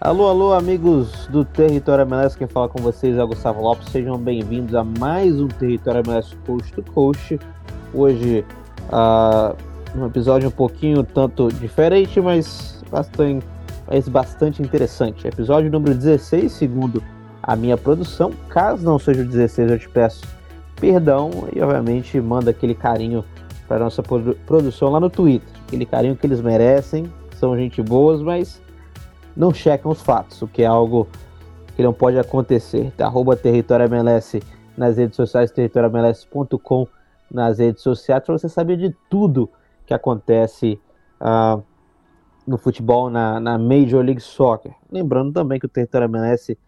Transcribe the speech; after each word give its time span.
Alô, 0.00 0.28
alô, 0.28 0.52
amigos 0.52 1.26
do 1.26 1.44
Território 1.44 2.02
MLS, 2.02 2.38
quem 2.38 2.46
fala 2.46 2.68
com 2.68 2.80
vocês 2.80 3.16
é 3.18 3.24
o 3.24 3.26
Gustavo 3.26 3.60
Lopes. 3.60 3.88
Sejam 3.88 4.16
bem-vindos 4.16 4.72
a 4.76 4.84
mais 4.84 5.40
um 5.40 5.48
Território 5.48 6.02
MLS 6.06 6.36
Coast 6.46 6.72
to 6.72 6.84
Coast. 6.92 7.36
Hoje, 7.92 8.44
uh, 8.92 9.56
um 9.98 10.06
episódio 10.06 10.46
um 10.46 10.52
pouquinho 10.52 11.02
tanto 11.02 11.48
diferente, 11.48 12.20
mas 12.20 12.80
bastante, 12.88 13.44
mas 13.88 14.08
bastante 14.08 14.62
interessante. 14.62 15.26
Episódio 15.26 15.68
número 15.68 15.96
16, 15.96 16.52
segundo 16.52 17.02
a 17.42 17.56
minha 17.56 17.76
produção. 17.76 18.32
Caso 18.48 18.84
não 18.84 19.00
seja 19.00 19.22
o 19.22 19.26
16, 19.26 19.68
eu 19.68 19.78
te 19.80 19.88
peço 19.88 20.22
perdão 20.80 21.28
e, 21.52 21.60
obviamente, 21.60 22.20
manda 22.20 22.52
aquele 22.52 22.76
carinho 22.76 23.24
para 23.66 23.80
nossa 23.80 24.00
produção 24.00 24.90
lá 24.90 25.00
no 25.00 25.10
Twitter. 25.10 25.48
Aquele 25.66 25.84
carinho 25.84 26.14
que 26.14 26.24
eles 26.24 26.40
merecem, 26.40 27.12
são 27.36 27.56
gente 27.56 27.82
boas, 27.82 28.22
mas 28.22 28.62
não 29.38 29.54
checam 29.54 29.92
os 29.92 30.02
fatos, 30.02 30.42
o 30.42 30.48
que 30.48 30.64
é 30.64 30.66
algo 30.66 31.06
que 31.76 31.82
não 31.82 31.92
pode 31.92 32.18
acontecer. 32.18 32.92
Tá? 32.96 33.06
Arroba 33.06 33.36
Território 33.36 33.86
MLS 33.86 34.42
nas 34.76 34.96
redes 34.96 35.14
sociais, 35.14 35.52
territoriomls.com 35.52 36.88
nas 37.30 37.58
redes 37.58 37.82
sociais, 37.82 38.24
para 38.24 38.36
você 38.36 38.48
saber 38.48 38.76
de 38.76 38.94
tudo 39.08 39.48
que 39.86 39.94
acontece 39.94 40.80
uh, 41.20 41.62
no 42.44 42.58
futebol, 42.58 43.08
na, 43.08 43.38
na, 43.38 43.56
Major 43.56 44.04
League 44.04 44.20
Soccer. 44.20 44.72
Lembrando 44.90 45.32
também 45.32 45.60
que 45.60 45.66
o 45.66 45.68
Território 45.68 46.06
MLS 46.06 46.58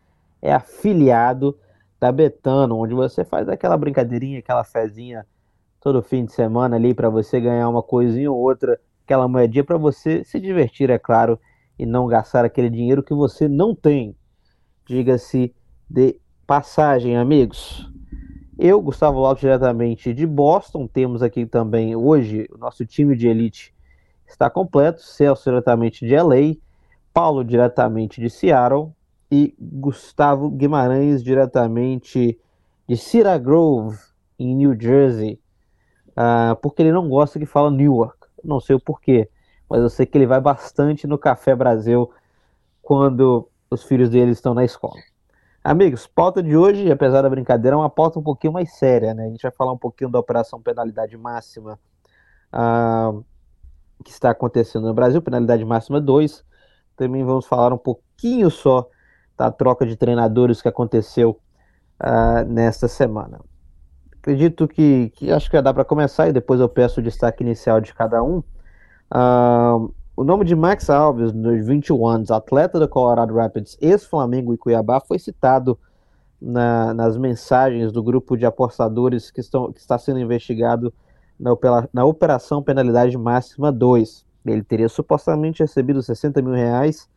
é 0.41 0.53
afiliado 0.53 1.59
da 1.99 2.13
Betano, 2.13 2.77
onde 2.79 2.95
você 2.95 3.25
faz 3.25 3.49
aquela 3.49 3.77
brincadeirinha, 3.77 4.39
aquela 4.39 4.63
fezinha 4.63 5.27
todo 5.81 6.03
fim 6.03 6.25
de 6.25 6.33
semana 6.33 6.77
ali 6.77 6.95
para 6.95 7.09
você 7.09 7.41
ganhar 7.41 7.69
uma 7.69 7.83
coisinha 7.83 8.31
ou 8.31 8.39
outra, 8.39 8.79
aquela 9.05 9.27
moedinha 9.27 9.65
para 9.65 9.79
você 9.79 10.23
se 10.25 10.39
divertir, 10.39 10.91
é 10.91 10.99
claro, 10.99 11.39
e 11.81 11.87
não 11.87 12.07
gastar 12.07 12.45
aquele 12.45 12.69
dinheiro 12.69 13.03
que 13.03 13.15
você 13.15 13.49
não 13.49 13.75
tem. 13.75 14.15
Diga-se 14.85 15.55
de 15.89 16.21
passagem, 16.47 17.17
amigos. 17.17 17.91
Eu, 18.59 18.83
Gustavo 18.83 19.19
Lopes, 19.19 19.41
diretamente 19.41 20.13
de 20.13 20.27
Boston, 20.27 20.87
temos 20.87 21.23
aqui 21.23 21.47
também 21.47 21.97
hoje 21.97 22.47
o 22.53 22.59
nosso 22.59 22.85
time 22.85 23.17
de 23.17 23.29
elite 23.29 23.75
está 24.27 24.51
completo. 24.51 25.01
Celso 25.01 25.49
diretamente 25.49 26.07
de 26.07 26.15
LA, 26.15 26.57
Paulo 27.15 27.43
diretamente 27.43 28.21
de 28.21 28.29
Seattle 28.29 28.93
e 29.33 29.55
Gustavo 29.59 30.51
Guimarães 30.51 31.25
diretamente 31.25 32.39
de 32.87 32.97
Cedar 32.99 33.41
Grove, 33.41 33.97
em 34.39 34.55
New 34.55 34.79
Jersey, 34.79 35.41
uh, 36.11 36.55
porque 36.61 36.83
ele 36.83 36.93
não 36.93 37.09
gosta 37.09 37.39
que 37.39 37.47
fala 37.47 37.71
Newark. 37.71 38.19
Não 38.45 38.61
sei 38.61 38.77
o 38.77 38.81
porquê 38.81 39.31
mas 39.71 39.81
eu 39.81 39.89
sei 39.89 40.05
que 40.05 40.19
ele 40.19 40.27
vai 40.27 40.41
bastante 40.41 41.07
no 41.07 41.17
Café 41.17 41.55
Brasil 41.55 42.11
quando 42.83 43.49
os 43.71 43.85
filhos 43.85 44.11
dele 44.11 44.33
estão 44.33 44.53
na 44.53 44.65
escola. 44.65 45.01
Amigos, 45.63 46.07
pauta 46.07 46.43
de 46.43 46.57
hoje, 46.57 46.91
apesar 46.91 47.23
da 47.23 47.31
brincadeira, 47.31 47.77
é 47.77 47.79
uma 47.79 47.89
pauta 47.89 48.19
um 48.19 48.23
pouquinho 48.23 48.53
mais 48.53 48.73
séria, 48.73 49.15
né? 49.15 49.27
A 49.27 49.29
gente 49.29 49.43
vai 49.43 49.53
falar 49.53 49.73
um 49.73 49.79
pouquinho 49.79 50.11
da 50.11 50.19
Operação 50.19 50.61
Penalidade 50.61 51.17
Máxima 51.17 51.79
uh, 52.53 53.25
que 54.03 54.11
está 54.11 54.31
acontecendo 54.31 54.87
no 54.89 54.95
Brasil, 54.95 55.23
Penalidade 55.23 55.65
Máxima 55.65 56.01
2. 56.01 56.45
Também 56.97 57.23
vamos 57.23 57.47
falar 57.47 57.73
um 57.73 57.79
pouquinho 57.79 58.51
só 58.51 58.89
da 59.37 59.51
troca 59.51 59.87
de 59.87 59.97
treinadores 59.97 60.61
que 60.61 60.69
aconteceu 60.69 61.39
uh, 62.03 62.45
nesta 62.47 62.89
semana. 62.89 63.41
Acredito 64.19 64.67
que, 64.67 65.11
que 65.11 65.31
acho 65.31 65.49
que 65.49 65.57
já 65.57 65.61
dá 65.61 65.73
para 65.73 65.85
começar 65.85 66.29
e 66.29 66.33
depois 66.33 66.61
eu 66.61 66.69
peço 66.69 67.01
o 67.01 67.03
destaque 67.03 67.45
inicial 67.45 67.81
de 67.81 67.95
cada 67.95 68.23
um. 68.23 68.43
Uh, 69.13 69.93
o 70.17 70.23
nome 70.23 70.45
de 70.45 70.55
Max 70.55 70.89
Alves, 70.89 71.33
nos 71.33 71.67
21 71.67 72.07
anos, 72.07 72.31
atleta 72.31 72.79
do 72.79 72.89
Colorado 72.89 73.35
Rapids, 73.35 73.77
ex-Flamengo 73.81 74.55
e 74.55 74.59
Cuiabá, 74.59 75.01
foi 75.01 75.19
citado 75.19 75.79
na, 76.41 76.95
nas 76.95 77.17
mensagens 77.17 77.91
do 77.91 78.03
grupo 78.03 78.37
de 78.37 78.47
apostadores 78.47 79.31
que, 79.31 79.41
estão, 79.41 79.73
que 79.73 79.81
está 79.81 79.99
sendo 79.99 80.21
investigado 80.21 80.93
na, 81.39 81.51
na 81.93 82.05
Operação 82.05 82.63
Penalidade 82.63 83.17
Máxima 83.17 83.73
2. 83.73 84.25
Ele 84.47 84.63
teria 84.63 84.89
supostamente 84.89 85.63
recebido 85.63 86.03
60 86.03 86.41
mil 86.41 86.55
reais 86.55 87.09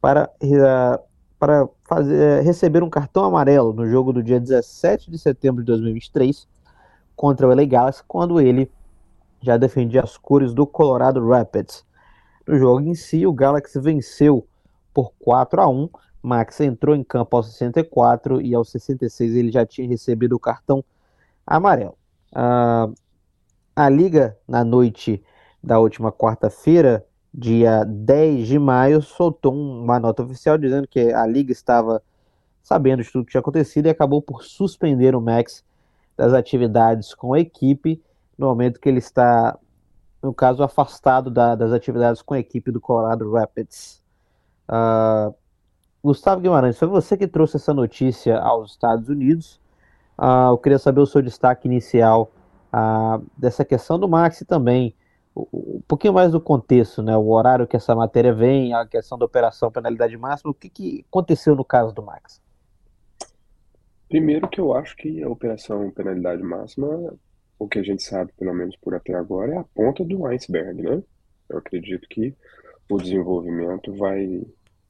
para, 0.00 0.30
uh, 0.42 1.02
para 1.38 1.68
fazer, 1.84 2.42
receber 2.42 2.82
um 2.82 2.90
cartão 2.90 3.24
amarelo 3.24 3.72
no 3.72 3.88
jogo 3.88 4.12
do 4.12 4.22
dia 4.22 4.38
17 4.38 5.10
de 5.10 5.18
setembro 5.18 5.62
de 5.62 5.66
2023 5.66 6.46
contra 7.16 7.46
o 7.46 7.54
LA 7.54 7.64
Galaxy, 7.64 8.02
quando 8.06 8.40
ele 8.40 8.70
já 9.42 9.56
defendia 9.56 10.02
as 10.02 10.16
cores 10.16 10.54
do 10.54 10.66
Colorado 10.66 11.26
Rapids. 11.26 11.84
No 12.46 12.58
jogo 12.58 12.80
em 12.80 12.94
si, 12.94 13.26
o 13.26 13.32
Galaxy 13.32 13.78
venceu 13.80 14.46
por 14.94 15.12
4 15.18 15.60
a 15.60 15.68
1. 15.68 15.88
Max 16.22 16.60
entrou 16.60 16.94
em 16.94 17.02
campo 17.02 17.36
aos 17.36 17.52
64 17.52 18.40
e 18.40 18.54
aos 18.54 18.70
66 18.70 19.34
ele 19.34 19.50
já 19.50 19.66
tinha 19.66 19.88
recebido 19.88 20.36
o 20.36 20.38
cartão 20.38 20.84
amarelo. 21.44 21.96
Uh, 22.32 22.94
a 23.74 23.88
liga, 23.88 24.36
na 24.46 24.64
noite 24.64 25.22
da 25.62 25.80
última 25.80 26.12
quarta-feira, 26.12 27.04
dia 27.34 27.84
10 27.84 28.46
de 28.46 28.58
maio, 28.58 29.02
soltou 29.02 29.52
uma 29.52 29.98
nota 29.98 30.22
oficial 30.22 30.56
dizendo 30.56 30.86
que 30.86 31.12
a 31.12 31.26
liga 31.26 31.50
estava 31.50 32.00
sabendo 32.62 33.02
de 33.02 33.10
tudo 33.10 33.24
que 33.24 33.32
tinha 33.32 33.40
acontecido 33.40 33.86
e 33.86 33.90
acabou 33.90 34.22
por 34.22 34.44
suspender 34.44 35.16
o 35.16 35.20
Max 35.20 35.64
das 36.16 36.32
atividades 36.32 37.14
com 37.14 37.34
a 37.34 37.40
equipe 37.40 38.00
no 38.36 38.46
momento 38.46 38.80
que 38.80 38.88
ele 38.88 38.98
está, 38.98 39.58
no 40.22 40.32
caso, 40.32 40.62
afastado 40.62 41.30
da, 41.30 41.54
das 41.54 41.72
atividades 41.72 42.22
com 42.22 42.34
a 42.34 42.38
equipe 42.38 42.70
do 42.70 42.80
Colorado 42.80 43.30
Rapids. 43.30 44.02
Uh, 44.68 45.34
Gustavo 46.02 46.40
Guimarães, 46.40 46.78
foi 46.78 46.88
você 46.88 47.16
que 47.16 47.28
trouxe 47.28 47.56
essa 47.56 47.72
notícia 47.72 48.38
aos 48.38 48.72
Estados 48.72 49.08
Unidos. 49.08 49.60
Uh, 50.18 50.50
eu 50.50 50.58
queria 50.58 50.78
saber 50.78 51.00
o 51.00 51.06
seu 51.06 51.22
destaque 51.22 51.68
inicial 51.68 52.32
uh, 52.72 53.24
dessa 53.36 53.64
questão 53.64 53.98
do 53.98 54.08
Max 54.08 54.40
e 54.40 54.44
também 54.44 54.94
um 55.34 55.80
pouquinho 55.88 56.12
mais 56.12 56.32
do 56.32 56.40
contexto, 56.40 57.02
né? 57.02 57.16
O 57.16 57.28
horário 57.30 57.66
que 57.66 57.76
essa 57.76 57.94
matéria 57.94 58.34
vem, 58.34 58.74
a 58.74 58.86
questão 58.86 59.16
da 59.16 59.24
operação 59.24 59.70
penalidade 59.70 60.16
máxima, 60.16 60.50
o 60.50 60.54
que, 60.54 60.68
que 60.68 61.06
aconteceu 61.08 61.56
no 61.56 61.64
caso 61.64 61.94
do 61.94 62.02
Max? 62.02 62.40
Primeiro 64.08 64.46
que 64.48 64.60
eu 64.60 64.74
acho 64.74 64.94
que 64.94 65.22
a 65.22 65.28
operação 65.28 65.90
penalidade 65.90 66.42
máxima 66.42 67.14
o 67.62 67.68
que 67.68 67.78
a 67.78 67.82
gente 67.82 68.02
sabe, 68.02 68.32
pelo 68.38 68.52
menos 68.52 68.76
por 68.76 68.94
até 68.94 69.14
agora, 69.14 69.54
é 69.54 69.58
a 69.58 69.64
ponta 69.64 70.04
do 70.04 70.26
iceberg, 70.26 70.82
né? 70.82 71.02
Eu 71.48 71.58
acredito 71.58 72.08
que 72.08 72.34
o 72.90 72.96
desenvolvimento 72.98 73.94
vai, 73.94 74.42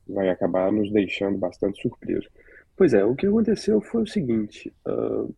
vai 0.09 0.29
acabar 0.29 0.73
nos 0.73 0.91
deixando 0.91 1.39
bastante 1.39 1.81
surpreso. 1.83 2.29
Pois 2.77 2.95
é, 2.95 3.05
o 3.05 3.15
que 3.15 3.27
aconteceu 3.27 3.81
foi 3.81 4.03
o 4.03 4.07
seguinte: 4.07 4.73
uh, 4.87 5.35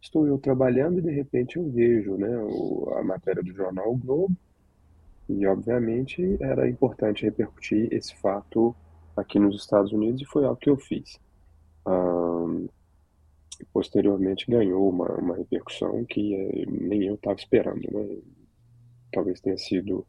estou 0.00 0.26
eu 0.26 0.38
trabalhando 0.38 1.00
e 1.00 1.02
de 1.02 1.10
repente 1.10 1.56
eu 1.56 1.68
vejo 1.68 2.16
né, 2.16 2.38
o, 2.38 2.92
a 2.96 3.02
matéria 3.02 3.42
do 3.42 3.52
jornal 3.52 3.92
o 3.92 3.96
Globo, 3.96 4.36
e 5.28 5.46
obviamente 5.46 6.38
era 6.40 6.68
importante 6.68 7.24
repercutir 7.24 7.92
esse 7.92 8.14
fato 8.14 8.74
aqui 9.16 9.38
nos 9.38 9.56
Estados 9.56 9.92
Unidos, 9.92 10.22
e 10.22 10.24
foi 10.24 10.44
algo 10.44 10.60
que 10.60 10.70
eu 10.70 10.76
fiz. 10.76 11.18
Uh, 11.84 12.68
posteriormente 13.72 14.50
ganhou 14.50 14.88
uma, 14.88 15.08
uma 15.16 15.36
repercussão 15.36 16.04
que 16.04 16.34
é, 16.34 16.66
nem 16.66 17.04
eu 17.04 17.14
estava 17.14 17.38
esperando. 17.38 17.82
Né? 17.90 18.18
Talvez 19.12 19.40
tenha 19.40 19.56
sido 19.56 20.06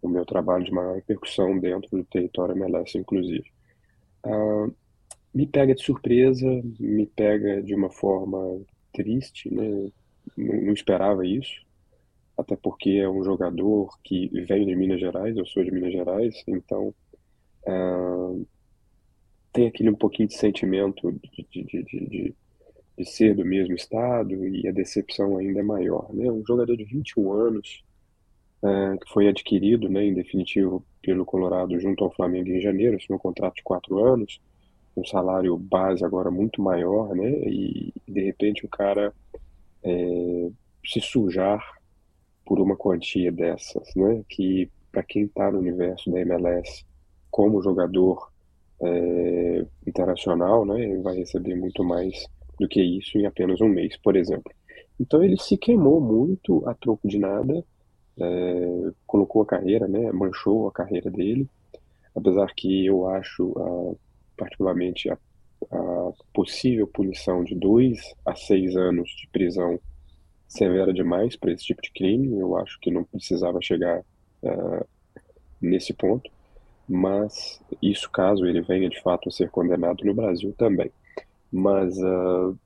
o 0.00 0.08
meu 0.08 0.24
trabalho 0.24 0.64
de 0.64 0.72
maior 0.72 0.96
repercussão 0.96 1.58
dentro 1.58 1.88
do 1.90 2.04
território 2.04 2.56
MLS, 2.56 2.98
inclusive. 2.98 3.44
Ah, 4.24 4.68
me 5.34 5.46
pega 5.46 5.74
de 5.74 5.82
surpresa, 5.82 6.46
me 6.78 7.06
pega 7.06 7.62
de 7.62 7.74
uma 7.74 7.90
forma 7.90 8.60
triste, 8.92 9.52
né? 9.52 9.90
não, 10.36 10.62
não 10.62 10.72
esperava 10.72 11.26
isso, 11.26 11.64
até 12.36 12.56
porque 12.56 12.90
é 12.90 13.08
um 13.08 13.24
jogador 13.24 13.98
que 14.02 14.28
veio 14.46 14.66
de 14.66 14.74
Minas 14.74 15.00
Gerais, 15.00 15.36
eu 15.36 15.46
sou 15.46 15.64
de 15.64 15.70
Minas 15.70 15.92
Gerais, 15.92 16.42
então 16.46 16.94
ah, 17.66 18.34
tem 19.52 19.68
aquele 19.68 19.90
um 19.90 19.94
pouquinho 19.94 20.28
de 20.28 20.36
sentimento 20.36 21.12
de, 21.12 21.46
de, 21.50 21.64
de, 21.64 22.08
de 22.08 22.34
de 22.96 23.04
ser 23.04 23.34
do 23.34 23.44
mesmo 23.44 23.74
estado 23.74 24.46
e 24.46 24.68
a 24.68 24.72
decepção 24.72 25.36
ainda 25.36 25.60
é 25.60 25.62
maior. 25.62 26.12
Né? 26.12 26.30
Um 26.30 26.44
jogador 26.44 26.76
de 26.76 26.84
21 26.84 27.32
anos, 27.32 27.82
é, 28.62 28.96
que 28.98 29.12
foi 29.12 29.28
adquirido, 29.28 29.88
né, 29.88 30.04
em 30.04 30.14
definitivo, 30.14 30.84
pelo 31.02 31.24
Colorado 31.24 31.78
junto 31.80 32.04
ao 32.04 32.12
Flamengo 32.12 32.48
em 32.48 32.60
janeiro, 32.60 32.96
assinou 32.96 33.16
um 33.16 33.22
contrato 33.22 33.56
de 33.56 33.62
quatro 33.62 34.04
anos, 34.04 34.40
um 34.96 35.04
salário 35.04 35.56
base 35.56 36.04
agora 36.04 36.30
muito 36.30 36.62
maior, 36.62 37.14
né, 37.14 37.28
e 37.48 37.92
de 38.06 38.24
repente 38.24 38.64
o 38.64 38.68
cara 38.68 39.12
é, 39.82 40.50
se 40.84 41.00
sujar 41.00 41.60
por 42.44 42.60
uma 42.60 42.76
quantia 42.76 43.32
dessas, 43.32 43.94
né, 43.96 44.22
que 44.28 44.70
para 44.92 45.02
quem 45.02 45.24
está 45.24 45.50
no 45.50 45.58
universo 45.58 46.10
da 46.10 46.20
MLS 46.20 46.84
como 47.30 47.62
jogador 47.62 48.30
é, 48.80 49.66
internacional, 49.86 50.64
né, 50.66 50.96
vai 50.98 51.16
receber 51.16 51.56
muito 51.56 51.82
mais 51.82 52.28
do 52.58 52.68
que 52.68 52.82
isso 52.82 53.18
em 53.18 53.26
apenas 53.26 53.60
um 53.60 53.68
mês, 53.68 53.96
por 53.96 54.16
exemplo. 54.16 54.52
Então 55.00 55.22
ele 55.22 55.36
se 55.38 55.56
queimou 55.56 56.00
muito 56.00 56.62
a 56.68 56.74
troco 56.74 57.08
de 57.08 57.18
nada, 57.18 57.64
é, 58.20 58.90
colocou 59.06 59.42
a 59.42 59.46
carreira, 59.46 59.88
né, 59.88 60.12
manchou 60.12 60.68
a 60.68 60.72
carreira 60.72 61.10
dele. 61.10 61.48
apesar 62.14 62.52
que 62.54 62.86
eu 62.86 63.08
acho, 63.08 63.52
uh, 63.56 63.98
particularmente, 64.36 65.08
a, 65.10 65.18
a, 65.70 66.12
possível 66.34 66.86
punição 66.86 67.42
de 67.42 67.54
dois 67.54 68.14
a 68.26 68.34
seis 68.34 68.76
anos 68.76 69.08
de 69.10 69.28
prisão 69.28 69.80
severa 70.46 70.92
demais 70.92 71.36
para 71.36 71.52
esse 71.52 71.64
tipo 71.64 71.80
de 71.80 71.90
crime. 71.90 72.38
Eu 72.38 72.56
acho 72.58 72.78
que 72.80 72.90
não 72.90 73.04
precisava 73.04 73.60
chegar 73.62 74.00
uh, 74.42 74.86
nesse 75.60 75.94
ponto, 75.94 76.30
mas 76.86 77.62
isso 77.80 78.10
caso 78.10 78.44
ele 78.44 78.60
venha 78.60 78.90
de 78.90 79.00
fato 79.00 79.28
a 79.28 79.32
ser 79.32 79.50
condenado 79.50 80.04
no 80.04 80.12
Brasil 80.14 80.54
também. 80.58 80.92
Mas 81.52 81.96
uh, 81.98 82.58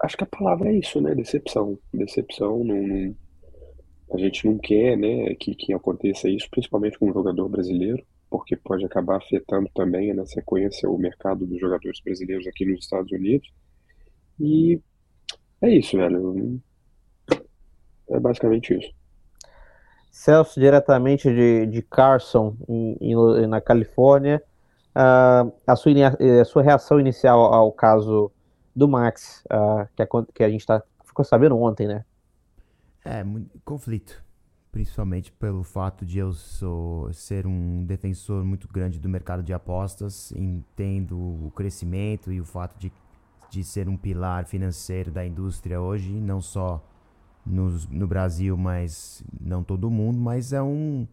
acho 0.00 0.16
que 0.16 0.24
a 0.24 0.28
palavra 0.28 0.70
é 0.70 0.78
isso, 0.78 1.00
né? 1.00 1.14
Decepção. 1.14 1.78
Decepção 1.92 2.62
não, 2.62 2.76
não, 2.76 3.16
a 4.12 4.18
gente 4.18 4.46
não 4.46 4.58
quer, 4.58 4.96
né, 4.96 5.34
que, 5.34 5.54
que 5.54 5.72
aconteça 5.72 6.28
isso, 6.28 6.48
principalmente 6.50 6.98
com 6.98 7.10
um 7.10 7.12
jogador 7.12 7.48
brasileiro, 7.48 8.04
porque 8.30 8.56
pode 8.56 8.84
acabar 8.84 9.16
afetando 9.16 9.68
também 9.74 10.12
na 10.14 10.26
sequência 10.26 10.88
o 10.88 10.98
mercado 10.98 11.46
dos 11.46 11.58
jogadores 11.58 12.00
brasileiros 12.00 12.46
aqui 12.46 12.64
nos 12.64 12.84
Estados 12.84 13.10
Unidos. 13.10 13.52
E 14.38 14.80
é 15.60 15.70
isso, 15.70 15.96
velho. 15.96 16.60
É 18.08 18.20
basicamente 18.20 18.74
isso. 18.74 18.92
Celso, 20.10 20.58
diretamente 20.60 21.28
de, 21.28 21.66
de 21.66 21.82
Carson, 21.82 22.56
em, 22.68 22.96
em, 23.00 23.46
na 23.46 23.60
Califórnia, 23.60 24.42
uh, 24.96 25.52
a, 25.66 25.76
sua, 25.76 25.92
a 26.40 26.44
sua 26.44 26.62
reação 26.62 26.98
inicial 26.98 27.52
ao 27.52 27.70
caso 27.70 28.32
do 28.74 28.88
Max, 28.88 29.44
uh, 29.46 29.86
que, 29.94 30.02
a, 30.02 30.06
que 30.34 30.42
a 30.42 30.50
gente 30.50 30.66
tá, 30.66 30.82
ficou 31.04 31.24
sabendo 31.24 31.58
ontem, 31.58 31.86
né? 31.86 32.04
É, 33.04 33.24
conflito. 33.64 34.24
Principalmente 34.72 35.32
pelo 35.32 35.62
fato 35.62 36.04
de 36.04 36.18
eu 36.18 36.32
sou, 36.32 37.10
ser 37.12 37.46
um 37.46 37.84
defensor 37.84 38.44
muito 38.44 38.68
grande 38.68 38.98
do 38.98 39.08
mercado 39.08 39.42
de 39.42 39.54
apostas, 39.54 40.32
entendo 40.32 41.16
o 41.16 41.50
crescimento 41.54 42.30
e 42.30 42.40
o 42.40 42.44
fato 42.44 42.78
de, 42.78 42.92
de 43.48 43.64
ser 43.64 43.88
um 43.88 43.96
pilar 43.96 44.44
financeiro 44.44 45.10
da 45.10 45.24
indústria 45.24 45.80
hoje, 45.80 46.12
não 46.12 46.42
só 46.42 46.84
no, 47.46 47.70
no 47.90 48.06
Brasil, 48.06 48.54
mas 48.54 49.24
não 49.40 49.62
todo 49.64 49.90
mundo, 49.90 50.18
mas 50.18 50.52
é 50.52 50.60
um, 50.60 51.08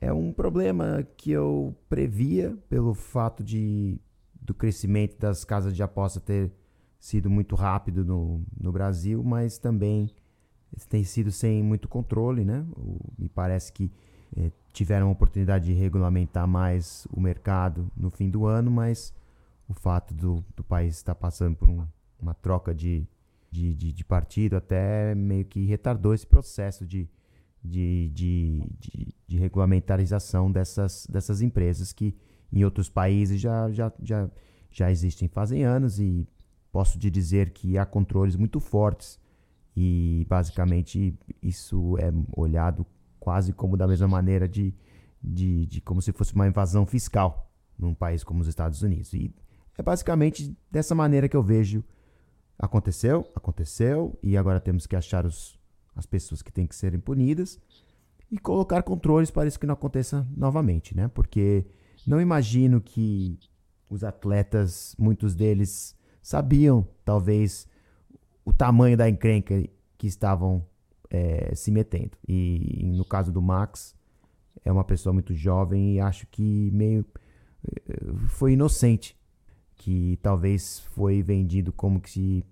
é 0.00 0.12
um 0.12 0.32
problema 0.32 1.06
que 1.16 1.30
eu 1.30 1.74
previa 1.88 2.56
pelo 2.68 2.94
fato 2.94 3.42
de 3.42 3.98
do 4.40 4.52
crescimento 4.52 5.18
das 5.18 5.42
casas 5.42 5.74
de 5.74 5.82
aposta 5.82 6.20
ter 6.20 6.52
sido 7.00 7.30
muito 7.30 7.54
rápido 7.54 8.04
no, 8.04 8.42
no 8.58 8.70
Brasil, 8.70 9.24
mas 9.24 9.56
também 9.58 10.10
tem 10.88 11.02
sido 11.02 11.30
sem 11.30 11.62
muito 11.62 11.88
controle, 11.88 12.44
né? 12.44 12.64
O, 12.76 12.98
me 13.18 13.28
parece 13.28 13.72
que 13.72 13.90
é, 14.36 14.50
tiveram 14.72 15.08
a 15.08 15.10
oportunidade 15.10 15.66
de 15.66 15.72
regulamentar 15.72 16.46
mais 16.46 17.06
o 17.10 17.20
mercado 17.20 17.90
no 17.96 18.10
fim 18.10 18.28
do 18.28 18.46
ano, 18.46 18.70
mas 18.70 19.14
o 19.68 19.74
fato 19.74 20.12
do, 20.12 20.44
do 20.54 20.62
país 20.62 20.96
estar 20.96 21.14
passando 21.14 21.56
por 21.56 21.68
um, 21.68 21.86
uma 22.20 22.34
troca 22.34 22.74
de, 22.74 23.06
de, 23.50 23.74
de, 23.74 23.92
de, 23.92 24.04
partido 24.04 24.56
até 24.56 25.14
meio 25.14 25.44
que 25.44 25.64
retardou 25.64 26.12
esse 26.12 26.26
processo 26.26 26.84
de, 26.86 27.08
de, 27.64 28.10
de, 28.10 28.62
de, 28.78 29.14
de 29.26 29.38
regulamentarização 29.38 30.52
dessas, 30.52 31.06
dessas 31.10 31.40
empresas 31.40 31.92
que 31.92 32.14
em 32.52 32.62
outros 32.64 32.88
países 32.88 33.40
já, 33.40 33.70
já, 33.70 33.92
já, 34.02 34.30
já 34.70 34.90
existem 34.90 35.26
fazem 35.28 35.64
anos 35.64 35.98
e 35.98 36.28
posso 36.70 36.98
te 36.98 37.10
dizer 37.10 37.50
que 37.50 37.78
há 37.78 37.86
controles 37.86 38.36
muito 38.36 38.60
fortes 38.60 39.18
e 39.76 40.26
basicamente 40.28 41.18
isso 41.42 41.96
é 41.98 42.12
olhado 42.32 42.86
quase 43.18 43.52
como 43.52 43.76
da 43.76 43.88
mesma 43.88 44.06
maneira 44.06 44.46
de, 44.46 44.74
de, 45.22 45.66
de 45.66 45.80
como 45.80 46.02
se 46.02 46.12
fosse 46.12 46.34
uma 46.34 46.46
invasão 46.46 46.84
fiscal 46.84 47.50
num 47.78 47.94
país 47.94 48.22
como 48.22 48.40
os 48.40 48.46
Estados 48.46 48.82
Unidos. 48.82 49.12
E 49.14 49.34
é 49.78 49.82
basicamente 49.82 50.56
dessa 50.70 50.94
maneira 50.94 51.28
que 51.28 51.36
eu 51.36 51.42
vejo. 51.42 51.82
Aconteceu, 52.56 53.28
aconteceu, 53.34 54.16
e 54.22 54.36
agora 54.36 54.60
temos 54.60 54.86
que 54.86 54.94
achar 54.94 55.26
os, 55.26 55.58
as 55.94 56.06
pessoas 56.06 56.42
que 56.42 56.52
têm 56.52 56.66
que 56.66 56.74
serem 56.74 57.00
punidas 57.00 57.58
e 58.30 58.38
colocar 58.38 58.82
controles 58.82 59.30
para 59.30 59.46
isso 59.46 59.58
que 59.58 59.66
não 59.66 59.74
aconteça 59.74 60.26
novamente, 60.36 60.96
né? 60.96 61.08
Porque 61.08 61.64
não 62.06 62.20
imagino 62.20 62.80
que 62.80 63.38
os 63.88 64.02
atletas, 64.02 64.94
muitos 64.98 65.34
deles 65.34 65.96
sabiam, 66.22 66.86
talvez, 67.04 67.68
o 68.44 68.52
tamanho 68.52 68.96
da 68.96 69.08
encrenca 69.08 69.62
que 69.96 70.06
estavam 70.06 70.66
é, 71.10 71.54
se 71.54 71.70
metendo. 71.70 72.16
E 72.26 72.82
no 72.84 73.04
caso 73.04 73.30
do 73.30 73.40
Max, 73.40 73.94
é 74.64 74.72
uma 74.72 74.84
pessoa 74.84 75.12
muito 75.12 75.34
jovem 75.34 75.94
e 75.94 76.00
acho 76.00 76.26
que 76.26 76.70
meio 76.72 77.04
eh, 77.66 78.12
foi 78.28 78.52
inocente, 78.52 79.16
que 79.76 80.18
talvez 80.22 80.80
foi 80.94 81.22
vendido 81.22 81.72
como 81.72 82.00
que 82.00 82.10
se 82.10 82.44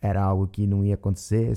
era 0.00 0.22
algo 0.22 0.46
que 0.46 0.66
não 0.66 0.84
ia 0.84 0.94
acontecer, 0.94 1.52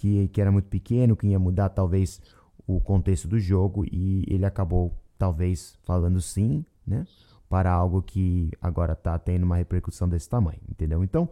que, 0.00 0.28
que 0.28 0.40
era 0.40 0.50
muito 0.50 0.68
pequeno, 0.68 1.14
que 1.14 1.26
ia 1.26 1.38
mudar 1.38 1.68
talvez 1.68 2.22
o 2.66 2.80
contexto 2.80 3.28
do 3.28 3.38
jogo 3.38 3.84
e 3.84 4.24
ele 4.26 4.46
acabou 4.46 4.98
talvez 5.18 5.78
falando 5.82 6.22
sim, 6.22 6.64
né? 6.86 7.06
Para 7.50 7.70
algo 7.70 8.00
que 8.00 8.50
agora 8.62 8.94
está 8.94 9.18
tendo 9.18 9.42
uma 9.42 9.56
repercussão 9.56 10.08
desse 10.08 10.26
tamanho, 10.26 10.60
entendeu? 10.70 11.04
Então, 11.04 11.28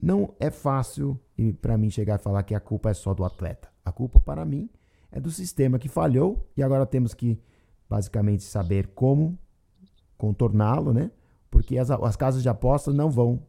não 0.00 0.34
é 0.38 0.50
fácil 0.50 1.18
para 1.62 1.78
mim 1.78 1.88
chegar 1.88 2.16
e 2.16 2.22
falar 2.22 2.42
que 2.42 2.54
a 2.54 2.60
culpa 2.60 2.90
é 2.90 2.94
só 2.94 3.14
do 3.14 3.24
atleta. 3.24 3.68
A 3.82 3.90
culpa 3.90 4.20
para 4.20 4.44
mim 4.44 4.68
é 5.10 5.18
do 5.18 5.30
sistema 5.30 5.78
que 5.78 5.88
falhou 5.88 6.46
e 6.54 6.62
agora 6.62 6.84
temos 6.84 7.14
que 7.14 7.40
basicamente 7.88 8.42
saber 8.42 8.88
como 8.88 9.38
contorná-lo, 10.18 10.92
né? 10.92 11.10
Porque 11.50 11.78
as, 11.78 11.90
as 11.90 12.16
casas 12.16 12.42
de 12.42 12.50
apostas 12.50 12.94
não 12.94 13.10
vão 13.10 13.42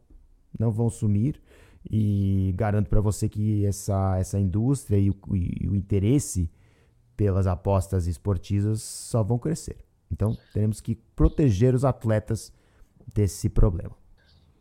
não 0.57 0.71
vão 0.71 0.89
sumir 0.89 1.41
e 1.89 2.53
garanto 2.55 2.89
para 2.89 3.01
você 3.01 3.29
que 3.29 3.65
essa, 3.65 4.17
essa 4.17 4.39
indústria 4.39 4.97
e 4.97 5.09
o, 5.09 5.15
e 5.33 5.67
o 5.67 5.75
interesse 5.75 6.49
pelas 7.15 7.47
apostas 7.47 8.07
esportivas 8.07 8.81
só 8.81 9.23
vão 9.23 9.37
crescer. 9.37 9.77
Então, 10.11 10.37
teremos 10.53 10.81
que 10.81 10.95
proteger 11.15 11.73
os 11.73 11.85
atletas 11.85 12.53
desse 13.13 13.49
problema. 13.49 13.91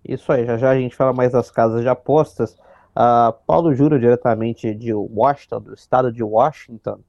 Isso 0.05 0.31
aí, 0.33 0.45
já 0.45 0.57
já 0.59 0.71
a 0.71 0.79
gente 0.79 0.95
fala 0.95 1.13
mais 1.13 1.33
das 1.33 1.51
casas 1.51 1.81
de 1.81 1.89
apostas. 1.89 2.55
Uh, 2.95 3.33
Paulo 3.47 3.75
Júlio, 3.75 3.99
diretamente 3.99 4.75
de 4.75 4.93
Washington, 4.93 5.61
do 5.61 5.75
estado 5.75 6.13
de 6.13 6.23
Washington. 6.23 7.01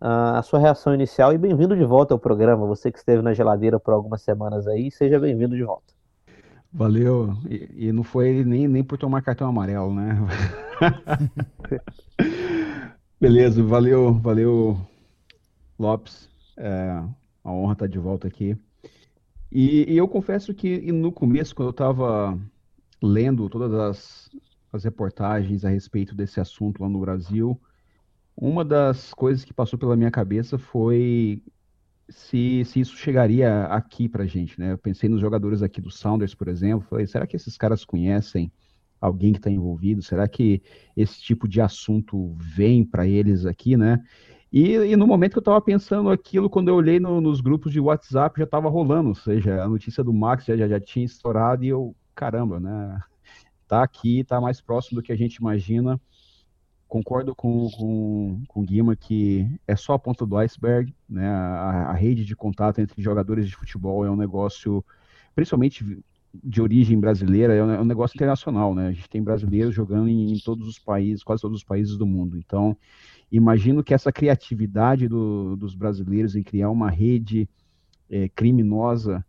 Uh, 0.00 0.36
a 0.36 0.42
sua 0.42 0.60
reação 0.60 0.94
inicial 0.94 1.32
e 1.32 1.38
bem-vindo 1.38 1.76
de 1.76 1.84
volta 1.84 2.14
ao 2.14 2.18
programa. 2.18 2.66
Você 2.66 2.92
que 2.92 2.98
esteve 2.98 3.22
na 3.22 3.32
geladeira 3.32 3.80
por 3.80 3.94
algumas 3.94 4.22
semanas 4.22 4.68
aí, 4.68 4.90
seja 4.90 5.18
bem-vindo 5.18 5.56
de 5.56 5.64
volta. 5.64 5.97
Valeu. 6.72 7.36
E, 7.48 7.88
e, 7.88 7.92
não 7.92 8.02
foi 8.02 8.44
nem, 8.44 8.68
nem 8.68 8.84
por 8.84 8.98
tomar 8.98 9.22
cartão 9.22 9.48
amarelo, 9.48 9.94
né? 9.94 10.18
Beleza, 13.20 13.62
valeu, 13.62 14.14
valeu, 14.14 14.78
Lopes. 15.78 16.28
É 16.56 17.02
uma 17.42 17.54
honra 17.54 17.72
estar 17.72 17.86
de 17.86 17.98
volta 17.98 18.28
aqui. 18.28 18.56
E, 19.50 19.92
e, 19.92 19.96
eu 19.96 20.06
confesso 20.06 20.52
que 20.52 20.92
no 20.92 21.10
começo, 21.10 21.54
quando 21.54 21.68
eu 21.68 21.72
estava 21.72 22.38
lendo 23.02 23.48
todas 23.48 23.72
as, 23.72 24.30
as 24.72 24.84
reportagens 24.84 25.64
a 25.64 25.70
respeito 25.70 26.14
desse 26.14 26.38
assunto 26.38 26.82
lá 26.82 26.88
no 26.88 27.00
Brasil, 27.00 27.58
uma 28.36 28.64
das 28.64 29.14
coisas 29.14 29.44
que 29.44 29.54
passou 29.54 29.78
pela 29.78 29.96
minha 29.96 30.10
cabeça 30.10 30.58
foi 30.58 31.42
se, 32.08 32.64
se 32.64 32.80
isso 32.80 32.96
chegaria 32.96 33.64
aqui 33.66 34.08
pra 34.08 34.26
gente, 34.26 34.58
né? 34.58 34.72
Eu 34.72 34.78
pensei 34.78 35.08
nos 35.08 35.20
jogadores 35.20 35.62
aqui 35.62 35.80
do 35.80 35.90
Sounders, 35.90 36.34
por 36.34 36.48
exemplo, 36.48 36.86
falei, 36.88 37.06
será 37.06 37.26
que 37.26 37.36
esses 37.36 37.56
caras 37.56 37.84
conhecem 37.84 38.50
alguém 39.00 39.32
que 39.32 39.38
está 39.38 39.50
envolvido? 39.50 40.02
Será 40.02 40.26
que 40.26 40.62
esse 40.96 41.20
tipo 41.20 41.46
de 41.46 41.60
assunto 41.60 42.34
vem 42.38 42.84
para 42.84 43.06
eles 43.06 43.44
aqui, 43.46 43.76
né? 43.76 44.02
E, 44.50 44.72
e, 44.72 44.96
no 44.96 45.06
momento 45.06 45.32
que 45.32 45.38
eu 45.38 45.42
estava 45.42 45.60
pensando 45.60 46.08
aquilo, 46.08 46.48
quando 46.48 46.68
eu 46.68 46.74
olhei 46.74 46.98
no, 46.98 47.20
nos 47.20 47.42
grupos 47.42 47.70
de 47.70 47.80
WhatsApp, 47.80 48.38
já 48.38 48.44
estava 48.44 48.68
rolando, 48.70 49.10
ou 49.10 49.14
seja, 49.14 49.62
a 49.62 49.68
notícia 49.68 50.02
do 50.02 50.12
Max 50.12 50.46
já, 50.46 50.56
já, 50.56 50.66
já, 50.66 50.80
tinha 50.80 51.04
estourado 51.04 51.64
e 51.64 51.68
eu, 51.68 51.94
caramba, 52.14 52.58
né? 52.58 52.98
Tá 53.66 53.82
aqui, 53.82 54.24
tá 54.24 54.40
mais 54.40 54.62
próximo 54.62 55.00
do 55.00 55.02
que 55.02 55.12
a 55.12 55.16
gente 55.16 55.36
imagina. 55.36 56.00
Concordo 56.88 57.34
com, 57.34 57.70
com, 57.70 58.42
com 58.48 58.60
o 58.60 58.64
Guima 58.64 58.96
que 58.96 59.46
é 59.66 59.76
só 59.76 59.92
a 59.92 59.98
ponta 59.98 60.24
do 60.24 60.36
iceberg, 60.36 60.94
né? 61.08 61.28
A, 61.28 61.90
a 61.90 61.92
rede 61.92 62.24
de 62.24 62.34
contato 62.34 62.80
entre 62.80 63.02
jogadores 63.02 63.46
de 63.46 63.54
futebol 63.54 64.04
é 64.04 64.10
um 64.10 64.16
negócio, 64.16 64.84
principalmente 65.34 66.02
de 66.42 66.60
origem 66.60 66.98
brasileira, 66.98 67.54
é 67.54 67.62
um, 67.62 67.70
é 67.70 67.80
um 67.80 67.84
negócio 67.84 68.16
internacional, 68.16 68.74
né? 68.74 68.88
A 68.88 68.92
gente 68.92 69.08
tem 69.08 69.22
brasileiros 69.22 69.74
jogando 69.74 70.08
em, 70.08 70.32
em 70.32 70.38
todos 70.38 70.66
os 70.66 70.78
países, 70.78 71.22
quase 71.22 71.42
todos 71.42 71.58
os 71.58 71.64
países 71.64 71.96
do 71.96 72.06
mundo. 72.06 72.38
Então, 72.38 72.76
Imagino 73.30 73.84
que 73.84 73.92
essa 73.92 74.10
criatividade 74.10 75.06
do, 75.06 75.54
dos 75.54 75.74
brasileiros 75.74 76.34
em 76.34 76.42
criar 76.42 76.70
uma 76.70 76.90
rede 76.90 77.48
é, 78.08 78.28
criminosa 78.28 79.24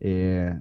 é, 0.00 0.58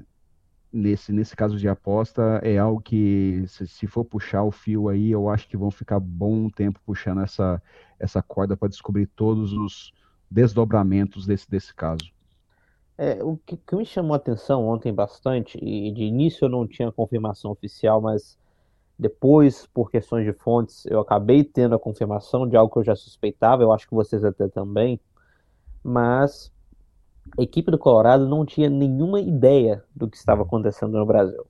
nesse, 0.72 1.12
nesse 1.12 1.36
caso 1.36 1.58
de 1.58 1.68
aposta 1.68 2.40
é 2.44 2.58
algo 2.58 2.82
que, 2.82 3.44
se, 3.48 3.68
se, 3.68 3.88
for 3.88 4.06
puxar 4.06 4.44
o 4.44 4.51
fio 4.51 4.88
aí, 4.90 5.12
eu 5.12 5.30
acho 5.30 5.48
que 5.48 5.58
vão 5.58 5.70
ficar 5.70 6.00
bom 6.00 6.50
tempo 6.50 6.80
puxando 6.86 7.22
essa, 7.22 7.62
essa 8.00 8.22
corda 8.22 8.56
para 8.56 8.70
descobrir 8.70 9.08
todos 9.08 9.54
os 9.54 9.94
desdobramentos 10.30 11.25
desse, 11.25 11.50
desse 11.50 11.74
caso. 11.75 12.12
É, 12.98 13.24
o 13.24 13.38
que, 13.46 13.58
que, 13.58 13.75
me 13.75 13.86
chamou 13.86 14.13
a 14.13 14.18
atenção 14.18 14.68
ontem 14.68 14.94
bastante, 14.94 15.58
e 15.62 15.92
de 15.92 16.04
início 16.04 16.46
eu 16.46 16.50
não 16.50 16.68
tinha 16.68 16.92
confirmação 16.92 17.51
oficial, 17.51 18.00
mas 18.00 18.38
depois, 18.98 19.66
por 19.66 19.90
questões 19.90 20.24
de 20.25 20.34
fontes, 20.34 20.86
eu 20.86 21.00
acabei 21.00 21.44
tendo 21.44 21.74
a 21.74 21.80
confirmação 21.80 22.48
de 22.48 22.56
algo 22.56 22.72
que 22.72 22.80
eu 22.80 22.84
já 22.84 22.96
suspeitava, 22.96 23.63
eu 23.63 23.72
acho 23.74 23.88
que 23.88 23.96
vocês 23.96 24.24
até 24.24 24.48
também, 24.48 25.00
mas 25.84 26.51
a 27.38 27.42
equipe 27.42 27.72
do 27.72 27.78
Colorado 27.78 28.28
não 28.28 28.46
tinha 28.46 28.70
nenhuma 28.70 29.20
ideia 29.20 29.84
do 29.96 30.08
que 30.08 30.18
estava 30.18 30.42
acontecendo 30.42 30.98
no 30.98 31.06
Brasil. 31.06 31.46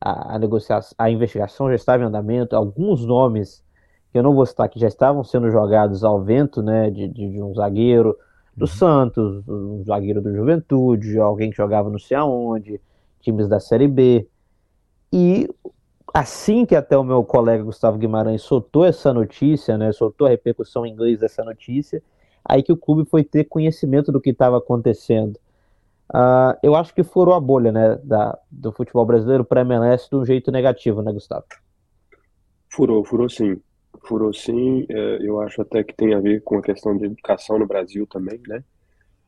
A, 0.00 0.34
a 0.34 0.38
negociação, 0.38 0.94
a 0.98 1.10
investigação 1.10 1.68
já 1.68 1.76
estava 1.76 2.02
em 2.02 2.06
andamento, 2.06 2.56
alguns 2.56 3.04
nomes 3.04 3.64
que 4.10 4.18
eu 4.18 4.22
não 4.22 4.34
vou 4.34 4.46
citar 4.46 4.68
que 4.68 4.78
já 4.78 4.88
estavam 4.88 5.24
sendo 5.24 5.50
jogados 5.50 6.04
ao 6.04 6.22
vento, 6.22 6.62
né, 6.62 6.90
de, 6.90 7.08
de, 7.08 7.32
de 7.32 7.42
um 7.42 7.54
zagueiro 7.54 8.16
do 8.56 8.62
uhum. 8.62 8.66
Santos, 8.66 9.48
um 9.48 9.82
zagueiro 9.84 10.20
do 10.20 10.34
Juventude, 10.34 11.18
alguém 11.18 11.50
que 11.50 11.56
jogava 11.56 11.90
não 11.90 11.98
sei 11.98 12.16
aonde, 12.16 12.80
times 13.20 13.48
da 13.48 13.58
Série 13.58 13.88
B. 13.88 14.28
E 15.12 15.48
assim 16.12 16.64
que 16.64 16.76
até 16.76 16.96
o 16.96 17.02
meu 17.02 17.24
colega 17.24 17.64
Gustavo 17.64 17.98
Guimarães 17.98 18.42
soltou 18.42 18.84
essa 18.84 19.12
notícia, 19.12 19.76
né, 19.76 19.92
soltou 19.92 20.26
a 20.26 20.30
repercussão 20.30 20.86
em 20.86 20.92
inglês 20.92 21.18
dessa 21.18 21.42
notícia, 21.42 22.02
aí 22.44 22.62
que 22.62 22.72
o 22.72 22.76
clube 22.76 23.08
foi 23.08 23.24
ter 23.24 23.44
conhecimento 23.44 24.12
do 24.12 24.20
que 24.20 24.30
estava 24.30 24.58
acontecendo. 24.58 25.38
Uh, 26.12 26.54
eu 26.62 26.74
acho 26.74 26.94
que 26.94 27.02
furou 27.02 27.34
a 27.34 27.40
bolha 27.40 27.72
né, 27.72 27.98
da, 28.04 28.38
do 28.50 28.72
futebol 28.72 29.06
brasileiro 29.06 29.44
para 29.44 29.60
a 29.60 29.64
MLS 29.64 30.08
de 30.08 30.16
um 30.16 30.24
jeito 30.24 30.52
negativo, 30.52 31.02
né, 31.02 31.12
Gustavo? 31.12 31.44
Furou, 32.70 33.04
furou 33.04 33.28
sim. 33.28 33.60
Furou 34.02 34.32
sim. 34.32 34.84
É, 34.88 35.18
eu 35.22 35.40
acho 35.40 35.62
até 35.62 35.82
que 35.82 35.94
tem 35.94 36.12
a 36.14 36.20
ver 36.20 36.42
com 36.42 36.58
a 36.58 36.62
questão 36.62 36.96
de 36.96 37.06
educação 37.06 37.58
no 37.58 37.66
Brasil 37.66 38.06
também, 38.06 38.40
né? 38.46 38.62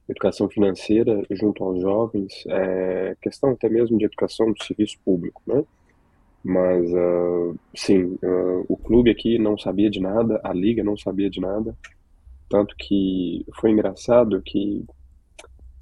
Educação 0.08 0.48
financeira 0.48 1.22
junto 1.30 1.64
aos 1.64 1.80
jovens, 1.80 2.44
é, 2.48 3.16
questão 3.20 3.50
até 3.50 3.68
mesmo 3.68 3.98
de 3.98 4.04
educação 4.04 4.52
do 4.52 4.62
serviço 4.62 4.98
público, 5.04 5.42
né? 5.46 5.64
Mas, 6.44 6.92
uh, 6.92 7.58
sim, 7.74 8.16
uh, 8.22 8.64
o 8.68 8.76
clube 8.76 9.10
aqui 9.10 9.36
não 9.36 9.58
sabia 9.58 9.90
de 9.90 10.00
nada, 10.00 10.40
a 10.44 10.52
liga 10.52 10.84
não 10.84 10.96
sabia 10.96 11.28
de 11.28 11.40
nada. 11.40 11.76
Tanto 12.48 12.74
que 12.78 13.44
foi 13.60 13.70
engraçado 13.70 14.40
que 14.42 14.84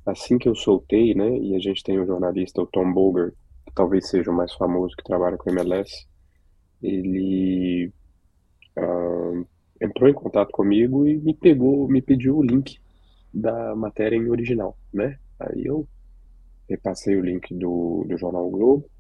assim 0.07 0.39
que 0.39 0.49
eu 0.49 0.55
soltei, 0.55 1.15
né, 1.15 1.39
e 1.39 1.55
a 1.55 1.59
gente 1.59 1.83
tem 1.83 1.99
o 1.99 2.07
jornalista, 2.07 2.61
o 2.61 2.67
Tom 2.67 2.93
Boger, 2.93 3.33
que 3.67 3.75
talvez 3.75 4.09
seja 4.09 4.31
o 4.31 4.35
mais 4.35 4.53
famoso 4.55 4.95
que 4.97 5.05
trabalha 5.05 5.37
com 5.37 5.51
MLS, 5.51 6.07
ele 6.83 7.91
uh, 8.79 9.47
entrou 9.81 10.09
em 10.09 10.15
contato 10.15 10.51
comigo 10.51 11.07
e 11.07 11.17
me 11.17 11.35
pegou, 11.35 11.89
me 11.89 12.03
pediu 12.03 12.37
o 12.37 12.43
link 12.43 12.79
da 13.33 13.75
matéria 13.75 14.17
em 14.17 14.29
original, 14.29 14.77
né? 14.93 15.19
Aí 15.41 15.65
eu 15.65 15.89
repassei 16.69 17.17
o 17.17 17.25
link 17.25 17.55
do, 17.55 18.05
do 18.09 18.17
jornal 18.17 18.47
o 18.47 18.51
Globo 18.51 18.91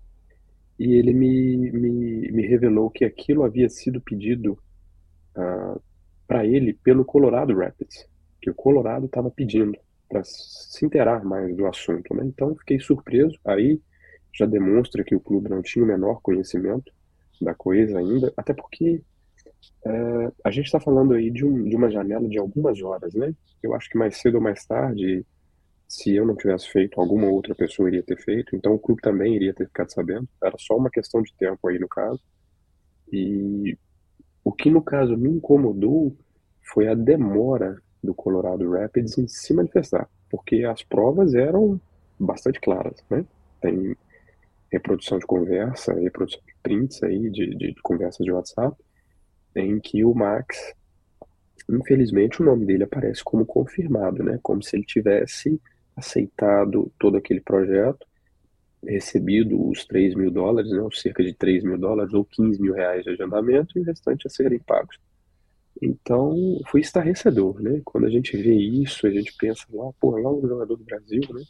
e 0.78 0.94
ele 0.94 1.12
me, 1.12 1.71
me, 1.71 2.33
me 2.33 2.47
revelou 2.47 2.90
que 2.90 3.04
aquilo 3.04 3.44
havia 3.44 3.68
sido 3.68 4.00
pedido 4.00 4.59
uh, 5.37 5.80
para 6.35 6.45
ele 6.45 6.75
pelo 6.75 7.05
Colorado 7.05 7.55
Rapids, 7.55 8.09
que 8.43 8.50
o 8.50 8.55
Colorado 8.55 9.07
estava 9.07 9.31
pedindo 9.31 9.79
para 10.09 10.25
se 10.25 10.85
inteirar 10.85 11.25
mais 11.25 11.57
do 11.57 11.64
assunto, 11.64 12.12
né? 12.12 12.25
Então 12.25 12.57
fiquei 12.57 12.81
surpreso. 12.81 13.38
Aí 13.45 13.81
já 14.33 14.45
demonstra 14.45 15.05
que 15.05 15.14
o 15.14 15.21
clube 15.21 15.49
não 15.49 15.62
tinha 15.62 15.85
o 15.85 15.87
menor 15.87 16.21
conhecimento 16.21 16.93
da 17.41 17.55
coisa 17.55 18.00
ainda, 18.00 18.33
até 18.37 18.53
porque 18.53 19.00
é, 19.87 20.33
a 20.45 20.50
gente 20.50 20.67
está 20.67 20.81
falando 20.81 21.14
aí 21.14 21.31
de, 21.31 21.45
um, 21.45 21.69
de 21.69 21.76
uma 21.76 21.88
janela 21.88 22.29
de 22.29 22.37
algumas 22.37 22.83
horas, 22.83 23.14
né? 23.14 23.33
Eu 23.62 23.73
acho 23.73 23.88
que 23.88 23.97
mais 23.97 24.17
cedo 24.17 24.35
ou 24.35 24.41
mais 24.41 24.67
tarde, 24.67 25.25
se 25.87 26.17
eu 26.17 26.26
não 26.26 26.35
tivesse 26.35 26.69
feito, 26.69 27.00
alguma 27.00 27.29
outra 27.29 27.55
pessoa 27.55 27.88
iria 27.88 28.03
ter 28.03 28.19
feito, 28.19 28.57
então 28.57 28.75
o 28.75 28.79
clube 28.79 29.00
também 29.00 29.37
iria 29.37 29.55
ter 29.55 29.67
ficado 29.67 29.93
sabendo. 29.93 30.29
Era 30.43 30.57
só 30.59 30.76
uma 30.76 30.91
questão 30.91 31.23
de 31.23 31.33
tempo 31.37 31.69
aí 31.69 31.79
no 31.79 31.87
caso. 31.87 32.21
E 33.12 33.79
o 34.45 34.53
que 34.53 34.69
no 34.69 34.83
caso 34.83 35.17
me 35.17 35.31
incomodou 35.31 36.17
foi 36.64 36.88
a 36.88 36.94
demora 36.94 37.80
do 38.02 38.14
Colorado 38.14 38.71
Rapids 38.71 39.16
em 39.18 39.26
se 39.26 39.54
manifestar, 39.54 40.09
porque 40.30 40.64
as 40.64 40.83
provas 40.83 41.35
eram 41.35 41.80
bastante 42.18 42.61
claras, 42.61 43.02
né? 43.11 43.25
Tem 43.61 43.97
reprodução 44.71 45.18
de 45.18 45.26
conversa, 45.26 45.94
reprodução 45.94 46.40
de 46.47 46.54
prints 46.62 47.02
aí 47.02 47.30
de, 47.30 47.54
de, 47.56 47.73
de 47.73 47.83
conversas 47.83 48.25
de 48.25 48.33
WhatsApp, 48.33 48.76
em 49.54 49.78
que 49.78 50.04
o 50.04 50.14
Max, 50.14 50.75
infelizmente, 51.71 52.42
o 52.42 52.44
nome 52.44 52.66
dele 52.66 52.85
aparece 52.85 53.23
como 53.23 53.47
confirmado, 53.47 54.23
né? 54.23 54.38
Como 54.42 54.62
se 54.62 54.76
ele 54.76 54.85
tivesse 54.85 55.61
aceitado 55.97 56.92
todo 56.99 57.16
aquele 57.16 57.40
projeto, 57.40 58.04
recebido 58.83 59.68
os 59.68 59.87
3 59.87 60.14
mil 60.14 60.30
dólares, 60.30 60.71
né? 60.71 60.80
Ou 60.80 60.92
cerca 60.92 61.23
de 61.23 61.33
3 61.33 61.64
mil 61.64 61.78
dólares 61.78 62.12
ou 62.12 62.25
15 62.25 62.61
mil 62.61 62.75
reais 62.75 63.04
de 63.04 63.11
agendamento 63.11 63.78
e 63.78 63.83
o 63.83 63.85
restante 63.85 64.26
a 64.26 64.30
serem 64.30 64.59
pagos. 64.59 64.99
Então, 65.83 66.61
foi 66.66 66.81
estarrecedor, 66.81 67.61
né? 67.61 67.81
Quando 67.85 68.07
a 68.07 68.11
gente 68.11 68.37
vê 68.37 68.54
isso, 68.54 69.07
a 69.07 69.11
gente 69.11 69.35
pensa 69.37 69.64
lá, 69.73 69.90
pô, 70.00 70.16
lá 70.16 70.33
um 70.33 70.47
jogador 70.47 70.76
do 70.76 70.85
Brasil, 70.85 71.23
né? 71.31 71.43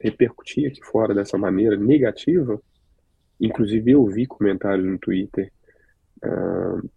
Repercutir 0.00 0.68
aqui 0.70 0.80
fora 0.84 1.14
dessa 1.14 1.36
maneira 1.36 1.76
negativa. 1.76 2.60
Inclusive, 3.40 3.90
eu 3.90 4.06
vi 4.06 4.26
comentários 4.26 4.86
no 4.86 4.98
Twitter, 4.98 5.52
uh, 6.24 6.88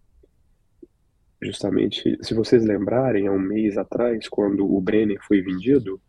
justamente, 1.42 2.18
se 2.22 2.34
vocês 2.34 2.64
lembrarem, 2.64 3.28
há 3.28 3.32
um 3.32 3.40
mês 3.40 3.78
atrás, 3.78 4.28
quando 4.28 4.66
o 4.72 4.80
Brenner 4.80 5.20
foi 5.28 5.42
vendido, 5.42 6.00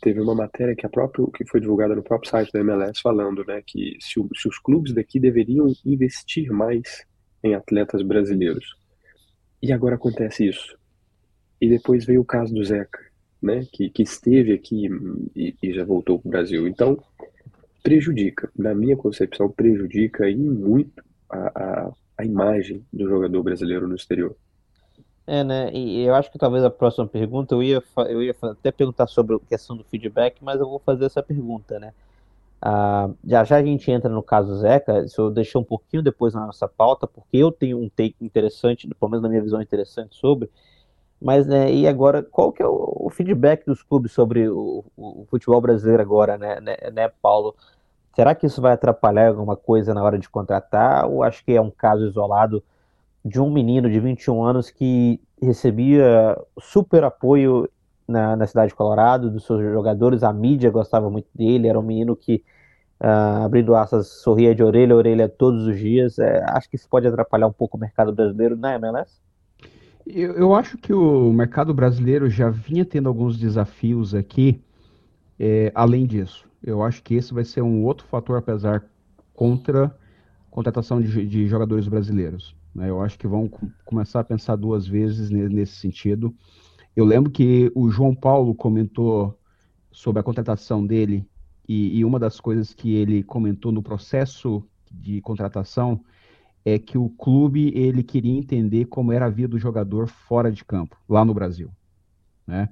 teve 0.00 0.20
uma 0.20 0.34
matéria 0.34 0.76
que, 0.76 0.84
a 0.84 0.88
próprio, 0.88 1.30
que 1.30 1.46
foi 1.46 1.60
divulgada 1.60 1.94
no 1.94 2.02
próprio 2.02 2.30
site 2.30 2.52
da 2.52 2.60
MLS 2.60 3.00
falando, 3.00 3.44
né, 3.44 3.62
que 3.66 3.96
se, 4.00 4.20
o, 4.20 4.28
se 4.34 4.46
os 4.48 4.58
clubes 4.58 4.92
daqui 4.92 5.18
deveriam 5.18 5.72
investir 5.84 6.50
mais 6.52 7.06
em 7.42 7.54
atletas 7.54 8.02
brasileiros. 8.02 8.83
E 9.64 9.72
agora 9.72 9.94
acontece 9.94 10.46
isso. 10.46 10.76
E 11.58 11.66
depois 11.66 12.04
veio 12.04 12.20
o 12.20 12.24
caso 12.24 12.52
do 12.52 12.62
Zeca, 12.62 13.00
né, 13.40 13.66
que, 13.72 13.88
que 13.88 14.02
esteve 14.02 14.52
aqui 14.52 14.90
e, 15.34 15.56
e 15.62 15.72
já 15.72 15.82
voltou 15.86 16.18
para 16.18 16.28
o 16.28 16.30
Brasil. 16.30 16.68
Então, 16.68 17.02
prejudica, 17.82 18.50
na 18.54 18.74
minha 18.74 18.94
concepção, 18.94 19.50
prejudica 19.50 20.26
muito 20.36 21.02
a, 21.30 21.38
a, 21.38 21.92
a 22.18 22.24
imagem 22.26 22.84
do 22.92 23.08
jogador 23.08 23.42
brasileiro 23.42 23.88
no 23.88 23.94
exterior. 23.94 24.36
É, 25.26 25.42
né? 25.42 25.72
E 25.72 26.04
eu 26.04 26.14
acho 26.14 26.30
que 26.30 26.38
talvez 26.38 26.62
a 26.62 26.68
próxima 26.68 27.06
pergunta 27.06 27.54
eu 27.54 27.62
ia, 27.62 27.82
eu 28.10 28.22
ia 28.22 28.36
até 28.42 28.70
perguntar 28.70 29.06
sobre 29.06 29.34
a 29.34 29.40
questão 29.48 29.74
do 29.74 29.84
feedback, 29.84 30.44
mas 30.44 30.60
eu 30.60 30.68
vou 30.68 30.78
fazer 30.78 31.06
essa 31.06 31.22
pergunta, 31.22 31.78
né? 31.78 31.94
Ah, 32.66 33.10
já 33.22 33.44
já 33.44 33.56
a 33.58 33.62
gente 33.62 33.90
entra 33.90 34.08
no 34.08 34.22
caso 34.22 34.56
Zeca, 34.56 35.04
isso 35.04 35.20
eu 35.20 35.30
deixei 35.30 35.60
um 35.60 35.64
pouquinho 35.64 36.02
depois 36.02 36.32
na 36.32 36.46
nossa 36.46 36.66
pauta, 36.66 37.06
porque 37.06 37.36
eu 37.36 37.52
tenho 37.52 37.78
um 37.78 37.90
take 37.90 38.16
interessante, 38.22 38.88
pelo 38.88 39.10
menos 39.10 39.22
na 39.22 39.28
minha 39.28 39.42
visão 39.42 39.60
interessante 39.60 40.16
sobre, 40.16 40.50
mas 41.20 41.46
né, 41.46 41.70
e 41.70 41.86
agora, 41.86 42.22
qual 42.22 42.50
que 42.52 42.62
é 42.62 42.66
o, 42.66 42.90
o 43.00 43.10
feedback 43.10 43.66
dos 43.66 43.82
clubes 43.82 44.12
sobre 44.12 44.48
o, 44.48 44.82
o, 44.96 45.26
futebol 45.28 45.60
brasileiro 45.60 46.02
agora, 46.02 46.38
né, 46.38 46.58
né, 46.58 46.76
né, 46.90 47.08
Paulo? 47.20 47.54
Será 48.16 48.34
que 48.34 48.46
isso 48.46 48.62
vai 48.62 48.72
atrapalhar 48.72 49.28
alguma 49.28 49.56
coisa 49.56 49.92
na 49.92 50.02
hora 50.02 50.18
de 50.18 50.30
contratar, 50.30 51.06
ou 51.06 51.22
acho 51.22 51.44
que 51.44 51.52
é 51.52 51.60
um 51.60 51.70
caso 51.70 52.06
isolado 52.06 52.64
de 53.22 53.40
um 53.42 53.50
menino 53.50 53.90
de 53.90 54.00
21 54.00 54.42
anos 54.42 54.70
que 54.70 55.20
recebia 55.40 56.34
super 56.58 57.04
apoio 57.04 57.68
na, 58.08 58.36
na 58.36 58.46
cidade 58.46 58.70
de 58.70 58.74
Colorado, 58.74 59.30
dos 59.30 59.44
seus 59.44 59.62
jogadores, 59.62 60.22
a 60.22 60.32
mídia 60.32 60.70
gostava 60.70 61.10
muito 61.10 61.28
dele, 61.34 61.68
era 61.68 61.78
um 61.78 61.82
menino 61.82 62.16
que 62.16 62.42
uh, 63.04 63.44
abrindo 63.44 63.74
asas, 63.74 64.08
sorria 64.08 64.54
de 64.54 64.62
orelha 64.62 64.94
a 64.94 64.96
orelha 64.96 65.28
todos 65.28 65.66
os 65.66 65.78
dias. 65.78 66.18
É, 66.18 66.42
acho 66.48 66.70
que 66.70 66.76
isso 66.76 66.88
pode 66.88 67.06
atrapalhar 67.06 67.46
um 67.46 67.52
pouco 67.52 67.76
o 67.76 67.80
mercado 67.80 68.12
brasileiro 68.12 68.56
na 68.56 68.74
MLS? 68.76 69.20
Eu, 70.06 70.32
eu 70.32 70.54
acho 70.54 70.78
que 70.78 70.92
o 70.92 71.32
mercado 71.32 71.74
brasileiro 71.74 72.28
já 72.30 72.48
vinha 72.48 72.84
tendo 72.84 73.08
alguns 73.08 73.38
desafios 73.38 74.14
aqui, 74.14 74.62
é, 75.38 75.70
além 75.74 76.06
disso. 76.06 76.48
Eu 76.62 76.82
acho 76.82 77.02
que 77.02 77.14
esse 77.14 77.34
vai 77.34 77.44
ser 77.44 77.62
um 77.62 77.84
outro 77.84 78.06
fator, 78.06 78.38
apesar 78.38 78.84
contra 79.34 79.86
a 79.86 80.50
contratação 80.50 81.00
de, 81.00 81.26
de 81.26 81.46
jogadores 81.46 81.86
brasileiros. 81.86 82.56
Né? 82.74 82.88
Eu 82.88 83.02
acho 83.02 83.18
que 83.18 83.26
vão 83.26 83.50
começar 83.84 84.20
a 84.20 84.24
pensar 84.24 84.56
duas 84.56 84.86
vezes 84.86 85.30
nesse 85.30 85.76
sentido. 85.76 86.34
Eu 86.96 87.04
lembro 87.04 87.30
que 87.30 87.70
o 87.74 87.90
João 87.90 88.14
Paulo 88.14 88.54
comentou 88.54 89.38
sobre 89.90 90.20
a 90.20 90.22
contratação 90.22 90.86
dele 90.86 91.26
e, 91.68 91.98
e, 91.98 92.04
uma 92.04 92.18
das 92.18 92.40
coisas 92.40 92.74
que 92.74 92.94
ele 92.94 93.22
comentou 93.22 93.72
no 93.72 93.82
processo 93.82 94.62
de 94.90 95.20
contratação 95.20 96.00
é 96.64 96.78
que 96.78 96.96
o 96.96 97.08
clube 97.08 97.72
ele 97.74 98.02
queria 98.02 98.36
entender 98.36 98.86
como 98.86 99.12
era 99.12 99.26
a 99.26 99.30
vida 99.30 99.48
do 99.48 99.58
jogador 99.58 100.08
fora 100.08 100.50
de 100.50 100.64
campo, 100.64 100.96
lá 101.08 101.24
no 101.24 101.34
Brasil. 101.34 101.70
Né? 102.46 102.68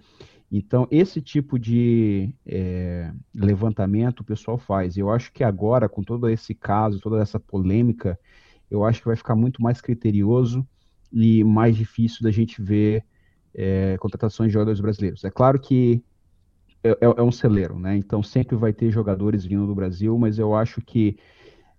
Então, 0.51 0.87
esse 0.91 1.21
tipo 1.23 1.59
de 1.59 2.35
é, 2.47 3.11
levantamento 3.35 4.21
o 4.21 4.25
pessoal 4.25 4.59
faz. 4.59 4.97
Eu 4.97 5.11
acho 5.11 5.33
que 5.33 5.43
agora, 5.43 5.89
com 5.89 6.03
todo 6.03 6.29
esse 6.29 6.55
caso, 6.55 7.01
toda 7.01 7.21
essa 7.21 7.41
polêmica, 7.41 8.19
eu 8.71 8.85
acho 8.85 9.01
que 9.01 9.07
vai 9.07 9.17
ficar 9.17 9.35
muito 9.35 9.63
mais 9.63 9.81
criterioso 9.81 10.67
e 11.11 11.43
mais 11.45 11.77
difícil 11.77 12.23
da 12.23 12.31
gente 12.31 12.61
ver 12.63 13.05
é, 13.55 13.97
contratações 13.99 14.49
de 14.49 14.55
jogadores 14.55 14.81
brasileiros. 14.81 15.25
É 15.25 15.31
claro 15.31 15.59
que 15.59 16.03
é, 16.85 16.91
é, 16.91 16.97
é, 17.01 17.23
um 17.23 17.33
celeiro, 17.33 17.79
né? 17.79 17.97
Então 17.97 18.23
sempre 18.23 18.57
vai 18.57 18.73
ter 18.73 18.91
jogadores 18.91 19.45
vindo 19.45 19.67
do 19.67 19.75
Brasil, 19.75 20.17
mas 20.19 20.39
eu 20.39 20.55
acho 20.55 20.81
que 20.81 21.17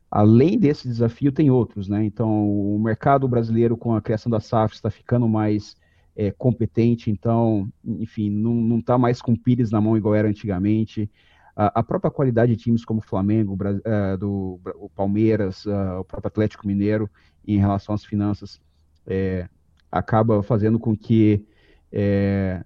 além 0.10 0.57
desse 0.57 0.88
desafio 0.88 1.31
tem 1.31 1.51
outros, 1.51 1.88
né? 1.88 2.03
Então 2.03 2.50
o 2.50 2.79
mercado 2.79 3.27
brasileiro 3.27 3.75
com 3.75 3.95
a 3.95 4.01
criação 4.01 4.29
da 4.29 4.39
SAF 4.39 4.75
está 4.75 4.89
ficando 4.89 5.27
mais 5.27 5.75
é, 6.15 6.31
competente, 6.31 7.10
então, 7.10 7.67
enfim, 7.83 8.29
não 8.29 8.79
está 8.79 8.98
mais 8.98 9.22
com 9.22 9.36
pires 9.36 9.72
na 9.72 9.81
mão 9.81 9.98
igual 9.98 10.15
era 10.15 10.27
antigamente. 10.27 11.10
A, 11.55 11.79
a 11.79 11.83
própria 11.83 12.12
qualidade 12.12 12.55
de 12.55 12.63
times 12.63 12.86
como 12.86 13.00
o 13.00 13.03
Flamengo, 13.03 13.55
uh, 13.55 14.17
do, 14.17 14.60
o 14.75 14.89
Palmeiras, 14.89 15.65
uh, 15.65 16.00
o 16.00 16.05
próprio 16.05 16.27
Atlético 16.27 16.67
Mineiro, 16.67 17.10
em 17.45 17.57
relação 17.57 17.93
às 17.93 18.05
finanças, 18.05 18.60
é, 19.05 19.48
acaba 19.91 20.41
fazendo 20.41 20.79
com 20.79 20.95
que 20.95 21.45
é, 21.91 22.63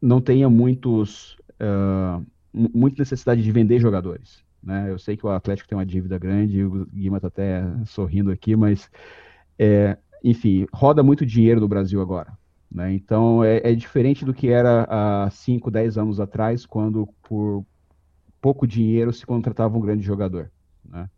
não 0.00 0.20
tenha 0.20 0.48
muitos, 0.48 1.36
uh, 1.60 2.24
muita 2.52 3.00
necessidade 3.00 3.42
de 3.42 3.52
vender 3.52 3.78
jogadores. 3.80 4.44
Né? 4.62 4.90
Eu 4.90 4.98
sei 4.98 5.16
que 5.16 5.24
o 5.24 5.30
Atlético 5.30 5.68
tem 5.68 5.78
uma 5.78 5.86
dívida 5.86 6.18
grande, 6.18 6.64
o 6.64 6.86
Guima 6.86 7.18
está 7.18 7.28
até 7.28 7.62
sorrindo 7.84 8.30
aqui, 8.30 8.56
mas 8.56 8.90
é, 9.58 9.96
enfim, 10.22 10.66
roda 10.72 11.02
muito 11.02 11.24
dinheiro 11.24 11.60
no 11.60 11.68
Brasil 11.68 12.00
agora. 12.00 12.36
Né? 12.70 12.92
Então 12.94 13.44
é, 13.44 13.58
é, 13.58 13.74
diferente 13.74 14.24
do 14.24 14.34
que 14.34 14.48
era 14.48 14.86
há 14.88 15.30
5, 15.30 15.70
10 15.70 15.98
anos 15.98 16.20
atrás, 16.20 16.66
quando 16.66 17.08
por 17.22 17.64
pouco 18.40 18.66
dinheiro 18.66 19.12
se 19.12 19.24
contratava 19.24 19.76
um 19.76 19.80
grande 19.80 20.04
jogador. 20.04 20.50
Né? 20.84 21.08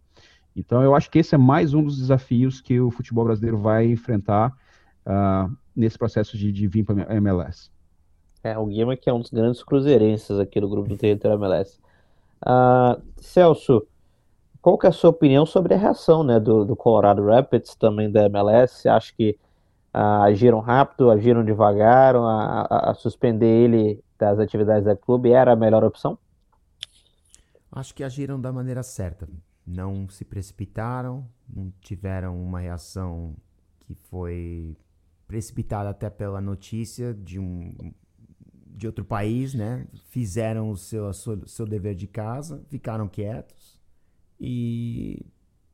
Então 0.54 0.82
eu 0.82 0.94
acho 0.94 1.11
que 1.11 1.18
esse 1.18 1.35
é 1.35 1.38
mais 1.38 1.73
um 1.73 1.82
dos 1.82 1.99
desafios 1.99 2.61
que 2.61 2.78
o 2.78 2.90
futebol 2.90 3.25
brasileiro 3.25 3.56
vai 3.56 3.87
enfrentar 3.87 4.52
uh, 5.06 5.56
nesse 5.75 5.97
processo 5.97 6.37
de, 6.37 6.52
de 6.52 6.66
vir 6.66 6.85
para 6.85 7.11
a 7.11 7.16
MLS. 7.16 7.70
É, 8.42 8.57
o 8.57 8.66
Guima 8.66 8.97
que 8.97 9.11
é 9.11 9.12
um 9.12 9.21
dos 9.21 9.30
grandes 9.30 9.62
cruzeirenses 9.62 10.38
aqui 10.38 10.61
do 10.61 10.68
grupo 10.68 10.88
do 10.88 10.97
território 10.97 11.37
MLS. 11.37 11.78
Uh, 12.42 13.02
Celso, 13.16 13.87
qual 14.62 14.78
que 14.78 14.87
é 14.87 14.88
a 14.90 14.92
sua 14.92 15.11
opinião 15.11 15.45
sobre 15.47 15.75
a 15.75 15.76
reação 15.76 16.23
né, 16.23 16.38
do, 16.38 16.64
do 16.64 16.76
Colorado 16.76 17.25
Rapids, 17.25 17.75
também 17.75 18.11
da 18.11 18.26
MLS? 18.26 18.88
Acha 18.88 19.12
que 19.14 19.38
ah, 19.92 20.25
agiram 20.25 20.61
rápido, 20.61 21.11
agiram 21.11 21.45
devagar, 21.45 22.14
a, 22.14 22.21
a, 22.21 22.90
a, 22.90 22.95
suspender 22.95 23.47
ele 23.47 24.04
das 24.18 24.38
atividades 24.38 24.85
da 24.85 24.95
clube 24.97 25.30
era 25.30 25.52
a 25.52 25.57
melhor 25.57 25.83
opção? 25.83 26.18
Acho 27.73 27.95
que 27.95 28.04
agiram 28.04 28.40
da 28.40 28.52
maneira 28.52 28.83
certa. 28.83 29.28
Não 29.66 30.09
se 30.09 30.25
precipitaram, 30.25 31.26
não 31.49 31.73
tiveram 31.80 32.40
uma 32.40 32.61
reação 32.61 33.35
que 33.80 33.95
foi 33.95 34.76
precipitada 35.26 35.90
até 35.90 36.09
pela 36.09 36.40
notícia 36.40 37.12
de 37.12 37.38
um 37.38 37.73
de 38.78 38.87
outro 38.87 39.04
país, 39.04 39.54
né? 39.54 39.87
Fizeram 40.04 40.70
o 40.70 40.76
seu, 40.76 41.12
seu, 41.12 41.47
seu 41.49 41.66
dever 41.66 41.97
de 41.97 42.06
casa, 42.06 42.64
ficaram 42.68 43.08
quietos 43.08 43.78
e 44.40 45.26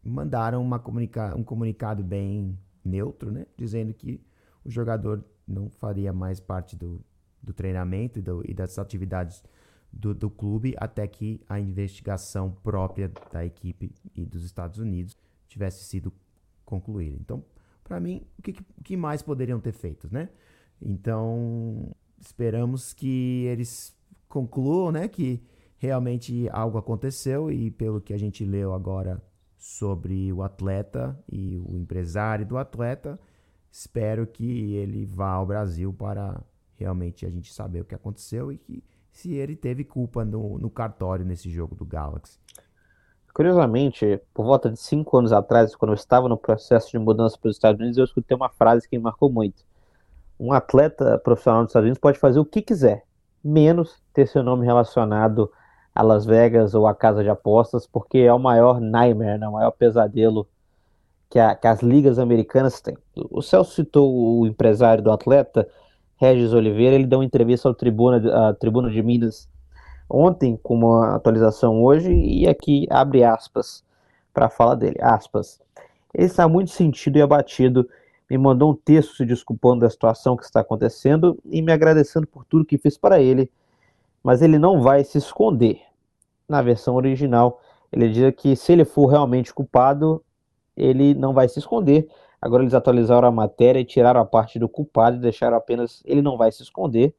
mandaram 0.03 0.63
uma 0.63 0.79
comunica 0.79 1.37
um 1.37 1.45
comunicado 1.45 2.03
bem 2.03 2.59
neutro, 2.83 3.31
né? 3.31 3.47
Dizendo 3.59 3.93
que 3.93 4.25
o 4.65 4.71
jogador 4.71 5.23
não 5.47 5.69
faria 5.69 6.15
mais 6.15 6.41
parte 6.41 6.75
do, 6.77 7.05
do 7.43 7.53
treinamento 7.53 8.19
e, 8.19 8.23
do, 8.23 8.43
e 8.49 8.55
das 8.55 8.79
atividades 8.79 9.45
do, 9.93 10.15
do, 10.15 10.31
clube 10.31 10.75
até 10.79 11.07
que 11.07 11.43
a 11.47 11.61
investigação 11.61 12.51
própria 12.51 13.13
da 13.31 13.45
equipe 13.45 13.93
e 14.15 14.25
dos 14.25 14.45
Estados 14.45 14.79
Unidos 14.79 15.15
tivesse 15.47 15.85
sido 15.85 16.11
concluída. 16.65 17.19
Então, 17.21 17.45
para 17.85 18.01
mim, 18.01 18.27
o 18.39 18.43
que, 18.43 18.55
que 18.83 18.97
mais 18.97 19.21
poderiam 19.21 19.61
ter 19.61 19.73
feito, 19.73 20.09
né? 20.11 20.31
Então, 20.81 21.95
esperamos 22.25 22.93
que 22.93 23.45
eles 23.45 23.95
concluam, 24.29 24.91
né? 24.91 25.09
Que 25.09 25.43
realmente 25.77 26.49
algo 26.51 26.79
aconteceu 26.79 27.51
e 27.51 27.71
pelo 27.71 28.01
que 28.01 28.15
a 28.15 28.19
gente 28.19 28.45
leu 28.45 28.73
agora 28.73 29.23
sobre 29.59 30.33
o 30.33 30.43
atleta 30.43 31.19
e 31.31 31.57
o 31.57 31.77
empresário 31.77 32.47
do 32.47 32.57
atleta, 32.57 33.19
espero 33.71 34.27
que 34.27 34.75
ele 34.75 35.05
vá 35.05 35.33
ao 35.33 35.47
Brasil 35.47 35.93
para 35.93 36.43
realmente 36.77 37.25
a 37.25 37.31
gente 37.31 37.53
saber 37.53 37.81
o 37.81 37.85
que 37.85 37.95
aconteceu 37.95 38.53
e 38.53 38.59
que 38.59 38.83
se 39.11 39.35
ele 39.35 39.55
teve 39.55 39.85
culpa 39.85 40.25
no, 40.25 40.59
no 40.59 40.69
cartório 40.69 41.25
nesse 41.25 41.49
jogo 41.49 41.75
do 41.75 41.85
Galaxy. 41.85 42.39
Curiosamente, 43.33 44.21
por 44.33 44.45
volta 44.45 44.71
de 44.71 44.79
cinco 44.79 45.19
anos 45.19 45.33
atrás, 45.33 45.75
quando 45.75 45.91
eu 45.91 45.97
estava 45.97 46.29
no 46.29 46.37
processo 46.37 46.91
de 46.91 46.99
mudança 46.99 47.37
para 47.39 47.49
os 47.49 47.57
Estados 47.57 47.81
Unidos, 47.81 47.99
eu 47.99 48.05
escutei 48.05 48.37
uma 48.37 48.49
frase 48.49 48.89
que 48.89 48.97
me 48.97 49.03
marcou 49.03 49.31
muito. 49.31 49.65
Um 50.45 50.53
atleta 50.53 51.17
profissional 51.17 51.63
dos 51.63 51.71
Estados 51.71 51.87
Unidos 51.87 51.99
pode 51.99 52.19
fazer 52.19 52.39
o 52.39 52.45
que 52.45 52.61
quiser, 52.61 53.05
menos 53.43 54.03
ter 54.13 54.29
seu 54.29 54.43
nome 54.43 54.67
relacionado 54.67 55.51
a 55.95 56.03
Las 56.03 56.27
Vegas 56.27 56.75
ou 56.75 56.87
a 56.87 56.95
casa 56.95 57.23
de 57.23 57.31
apostas, 57.31 57.87
porque 57.87 58.19
é 58.19 58.33
o 58.33 58.39
maior 58.39 58.79
nightmare, 58.79 59.39
né, 59.39 59.49
o 59.49 59.53
maior 59.53 59.71
pesadelo 59.71 60.47
que, 61.31 61.39
a, 61.39 61.55
que 61.55 61.67
as 61.67 61.81
ligas 61.81 62.19
americanas 62.19 62.79
têm. 62.83 62.95
O 63.31 63.41
Celso 63.41 63.75
citou 63.75 64.41
o 64.41 64.47
empresário 64.47 65.03
do 65.03 65.11
atleta, 65.11 65.67
Regis 66.17 66.53
Oliveira, 66.53 66.95
ele 66.95 67.07
deu 67.07 67.21
uma 67.21 67.25
entrevista 67.25 67.67
ao 67.67 67.75
Tribuna, 67.75 68.51
à 68.51 68.53
Tribuna 68.53 68.91
de 68.91 69.03
Minas 69.03 69.49
ontem, 70.11 70.61
com 70.63 70.75
uma 70.75 71.15
atualização 71.17 71.83
hoje, 71.83 72.13
e 72.13 72.47
aqui 72.47 72.87
abre 72.91 73.25
aspas 73.25 73.83
para 74.35 74.45
a 74.47 74.51
fala 74.51 74.77
dele, 74.77 74.99
aspas. 75.01 75.59
Ele 76.13 76.27
está 76.27 76.47
muito 76.47 76.71
sentido 76.71 77.17
e 77.17 77.23
abatido, 77.23 77.89
me 78.37 78.39
mandou 78.39 78.73
um 78.73 78.75
texto 78.75 79.15
se 79.17 79.25
desculpando 79.25 79.81
da 79.81 79.91
situação 79.91 80.37
que 80.37 80.45
está 80.45 80.61
acontecendo 80.61 81.39
e 81.45 81.63
me 81.63 81.73
agradecendo 81.73 82.27
por 82.27 82.45
tudo 82.45 82.65
que 82.65 82.77
fiz 82.77 82.99
para 82.99 83.21
ele, 83.21 83.49
mas 84.25 84.43
ele 84.43 84.59
não 84.59 84.83
vai 84.83 85.05
se 85.05 85.19
esconder. 85.19 85.81
Na 86.49 86.61
versão 86.61 86.97
original, 86.97 87.61
ele 87.93 88.09
diz 88.11 88.35
que 88.37 88.57
se 88.57 88.73
ele 88.73 88.85
for 88.85 89.07
realmente 89.07 89.55
culpado, 89.55 90.21
ele 90.77 91.15
não 91.15 91.33
vai 91.33 91.49
se 91.49 91.61
esconder. 91.61 92.09
Agora 92.43 92.65
eles 92.65 92.75
atualizaram 92.75 93.29
a 93.29 93.33
matéria 93.33 93.79
e 93.79 93.85
tiraram 93.85 94.21
a 94.21 94.25
parte 94.25 94.59
do 94.59 94.69
culpado 94.69 95.17
e 95.17 95.21
deixaram 95.21 95.57
apenas 95.57 96.03
ele 96.05 96.21
não 96.21 96.37
vai 96.37 96.51
se 96.51 96.63
esconder. 96.63 97.15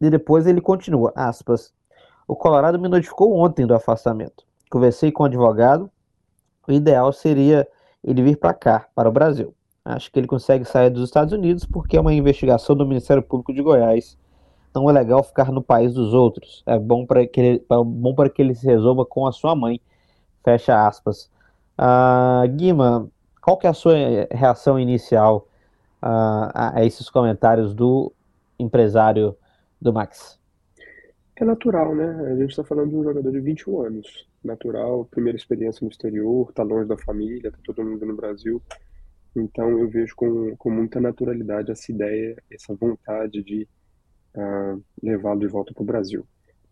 E 0.00 0.10
depois 0.10 0.44
ele 0.48 0.60
continua, 0.60 1.12
aspas, 1.14 1.72
o 2.26 2.34
Colorado 2.34 2.80
me 2.80 2.88
notificou 2.88 3.36
ontem 3.36 3.64
do 3.64 3.74
afastamento. 3.74 4.44
Conversei 4.68 5.12
com 5.12 5.22
o 5.22 5.26
advogado, 5.26 5.88
o 6.66 6.72
ideal 6.72 7.12
seria 7.12 7.66
ele 8.02 8.22
vir 8.22 8.36
para 8.36 8.52
cá, 8.52 8.88
para 8.92 9.08
o 9.08 9.12
Brasil. 9.12 9.54
Acho 9.84 10.10
que 10.12 10.18
ele 10.18 10.26
consegue 10.26 10.64
sair 10.64 10.90
dos 10.90 11.04
Estados 11.04 11.32
Unidos 11.32 11.64
porque 11.64 11.96
é 11.96 12.00
uma 12.00 12.14
investigação 12.14 12.76
do 12.76 12.86
Ministério 12.86 13.22
Público 13.22 13.52
de 13.52 13.62
Goiás 13.62 14.16
não 14.74 14.88
é 14.88 14.92
legal 14.92 15.22
ficar 15.22 15.52
no 15.52 15.62
país 15.62 15.92
dos 15.92 16.14
outros. 16.14 16.62
É 16.66 16.78
bom 16.78 17.04
para 17.04 17.26
que 17.26 17.40
ele, 17.40 17.64
é 17.68 18.28
que 18.28 18.42
ele 18.42 18.54
se 18.54 18.66
resolva 18.66 19.04
com 19.04 19.26
a 19.26 19.32
sua 19.32 19.54
mãe. 19.54 19.80
Fecha 20.42 20.86
aspas. 20.86 21.30
Uh, 21.78 22.48
Guima, 22.56 23.08
qual 23.40 23.56
que 23.56 23.66
é 23.66 23.70
a 23.70 23.74
sua 23.74 23.94
reação 24.30 24.78
inicial 24.78 25.46
uh, 26.02 26.50
a, 26.54 26.84
esses 26.84 27.08
comentários 27.10 27.74
do 27.74 28.12
empresário 28.58 29.36
do 29.80 29.92
Max? 29.92 30.38
É 31.36 31.44
natural, 31.44 31.94
né? 31.94 32.32
A 32.32 32.36
gente 32.36 32.50
está 32.50 32.64
falando 32.64 32.90
de 32.90 32.96
um 32.96 33.04
jogador 33.04 33.30
de 33.30 33.40
21 33.40 33.80
anos. 33.82 34.28
Natural, 34.44 35.04
primeira 35.10 35.36
experiência 35.36 35.84
no 35.84 35.90
exterior, 35.90 36.52
tá 36.52 36.62
longe 36.62 36.88
da 36.88 36.96
família, 36.96 37.50
tá 37.50 37.58
todo 37.64 37.84
mundo 37.84 38.04
no 38.04 38.16
Brasil. 38.16 38.60
Então 39.34 39.78
eu 39.78 39.88
vejo 39.88 40.14
com, 40.14 40.54
com 40.56 40.70
muita 40.70 41.00
naturalidade 41.00 41.70
essa 41.70 41.90
ideia, 41.90 42.36
essa 42.50 42.74
vontade 42.74 43.42
de 43.42 43.66
uh, 44.34 44.82
levá-lo 45.02 45.40
de 45.40 45.46
volta 45.46 45.72
para 45.72 45.82
o 45.82 45.86
Brasil. 45.86 46.26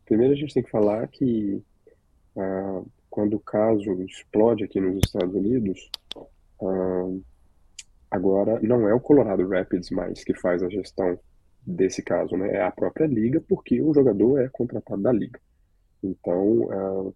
Primeiro, 0.05 0.35
a 0.35 0.37
gente 0.37 0.53
tem 0.53 0.63
que 0.63 0.71
falar 0.71 1.07
que 1.09 1.63
uh, 2.37 2.87
quando 3.09 3.35
o 3.35 3.41
caso 3.41 4.03
explode 4.03 4.65
aqui 4.65 4.81
nos 4.81 4.99
Estados 5.05 5.35
Unidos, 5.35 5.91
uh, 6.61 7.23
agora 8.11 8.61
não 8.61 8.89
é 8.89 8.95
o 8.95 9.01
Colorado 9.01 9.49
Rapids 9.49 9.91
mais 9.91 10.23
que 10.23 10.35
faz 10.35 10.63
a 10.63 10.69
gestão 10.69 11.19
desse 11.67 12.03
caso, 12.03 12.37
né? 12.37 12.57
É 12.57 12.63
a 12.63 12.71
própria 12.71 13.07
liga, 13.07 13.41
porque 13.41 13.81
o 13.81 13.95
jogador 13.95 14.39
é 14.41 14.49
contratado 14.49 15.03
da 15.03 15.13
liga. 15.13 15.41
Então, 16.03 17.13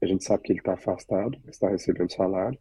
a 0.00 0.06
gente 0.06 0.24
sabe 0.24 0.42
que 0.42 0.52
ele 0.52 0.60
está 0.60 0.72
afastado, 0.72 1.38
está 1.46 1.68
recebendo 1.68 2.10
salário, 2.10 2.58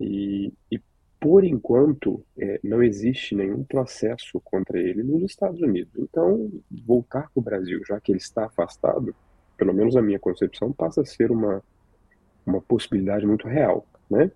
e, 0.00 0.52
e 0.72 0.80
por 1.24 1.42
enquanto, 1.42 2.22
é, 2.38 2.60
não 2.62 2.82
existe 2.82 3.34
nenhum 3.34 3.64
processo 3.64 4.38
contra 4.44 4.78
ele 4.78 5.02
nos 5.02 5.22
Estados 5.22 5.58
Unidos. 5.62 5.90
Então, 5.96 6.52
voltar 6.86 7.30
para 7.32 7.40
o 7.40 7.42
Brasil, 7.42 7.80
já 7.88 7.98
que 7.98 8.12
ele 8.12 8.18
está 8.18 8.44
afastado, 8.44 9.16
pelo 9.56 9.72
menos 9.72 9.96
a 9.96 10.02
minha 10.02 10.18
concepção, 10.18 10.70
passa 10.70 11.00
a 11.00 11.04
ser 11.06 11.30
uma, 11.30 11.62
uma 12.44 12.60
possibilidade 12.60 13.26
muito 13.26 13.48
real, 13.48 13.86
né? 14.10 14.30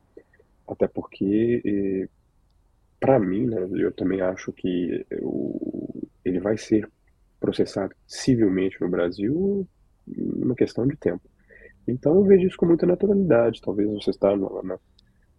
Até 0.67 0.89
porque, 0.89 1.61
é, 1.63 2.09
para 2.99 3.19
mim, 3.19 3.45
né, 3.45 3.69
eu 3.75 3.93
também 3.93 4.23
acho 4.23 4.51
que 4.51 5.05
o, 5.21 6.09
ele 6.25 6.41
vai 6.41 6.57
ser 6.57 6.91
processado 7.39 7.95
civilmente 8.07 8.81
no 8.81 8.89
Brasil 8.89 9.69
numa 10.07 10.55
questão 10.55 10.87
de 10.87 10.97
tempo. 10.97 11.29
Então, 11.87 12.17
eu 12.17 12.25
vejo 12.25 12.47
isso 12.47 12.57
com 12.57 12.65
muita 12.65 12.87
naturalidade. 12.87 13.61
Talvez 13.61 13.91
você 13.91 14.09
está 14.09 14.35
na 14.35 14.79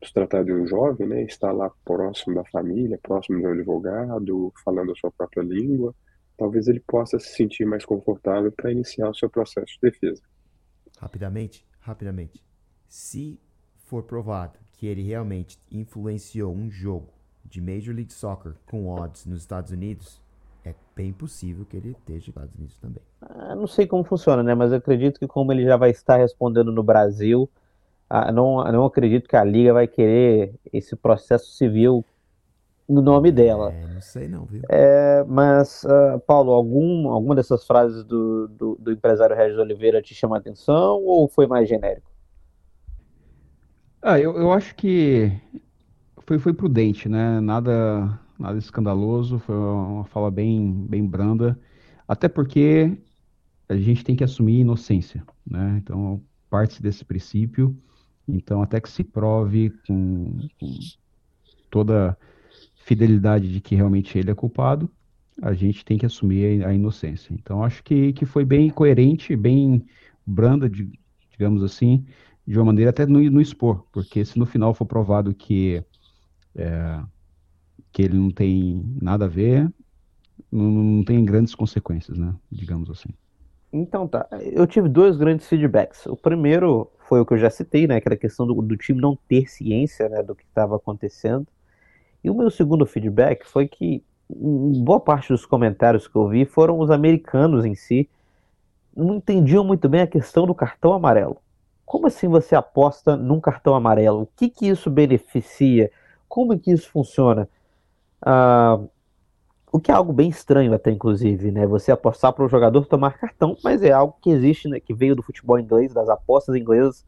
se 0.04 0.14
tratar 0.14 0.44
de 0.44 0.54
um 0.54 0.66
jovem, 0.66 1.08
né, 1.08 1.24
está 1.24 1.52
lá 1.52 1.70
próximo 1.84 2.36
da 2.36 2.46
família, 2.46 3.00
próximo 3.02 3.40
de 3.40 3.46
um 3.46 3.52
advogado, 3.52 4.54
falando 4.64 4.92
a 4.92 4.96
sua 4.96 5.12
própria 5.12 5.42
língua, 5.44 5.94
talvez 6.38 6.68
ele 6.68 6.80
possa 6.80 7.20
se 7.20 7.36
sentir 7.36 7.66
mais 7.66 7.86
confortável 7.86 8.52
para 8.52 8.72
iniciar 8.72 9.10
o 9.10 9.16
seu 9.16 9.30
processo 9.30 9.68
de 9.68 9.92
defesa. 9.92 10.22
Rapidamente, 10.98 11.66
rapidamente. 11.80 12.42
Se 12.88 13.40
for 13.86 14.04
provado 14.04 14.58
que 14.74 14.88
ele 14.88 15.04
realmente 15.04 15.60
influenciou 15.70 16.54
um 16.54 16.72
jogo 16.72 17.10
de 17.44 17.60
Major 17.60 17.94
League 17.94 18.14
Soccer 18.14 18.54
com 18.66 18.88
odds 18.88 19.26
nos 19.26 19.40
Estados 19.40 19.72
Unidos, 19.72 20.22
é 20.64 20.74
bem 20.96 21.12
possível 21.12 21.66
que 21.66 21.76
ele 21.76 21.92
esteja 21.92 22.20
nos 22.20 22.28
Estados 22.28 22.56
Unidos 22.56 22.78
também. 22.78 23.04
Ah, 23.22 23.56
não 23.56 23.68
sei 23.68 23.88
como 23.88 24.04
funciona, 24.04 24.44
né? 24.44 24.54
Mas 24.56 24.72
eu 24.72 24.78
acredito 24.78 25.20
que 25.20 25.28
como 25.28 25.52
ele 25.52 25.66
já 25.66 25.76
vai 25.76 25.90
estar 25.90 26.18
respondendo 26.18 26.72
no 26.72 26.84
Brasil, 26.84 27.50
não, 28.34 28.63
não 28.72 28.86
acredito 28.86 29.28
que 29.30 29.36
a 29.36 29.43
liga 29.43 29.74
vai 29.74 29.88
querer 29.88 30.54
esse 30.72 30.95
processo 30.95 31.52
civil 31.52 32.04
no 32.88 33.02
nome 33.02 33.32
dela. 33.32 33.72
É, 33.72 33.88
não 33.93 34.02
sei 34.02 34.28
não, 34.28 34.45
viu? 34.45 34.63
É, 34.67 35.24
mas, 35.28 35.84
uh, 35.84 36.19
Paulo, 36.26 36.52
algum, 36.52 37.08
alguma 37.10 37.36
dessas 37.36 37.65
frases 37.65 38.04
do, 38.04 38.48
do, 38.48 38.76
do 38.80 38.91
empresário 38.91 39.36
Regis 39.36 39.60
Oliveira 39.60 40.02
te 40.02 40.15
chama 40.15 40.38
a 40.38 40.39
atenção 40.39 41.04
ou 41.06 41.28
foi 41.28 41.45
mais 41.45 41.69
genérico? 41.69 42.10
Ah, 44.02 44.19
eu, 44.19 44.36
eu 44.38 44.52
acho 44.52 44.74
que 44.76 45.32
foi, 46.26 46.39
foi 46.39 46.54
prudente, 46.54 47.08
né? 47.08 47.39
Nada, 47.39 48.19
nada 48.39 48.58
escandaloso, 48.58 49.38
foi 49.39 49.56
uma 49.56 50.06
fala 50.06 50.32
bem, 50.32 50.72
bem 50.89 51.06
branda, 51.06 51.60
até 52.08 52.28
porque 52.28 52.98
a 53.67 53.76
gente 53.76 54.04
tem 54.04 54.15
que 54.15 54.24
assumir 54.24 54.62
inocência, 54.62 55.24
né? 55.45 55.80
Então, 55.84 56.22
parte 56.50 56.82
desse 56.82 57.06
princípio, 57.06 57.78
então 58.34 58.62
até 58.62 58.80
que 58.80 58.89
se 58.89 59.04
prove 59.04 59.72
com, 59.88 60.38
com 60.60 60.80
toda 61.70 62.18
fidelidade 62.76 63.52
de 63.52 63.62
que 63.62 63.76
realmente 63.76 64.18
ele 64.18 64.32
é 64.32 64.36
culpado, 64.36 64.89
a 65.42 65.54
gente 65.54 65.86
tem 65.86 65.98
que 65.98 66.06
assumir 66.06 66.65
a 66.65 66.74
inocência. 66.74 67.34
Então, 67.34 67.63
acho 67.63 67.84
que, 67.84 68.13
que 68.13 68.26
foi 68.26 68.44
bem 68.44 68.70
coerente, 68.70 69.36
bem 69.36 69.86
branda, 70.26 70.70
de, 70.70 70.92
digamos 71.32 71.63
assim, 71.63 72.06
de 72.46 72.58
uma 72.58 72.65
maneira 72.65 72.89
até 72.89 73.06
no, 73.06 73.20
no 73.30 73.42
expor, 73.42 73.86
porque 73.92 74.26
se 74.26 74.38
no 74.38 74.46
final 74.46 74.74
for 74.74 74.86
provado 74.86 75.34
que, 75.34 75.84
é, 76.56 77.00
que 77.92 78.02
ele 78.02 78.18
não 78.18 78.32
tem 78.32 78.84
nada 79.02 79.26
a 79.26 79.28
ver, 79.28 79.72
não, 80.52 80.65
não 80.72 81.04
tem 81.04 81.24
grandes 81.24 81.56
consequências, 81.56 82.18
né? 82.18 82.36
Digamos 82.52 82.89
assim. 82.89 83.10
Então 83.72 84.08
tá, 84.08 84.28
eu 84.42 84.65
tive 84.65 84.89
dois 84.89 85.15
grandes 85.15 85.48
feedbacks. 85.48 86.08
O 86.08 86.18
primeiro 86.18 86.89
foi 87.10 87.19
o 87.19 87.26
que 87.26 87.34
eu 87.34 87.39
já 87.39 87.50
citei, 87.50 87.88
né? 87.88 87.95
Aquela 87.95 88.15
questão 88.15 88.45
do, 88.45 88.54
do 88.62 88.78
time 88.78 89.02
não 89.02 89.17
ter 89.28 89.50
ciência 89.50 90.08
né, 90.08 90.22
do 90.22 90.36
que 90.36 90.43
estava 90.43 90.76
acontecendo. 90.76 91.48
E 92.24 92.30
o 92.30 92.36
meu 92.36 92.52
segundo 92.52 92.86
feedback 92.86 93.45
foi 93.48 93.67
que 93.67 94.04
boa 94.30 95.00
parte 95.00 95.30
dos 95.30 95.43
comentários 95.43 96.08
que 96.08 96.15
eu 96.15 96.28
vi 96.28 96.45
foram 96.45 96.80
os 96.80 96.91
americanos 96.91 97.65
em 97.65 97.74
si 97.74 98.08
não 98.95 99.15
entendiam 99.15 99.63
muito 99.63 99.89
bem 99.89 100.02
a 100.02 100.08
questão 100.08 100.45
do 100.45 100.54
cartão 100.54 100.93
amarelo. 100.93 101.38
Como 101.84 102.06
assim 102.06 102.28
você 102.28 102.56
aposta 102.56 103.17
num 103.17 103.39
cartão 103.39 103.74
amarelo? 103.74 104.22
O 104.22 104.30
que 104.36 104.48
que 104.48 104.67
isso 104.67 104.91
beneficia? 104.91 105.91
Como 106.28 106.54
é 106.54 106.60
que 106.60 106.72
isso 106.72 106.91
funciona? 106.91 107.50
Ah, 108.22 108.80
o 109.72 109.80
que 109.80 109.92
é 109.92 109.94
algo 109.94 110.12
bem 110.12 110.30
estranho 110.30 110.74
até, 110.74 110.92
inclusive, 110.92 111.52
né? 111.52 111.68
Você 111.68 111.92
apostar 111.92 112.34
para 112.34 112.44
o 112.44 112.50
jogador 112.50 112.86
tomar 112.86 113.18
cartão, 113.18 113.56
mas 113.64 113.84
é 113.84 113.92
algo 113.92 114.16
que 114.22 114.30
existe, 114.30 114.68
né? 114.68 114.80
Que 114.80 114.94
veio 114.94 115.16
do 115.16 115.22
futebol 115.22 115.60
inglês, 115.60 115.94
das 115.94 116.10
apostas 116.10 116.56
inglesas 116.56 117.06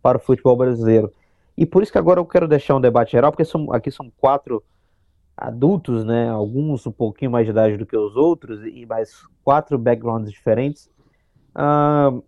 para 0.00 0.18
o 0.18 0.20
futebol 0.20 0.56
brasileiro. 0.56 1.12
E 1.56 1.66
por 1.66 1.82
isso 1.82 1.90
que 1.90 1.98
agora 1.98 2.20
eu 2.20 2.26
quero 2.26 2.46
deixar 2.46 2.76
um 2.76 2.80
debate 2.80 3.12
geral, 3.12 3.32
porque 3.32 3.44
são, 3.44 3.72
aqui 3.72 3.90
são 3.90 4.10
quatro 4.18 4.62
adultos, 5.36 6.04
né? 6.04 6.28
Alguns 6.28 6.86
um 6.86 6.92
pouquinho 6.92 7.30
mais 7.30 7.44
de 7.44 7.50
idade 7.50 7.76
do 7.76 7.86
que 7.86 7.96
os 7.96 8.14
outros, 8.16 8.64
e 8.64 8.86
mais 8.86 9.22
quatro 9.42 9.76
backgrounds 9.76 10.30
diferentes. 10.30 10.88
Uh, 11.54 12.22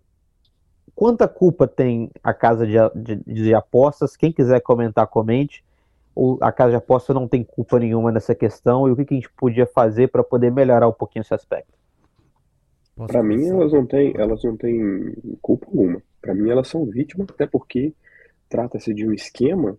quanta 0.93 1.27
culpa 1.27 1.67
tem 1.67 2.11
a 2.21 2.33
casa 2.33 2.67
de, 2.67 2.75
de, 2.95 3.15
de, 3.25 3.53
apostas? 3.53 4.17
Quem 4.17 4.31
quiser 4.31 4.59
comentar, 4.61 5.07
comente. 5.07 5.63
A 6.41 6.51
casa 6.51 6.71
de 6.71 6.75
apostas 6.77 7.15
não 7.15 7.27
tem 7.27 7.43
culpa 7.43 7.79
nenhuma 7.79 8.11
nessa 8.11 8.35
questão 8.35 8.87
e 8.87 8.91
o 8.91 8.95
que, 8.95 9.05
que 9.05 9.13
a 9.13 9.17
gente 9.17 9.31
podia 9.33 9.65
fazer 9.65 10.09
para 10.09 10.23
poder 10.23 10.51
melhorar 10.51 10.87
um 10.87 10.93
pouquinho 10.93 11.21
esse 11.21 11.33
aspecto? 11.33 11.73
Para 13.07 13.23
mim, 13.23 13.47
elas 13.47 13.71
não 13.71 13.85
têm, 13.85 14.13
elas 14.17 14.43
não 14.43 14.57
têm 14.57 15.13
culpa 15.41 15.65
alguma. 15.67 16.01
Para 16.21 16.33
mim, 16.33 16.49
elas 16.49 16.67
são 16.67 16.85
vítimas, 16.85 17.27
até 17.29 17.47
porque 17.47 17.93
trata-se 18.49 18.93
de 18.93 19.07
um 19.07 19.13
esquema 19.13 19.77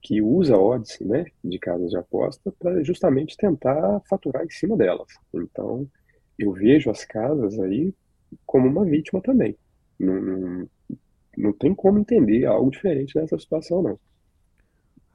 que 0.00 0.20
usa 0.22 0.56
odds 0.56 0.98
né, 1.00 1.26
de 1.44 1.58
casas 1.58 1.90
de 1.90 1.96
aposta 1.96 2.52
para 2.58 2.82
justamente 2.82 3.36
tentar 3.36 4.00
faturar 4.08 4.44
em 4.44 4.50
cima 4.50 4.76
delas. 4.76 5.08
Então, 5.34 5.86
eu 6.38 6.52
vejo 6.52 6.90
as 6.90 7.04
casas 7.04 7.58
aí 7.60 7.94
como 8.46 8.68
uma 8.68 8.84
vítima 8.84 9.20
também. 9.20 9.56
Não, 9.98 10.20
não, 10.20 10.68
não 11.36 11.52
tem 11.52 11.74
como 11.74 11.98
entender 11.98 12.44
algo 12.44 12.70
diferente 12.70 13.16
nessa 13.16 13.38
situação, 13.38 13.82
não. 13.82 13.98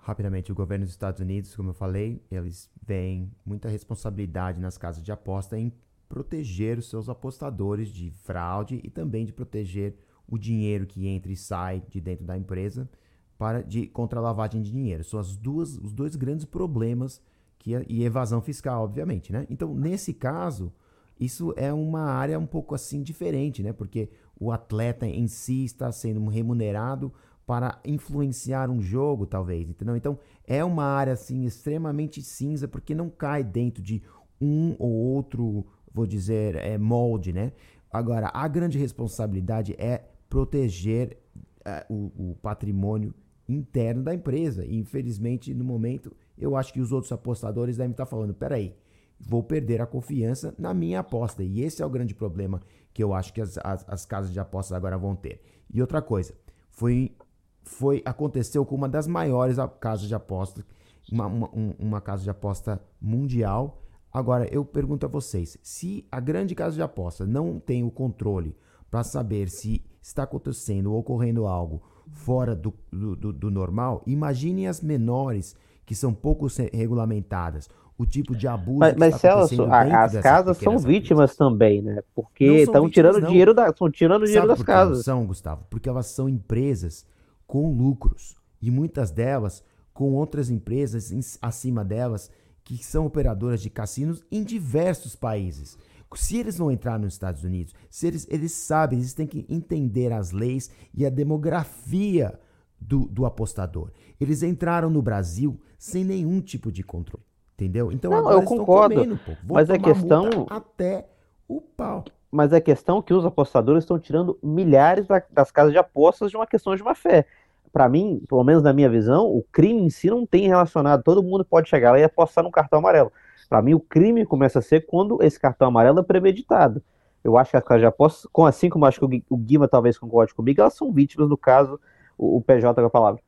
Rapidamente, 0.04 0.52
o 0.52 0.56
governo 0.56 0.84
dos 0.84 0.94
Estados 0.94 1.22
Unidos, 1.22 1.56
como 1.56 1.70
eu 1.70 1.74
falei, 1.74 2.22
eles 2.30 2.70
veem 2.86 3.32
muita 3.46 3.70
responsabilidade 3.70 4.60
nas 4.60 4.78
casas 4.78 5.02
de 5.02 5.14
aposta 5.14 5.58
em 5.58 5.72
proteger 6.10 6.78
os 6.78 6.90
seus 6.90 7.08
apostadores 7.08 7.88
de 7.88 8.12
fraude 8.12 8.82
e 8.84 8.90
também 8.90 9.26
de 9.26 9.32
proteger 9.32 9.96
o 10.28 10.38
dinheiro 10.38 10.86
que 10.86 11.08
entra 11.08 11.32
e 11.32 11.38
sai 11.38 11.82
de 11.88 12.02
dentro 12.02 12.26
da 12.26 12.38
empresa 12.38 12.90
para 13.38 13.62
de 13.62 13.88
contra 13.88 14.20
lavagem 14.20 14.62
de 14.62 14.72
dinheiro. 14.72 15.06
São 15.06 15.18
as 15.18 15.38
duas, 15.38 15.78
os 15.78 15.94
dois 15.94 16.18
grandes 16.18 16.44
problemas 16.44 17.22
que 17.58 17.72
e 17.88 18.04
evasão 18.04 18.42
fiscal, 18.42 18.84
obviamente, 18.84 19.32
né? 19.32 19.48
Então, 19.50 19.74
nesse 19.74 20.14
caso, 20.14 20.74
isso 21.18 21.54
é 21.56 21.72
uma 21.72 22.02
área 22.02 22.38
um 22.38 22.46
pouco 22.46 22.76
assim 22.76 23.02
diferente, 23.02 23.64
né? 23.64 23.72
Porque 23.72 24.10
o 24.38 24.52
atleta 24.52 25.08
em 25.08 25.28
si 25.28 25.64
está 25.64 25.90
sendo 25.94 26.26
remunerado 26.28 27.14
para 27.46 27.80
influenciar 27.84 28.70
um 28.70 28.82
jogo, 28.82 29.26
talvez, 29.26 29.70
entendeu? 29.70 29.96
Então, 29.96 30.18
é 30.46 30.64
uma 30.64 30.86
área 30.86 31.14
assim 31.14 31.44
extremamente 31.44 32.22
cinza 32.22 32.68
porque 32.68 32.96
não 32.96 33.10
cai 33.10 33.44
dentro 33.44 33.84
de 33.84 34.02
um 34.40 34.76
ou 34.80 34.92
outro, 34.92 35.66
vou 35.94 36.06
dizer, 36.06 36.56
é, 36.56 36.78
molde, 36.78 37.34
né? 37.34 37.52
Agora, 37.92 38.32
a 38.34 38.48
grande 38.48 38.78
responsabilidade 38.78 39.76
é 39.78 40.04
proteger 40.28 41.18
uh, 41.60 41.94
o, 41.94 42.32
o, 42.32 42.36
patrimônio 42.42 43.14
interno 43.48 44.02
da 44.02 44.14
empresa. 44.16 44.66
E, 44.66 44.80
infelizmente, 44.80 45.54
no 45.54 45.64
momento, 45.64 46.12
eu 46.38 46.56
acho 46.56 46.74
que 46.74 46.82
os 46.82 46.92
outros 46.92 47.12
apostadores 47.12 47.78
devem 47.78 47.92
estar 47.92 48.08
falando: 48.08 48.34
peraí, 48.34 48.76
vou 49.20 49.44
perder 49.44 49.82
a 49.82 49.86
confiança 49.86 50.56
na 50.58 50.74
minha 50.74 51.02
aposta. 51.02 51.44
E 51.44 51.62
esse 51.62 51.84
é 51.84 51.86
o 51.86 51.90
grande 51.90 52.16
problema 52.16 52.62
que 52.94 53.04
eu 53.04 53.14
acho 53.14 53.32
que 53.32 53.42
as, 53.42 53.58
as, 53.60 53.88
as 53.88 54.06
casas 54.06 54.32
de 54.32 54.40
apostas 54.40 54.76
agora 54.76 54.98
vão 54.98 55.16
ter. 55.16 55.42
E 55.72 55.80
outra 55.80 56.02
coisa, 56.02 56.34
foi, 56.72 57.16
foi 57.64 58.02
aconteceu 58.06 58.66
com 58.66 58.76
uma 58.76 58.90
das 58.90 59.08
maiores 59.08 59.58
casas 59.80 60.08
de 60.08 60.16
apostas, 60.16 60.64
uma, 61.12 61.28
uma, 61.28 61.50
uma 61.80 62.02
casa 62.02 62.24
de 62.24 62.30
aposta 62.30 62.82
mundial. 63.02 63.82
Agora, 64.12 64.48
eu 64.54 64.64
pergunto 64.64 65.06
a 65.06 65.10
vocês: 65.10 65.58
se 65.62 66.06
a 66.12 66.20
grande 66.20 66.56
casa 66.56 66.76
de 66.76 66.82
aposta 66.82 67.26
não 67.26 67.60
tem 67.60 67.84
o 67.84 67.92
controle 67.92 68.56
para 68.90 69.04
saber 69.04 69.50
se 69.50 69.84
está 70.02 70.24
acontecendo 70.24 70.92
ou 70.92 71.00
ocorrendo 71.00 71.48
algo 71.48 71.82
fora 72.12 72.56
do, 72.56 72.74
do, 72.92 73.34
do 73.34 73.50
normal, 73.50 74.04
imagine 74.06 74.68
as 74.68 74.82
menores 74.82 75.56
que 75.86 75.96
são 75.96 76.14
pouco 76.14 76.48
regulamentadas, 76.72 77.70
o 77.98 78.06
tipo 78.06 78.36
de 78.36 78.48
abuso 78.48 78.80
mas, 78.80 78.96
mas 78.96 79.16
Celso, 79.16 79.66
as 79.66 80.18
casas 80.18 80.58
são 80.58 80.78
vítimas 80.78 81.36
também, 81.36 81.82
né? 81.82 82.02
Porque 82.16 82.46
estão 82.46 82.90
tirando 82.90 83.20
não. 83.20 83.30
dinheiro 83.30 83.54
da, 83.54 83.70
estão 83.70 83.90
tirando 83.90 84.26
dinheiro 84.26 84.48
das 84.48 84.62
casas. 84.64 85.04
São, 85.04 85.26
Gustavo, 85.26 85.66
porque 85.70 85.88
elas 85.88 86.08
são 86.08 86.28
empresas 86.28 87.06
com 87.54 87.72
lucros 87.72 88.36
e 88.60 88.72
muitas 88.72 89.12
delas 89.12 89.64
com 89.94 90.16
outras 90.16 90.50
empresas 90.50 91.12
em, 91.12 91.20
acima 91.40 91.86
delas 91.86 92.32
que 92.64 92.84
são 92.84 93.06
operadoras 93.06 93.62
de 93.62 93.70
cassinos 93.70 94.24
em 94.32 94.44
diversos 94.44 95.16
países. 95.16 95.78
Se 96.16 96.36
eles 96.36 96.58
não 96.58 96.72
entrar 96.72 96.98
nos 96.98 97.14
Estados 97.14 97.44
Unidos, 97.44 97.76
se 97.92 98.08
eles, 98.08 98.26
eles 98.28 98.54
sabem, 98.54 98.98
eles 98.98 99.14
têm 99.14 99.28
que 99.28 99.46
entender 99.48 100.12
as 100.12 100.32
leis 100.32 100.72
e 100.96 101.06
a 101.06 101.12
demografia 101.12 102.40
do, 102.82 103.06
do 103.06 103.24
apostador. 103.24 103.92
Eles 104.20 104.42
entraram 104.42 104.90
no 104.90 105.04
Brasil 105.04 105.62
sem 105.78 106.04
nenhum 106.04 106.42
tipo 106.42 106.72
de 106.72 106.82
controle. 106.82 107.24
Entendeu? 107.54 107.92
Então 107.92 108.10
não, 108.10 108.18
agora 108.18 108.36
eu 108.38 108.44
concordo, 108.46 108.96
comendo, 108.96 109.20
mas 109.44 109.70
a 109.70 109.78
questão 109.78 110.48
até 110.50 111.08
o 111.48 111.62
pau. 111.62 112.04
Mas 112.32 112.52
a 112.52 112.60
questão 112.60 112.98
é 112.98 113.02
que 113.04 113.14
os 113.14 113.24
apostadores 113.24 113.84
estão 113.84 114.00
tirando 114.00 114.40
milhares 114.42 115.06
das 115.30 115.52
casas 115.52 115.72
de 115.72 115.78
apostas 115.78 116.32
de 116.32 116.36
uma 116.36 116.48
questão 116.48 116.76
de 116.76 116.82
má 116.82 116.96
fé. 116.96 117.28
Para 117.74 117.90
mim, 117.90 118.24
pelo 118.30 118.44
menos 118.44 118.64
na 118.64 118.72
minha 118.72 118.90
visão, 118.90 119.26
o 119.26 119.44
crime 119.52 119.82
em 119.82 119.90
si 119.90 120.10
não 120.10 120.26
tem 120.26 120.48
relacionado. 120.48 121.04
Todo 121.04 121.24
mundo 121.24 121.44
pode 121.44 121.68
chegar 121.68 121.92
lá 121.92 122.00
e 122.00 122.04
apostar 122.04 122.44
no 122.44 122.52
cartão 122.52 122.80
amarelo. 122.80 123.12
Para 123.50 123.62
mim, 123.62 123.74
o 123.74 123.80
crime 123.80 124.26
começa 124.26 124.60
a 124.60 124.62
ser 124.62 124.86
quando 124.86 125.22
esse 125.22 125.40
cartão 125.40 125.68
amarelo 125.68 126.00
é 126.00 126.04
premeditado. 126.04 126.82
Eu 127.24 127.38
acho 127.38 127.52
que 127.52 127.58
as 127.58 127.64
casas 127.64 127.82
de 127.82 127.88
apostas, 127.88 128.30
assim 128.48 128.70
como 128.70 128.86
acho 128.86 129.00
que 129.00 129.24
o 129.30 129.38
Guima 129.38 129.68
talvez 129.68 129.98
concorde 129.98 130.34
comigo, 130.34 130.62
elas 130.62 130.76
são 130.76 130.92
vítimas, 130.92 131.28
no 131.28 131.38
caso, 131.38 131.80
o, 132.18 132.42
PJ 132.42 132.80
com 132.80 132.88
a 132.88 132.90
palavra. 132.90 133.22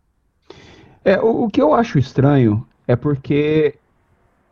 É, 1.04 1.20
o, 1.20 1.46
o 1.46 1.50
que 1.50 1.62
eu 1.62 1.74
acho 1.74 1.98
estranho 1.98 2.66
é 2.88 2.96
porque 2.96 3.80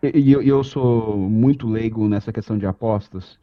e 0.03 0.31
eu, 0.31 0.41
eu 0.41 0.63
sou 0.63 1.15
muito 1.17 1.67
leigo 1.67 2.07
nessa 2.09 2.33
questão 2.33 2.57
de 2.57 2.65
apostas. 2.65 3.39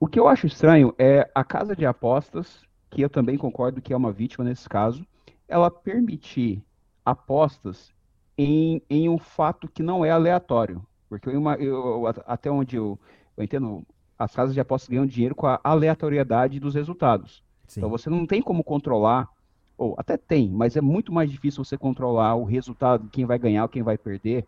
O 0.00 0.08
que 0.08 0.18
eu 0.18 0.26
acho 0.26 0.46
estranho 0.46 0.92
é 0.98 1.30
a 1.32 1.44
casa 1.44 1.76
de 1.76 1.86
apostas, 1.86 2.62
que 2.90 3.02
eu 3.02 3.08
também 3.08 3.38
concordo 3.38 3.80
que 3.80 3.92
é 3.92 3.96
uma 3.96 4.10
vítima 4.10 4.44
nesse 4.44 4.68
caso, 4.68 5.06
ela 5.48 5.70
permitir 5.70 6.64
apostas 7.04 7.92
em, 8.36 8.82
em 8.88 9.08
um 9.08 9.18
fato 9.18 9.68
que 9.68 9.82
não 9.82 10.04
é 10.04 10.10
aleatório. 10.10 10.84
Porque 11.08 11.28
eu, 11.28 11.42
eu, 11.60 12.06
até 12.26 12.50
onde 12.50 12.76
eu, 12.76 12.98
eu 13.36 13.44
entendo, 13.44 13.84
as 14.18 14.34
casas 14.34 14.54
de 14.54 14.60
apostas 14.60 14.88
ganham 14.88 15.06
dinheiro 15.06 15.34
com 15.34 15.46
a 15.46 15.60
aleatoriedade 15.62 16.58
dos 16.58 16.74
resultados. 16.74 17.42
Sim. 17.66 17.80
Então 17.80 17.90
você 17.90 18.08
não 18.08 18.26
tem 18.26 18.40
como 18.40 18.64
controlar, 18.64 19.28
ou 19.76 19.94
até 19.98 20.16
tem, 20.16 20.50
mas 20.50 20.76
é 20.76 20.80
muito 20.80 21.12
mais 21.12 21.30
difícil 21.30 21.64
você 21.64 21.76
controlar 21.76 22.34
o 22.34 22.44
resultado, 22.44 23.08
quem 23.10 23.24
vai 23.24 23.38
ganhar 23.38 23.64
ou 23.64 23.68
quem 23.68 23.82
vai 23.82 23.98
perder, 23.98 24.46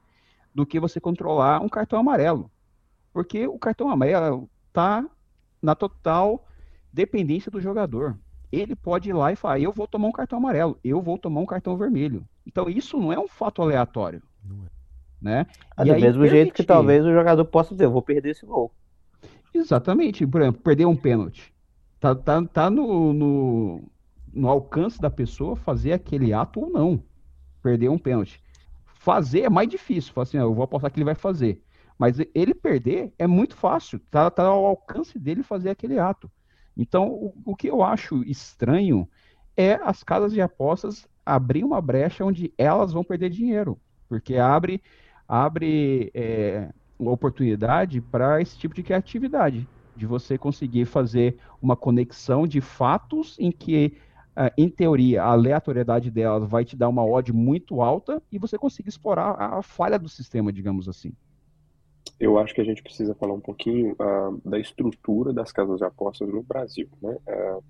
do 0.54 0.64
que 0.64 0.78
você 0.78 1.00
controlar 1.00 1.60
um 1.60 1.68
cartão 1.68 1.98
amarelo. 1.98 2.50
Porque 3.12 3.46
o 3.46 3.58
cartão 3.58 3.90
amarelo 3.90 4.48
está 4.68 5.04
na 5.60 5.74
total 5.74 6.46
dependência 6.92 7.50
do 7.50 7.60
jogador. 7.60 8.16
Ele 8.54 8.76
pode 8.76 9.10
ir 9.10 9.12
lá 9.12 9.32
e 9.32 9.36
falar: 9.36 9.58
eu 9.58 9.72
vou 9.72 9.86
tomar 9.86 10.08
um 10.08 10.12
cartão 10.12 10.38
amarelo, 10.38 10.78
eu 10.84 11.00
vou 11.00 11.18
tomar 11.18 11.40
um 11.40 11.46
cartão 11.46 11.76
vermelho. 11.76 12.26
Então 12.46 12.68
isso 12.68 12.98
não 12.98 13.12
é 13.12 13.18
um 13.18 13.28
fato 13.28 13.62
aleatório. 13.62 14.22
Não 14.44 14.64
é. 14.64 14.68
Né? 15.20 15.46
Ah, 15.74 15.84
do 15.84 15.92
mesmo 15.92 16.02
permitir... 16.02 16.30
jeito 16.30 16.52
que 16.52 16.62
talvez 16.62 17.04
o 17.04 17.12
jogador 17.12 17.44
possa 17.46 17.74
dizer: 17.74 17.84
eu 17.84 17.90
vou 17.90 18.02
perder 18.02 18.30
esse 18.30 18.44
gol. 18.44 18.72
Exatamente. 19.54 20.26
Por 20.26 20.40
exemplo, 20.40 20.60
perder 20.60 20.86
um 20.86 20.96
pênalti. 20.96 21.54
Tá, 22.00 22.14
tá, 22.14 22.44
tá 22.44 22.68
no, 22.68 23.12
no, 23.12 23.82
no 24.32 24.48
alcance 24.48 25.00
da 25.00 25.08
pessoa 25.08 25.56
fazer 25.56 25.92
aquele 25.92 26.32
ato 26.32 26.60
ou 26.60 26.70
não. 26.70 27.02
Perder 27.62 27.88
um 27.88 27.98
pênalti. 27.98 28.42
Fazer 28.84 29.42
é 29.42 29.48
mais 29.48 29.68
difícil. 29.68 30.12
Falar 30.12 30.24
assim, 30.24 30.36
ah, 30.36 30.42
eu 30.42 30.52
vou 30.52 30.64
apostar 30.64 30.90
que 30.90 30.98
ele 30.98 31.04
vai 31.04 31.14
fazer. 31.14 31.62
Mas 31.98 32.18
ele 32.34 32.54
perder 32.54 33.12
é 33.18 33.26
muito 33.26 33.56
fácil. 33.56 33.98
Tá, 34.10 34.30
tá 34.30 34.42
ao 34.42 34.66
alcance 34.66 35.18
dele 35.18 35.42
fazer 35.42 35.70
aquele 35.70 35.98
ato. 35.98 36.30
Então, 36.76 37.08
o, 37.08 37.34
o 37.44 37.56
que 37.56 37.68
eu 37.68 37.82
acho 37.82 38.22
estranho 38.24 39.08
é 39.56 39.74
as 39.74 40.02
casas 40.02 40.32
de 40.32 40.40
apostas 40.40 41.06
abrir 41.24 41.64
uma 41.64 41.80
brecha 41.80 42.24
onde 42.24 42.52
elas 42.58 42.92
vão 42.92 43.04
perder 43.04 43.30
dinheiro. 43.30 43.80
Porque 44.08 44.36
abre, 44.36 44.82
abre 45.26 46.10
é, 46.14 46.70
oportunidade 46.98 48.00
para 48.00 48.40
esse 48.40 48.58
tipo 48.58 48.74
de 48.74 48.82
criatividade. 48.82 49.68
De 49.96 50.06
você 50.06 50.36
conseguir 50.36 50.86
fazer 50.86 51.38
uma 51.62 51.76
conexão 51.76 52.46
de 52.46 52.60
fatos 52.60 53.36
em 53.38 53.50
que 53.52 53.96
Uh, 54.36 54.50
em 54.58 54.68
teoria, 54.68 55.22
a 55.22 55.26
aleatoriedade 55.30 56.10
delas 56.10 56.50
vai 56.50 56.64
te 56.64 56.76
dar 56.76 56.88
uma 56.88 57.04
odd 57.06 57.32
muito 57.32 57.80
alta 57.80 58.20
e 58.32 58.36
você 58.36 58.58
consegue 58.58 58.88
explorar 58.88 59.40
a 59.40 59.62
falha 59.62 59.96
do 59.96 60.08
sistema, 60.08 60.52
digamos 60.52 60.88
assim. 60.88 61.14
Eu 62.18 62.38
acho 62.38 62.54
que 62.54 62.60
a 62.60 62.64
gente 62.64 62.82
precisa 62.82 63.14
falar 63.14 63.34
um 63.34 63.40
pouquinho 63.40 63.92
uh, 63.92 64.40
da 64.48 64.58
estrutura 64.58 65.32
das 65.32 65.50
casas 65.50 65.78
de 65.78 65.84
apostas 65.84 66.28
no 66.28 66.42
Brasil. 66.42 66.88
Né? 67.02 67.16
Uh, 67.26 67.64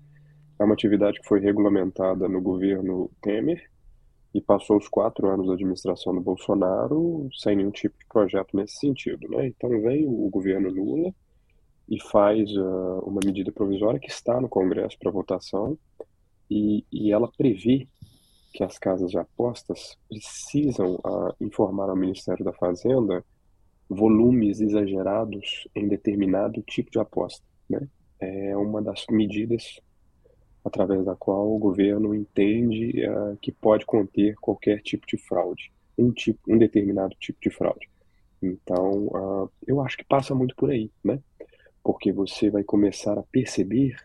é 0.59 0.63
uma 0.63 0.73
atividade 0.73 1.19
que 1.19 1.27
foi 1.27 1.39
regulamentada 1.39 2.27
no 2.27 2.41
governo 2.41 3.09
Temer 3.21 3.69
e 4.33 4.41
passou 4.41 4.77
os 4.77 4.87
quatro 4.87 5.27
anos 5.27 5.47
da 5.47 5.53
administração 5.53 6.13
do 6.13 6.21
Bolsonaro 6.21 7.27
sem 7.33 7.55
nenhum 7.55 7.71
tipo 7.71 7.97
de 7.97 8.05
projeto 8.05 8.55
nesse 8.55 8.77
sentido. 8.77 9.27
Né? 9.29 9.47
Então 9.47 9.69
vem 9.81 10.05
o 10.05 10.29
governo 10.29 10.69
Lula 10.69 11.13
e 11.89 11.99
faz 12.01 12.49
uh, 12.55 12.99
uma 13.03 13.19
medida 13.25 13.51
provisória 13.51 13.99
que 13.99 14.09
está 14.09 14.39
no 14.39 14.49
Congresso 14.49 14.97
para 14.99 15.11
votação 15.11 15.77
e, 16.49 16.85
e 16.91 17.11
ela 17.11 17.31
prevê 17.35 17.87
que 18.53 18.63
as 18.63 18.77
casas 18.77 19.11
de 19.11 19.17
apostas 19.17 19.97
precisam 20.07 20.97
informar 21.41 21.89
ao 21.89 21.95
Ministério 21.95 22.45
da 22.45 22.53
Fazenda 22.53 23.21
volumes 23.89 24.61
exagerados 24.61 25.67
em 25.75 25.87
determinado 25.87 26.61
tipo 26.63 26.91
de 26.91 26.99
aposta. 26.99 27.45
Né? 27.69 27.87
É 28.19 28.55
uma 28.57 28.81
das 28.81 29.05
medidas 29.09 29.79
através 30.63 31.05
da 31.05 31.15
qual 31.15 31.53
o 31.53 31.59
governo 31.59 32.15
entende 32.15 33.07
uh, 33.07 33.37
que 33.39 33.51
pode 33.51 33.85
conter 33.85 34.35
qualquer 34.35 34.81
tipo 34.81 35.05
de 35.05 35.15
fraude, 35.15 35.71
um 35.95 36.11
tipo, 36.11 36.39
um 36.51 36.57
determinado 36.57 37.15
tipo 37.19 37.39
de 37.39 37.51
fraude. 37.51 37.87
Então, 38.41 39.05
uh, 39.07 39.49
eu 39.67 39.79
acho 39.81 39.97
que 39.97 40.03
passa 40.03 40.33
muito 40.33 40.55
por 40.55 40.71
aí, 40.71 40.89
né? 41.03 41.19
Porque 41.83 42.11
você 42.11 42.49
vai 42.49 42.63
começar 42.63 43.17
a 43.17 43.23
perceber 43.23 43.95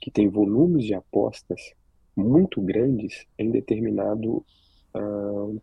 que 0.00 0.10
tem 0.10 0.28
volumes 0.28 0.84
de 0.84 0.94
apostas 0.94 1.74
muito 2.16 2.62
grandes 2.62 3.26
em 3.38 3.50
determinado 3.50 4.44
uh, 4.94 5.60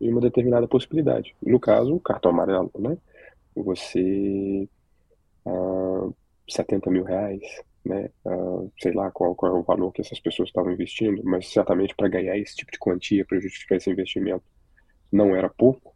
em 0.00 0.10
uma 0.10 0.20
determinada 0.20 0.68
possibilidade. 0.68 1.34
No 1.42 1.58
caso, 1.58 1.94
o 1.94 2.00
cartão 2.00 2.30
amarelo, 2.30 2.70
né? 2.78 2.96
Você 3.56 4.68
uh, 5.46 6.14
70 6.48 6.90
mil 6.90 7.04
reais, 7.04 7.42
né? 7.84 8.10
Uh, 8.24 8.70
sei 8.80 8.92
lá 8.92 9.10
qual, 9.10 9.34
qual 9.34 9.56
é 9.56 9.58
o 9.58 9.62
valor 9.62 9.92
que 9.92 10.00
essas 10.00 10.20
pessoas 10.20 10.48
estavam 10.48 10.72
investindo, 10.72 11.22
mas 11.24 11.48
certamente 11.48 11.94
para 11.94 12.08
ganhar 12.08 12.36
esse 12.36 12.54
tipo 12.56 12.70
de 12.70 12.78
quantia, 12.78 13.24
para 13.24 13.40
justificar 13.40 13.78
esse 13.78 13.90
investimento, 13.90 14.44
não 15.10 15.34
era 15.34 15.48
pouco. 15.48 15.94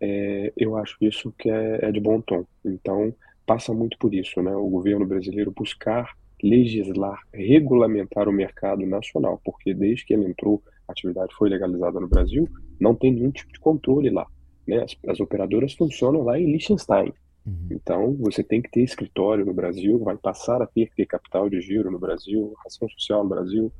É, 0.00 0.52
eu 0.56 0.76
acho 0.76 0.96
isso 1.00 1.32
que 1.38 1.50
é, 1.50 1.86
é 1.86 1.92
de 1.92 2.00
bom 2.00 2.20
tom. 2.20 2.46
Então, 2.64 3.14
passa 3.46 3.74
muito 3.74 3.98
por 3.98 4.14
isso, 4.14 4.40
né? 4.42 4.54
O 4.54 4.68
governo 4.68 5.06
brasileiro 5.06 5.50
buscar 5.50 6.14
legislar, 6.42 7.20
regulamentar 7.34 8.28
o 8.28 8.32
mercado 8.32 8.86
nacional, 8.86 9.40
porque 9.44 9.74
desde 9.74 10.06
que 10.06 10.14
ele 10.14 10.26
entrou, 10.26 10.62
a 10.88 10.92
atividade 10.92 11.34
foi 11.34 11.50
legalizada 11.50 12.00
no 12.00 12.08
Brasil, 12.08 12.48
não 12.80 12.94
tem 12.94 13.12
nenhum 13.12 13.30
tipo 13.30 13.52
de 13.52 13.60
controle 13.60 14.08
lá. 14.08 14.26
Né? 14.70 14.84
As, 14.84 14.96
as 15.08 15.20
operadoras 15.20 15.74
funcionam 15.74 16.22
lá 16.22 16.38
em 16.38 16.46
Liechtenstein. 16.46 17.12
Uhum. 17.44 17.68
Então, 17.72 18.14
você 18.14 18.44
tem 18.44 18.62
que 18.62 18.70
ter 18.70 18.82
escritório 18.82 19.44
no 19.44 19.52
Brasil, 19.52 19.98
vai 19.98 20.16
passar 20.16 20.62
a 20.62 20.66
ter 20.66 20.86
que 20.86 20.96
ter 20.96 21.06
capital 21.06 21.50
de 21.50 21.60
giro 21.60 21.90
no 21.90 21.98
Brasil, 21.98 22.54
ação 22.64 22.88
social 22.88 23.24
no 23.24 23.28
Brasil, 23.28 23.72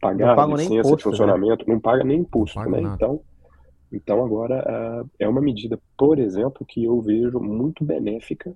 pagar 0.00 0.48
licença 0.48 0.74
imposto, 0.74 0.96
de 0.96 1.04
né? 1.04 1.10
funcionamento, 1.10 1.64
né? 1.68 1.74
não 1.74 1.80
paga 1.80 2.02
nem 2.02 2.18
imposto, 2.20 2.58
né? 2.68 2.80
Então, 2.82 3.20
então 3.92 4.24
agora 4.24 5.02
uh, 5.04 5.10
é 5.20 5.28
uma 5.28 5.40
medida, 5.40 5.78
por 5.96 6.18
exemplo, 6.18 6.66
que 6.66 6.82
eu 6.82 7.00
vejo 7.00 7.38
muito 7.38 7.84
benéfica 7.84 8.52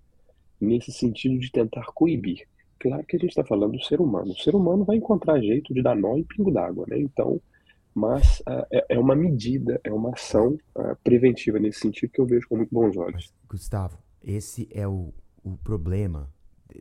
nesse 0.60 0.90
sentido 0.90 1.38
de 1.38 1.52
tentar 1.52 1.86
coibir. 1.94 2.46
Claro 2.80 3.04
que 3.04 3.16
a 3.16 3.18
gente 3.18 3.30
está 3.30 3.44
falando 3.44 3.72
do 3.72 3.82
ser 3.82 4.00
humano. 4.00 4.32
O 4.32 4.36
ser 4.36 4.54
humano 4.54 4.84
vai 4.84 4.96
encontrar 4.96 5.40
jeito 5.40 5.72
de 5.72 5.82
dar 5.82 5.94
nó 5.94 6.16
em 6.16 6.24
pingo 6.24 6.50
d'água, 6.50 6.84
né? 6.88 6.98
Então, 6.98 7.40
mas 7.98 8.40
uh, 8.40 8.64
é, 8.70 8.86
é, 8.90 8.98
uma 8.98 9.16
medida, 9.16 9.80
é 9.82 9.92
uma 9.92 10.10
ação 10.10 10.56
uh, 10.76 10.96
preventiva 11.02 11.58
nesse 11.58 11.80
sentido 11.80 12.10
que 12.10 12.20
eu 12.20 12.26
vejo 12.26 12.48
com 12.48 12.56
muito 12.56 12.72
bons 12.72 12.96
olhos. 12.96 13.14
Mas, 13.14 13.34
Gustavo, 13.48 13.98
esse 14.22 14.68
é 14.70 14.86
o, 14.86 15.12
o 15.42 15.56
problema 15.58 16.32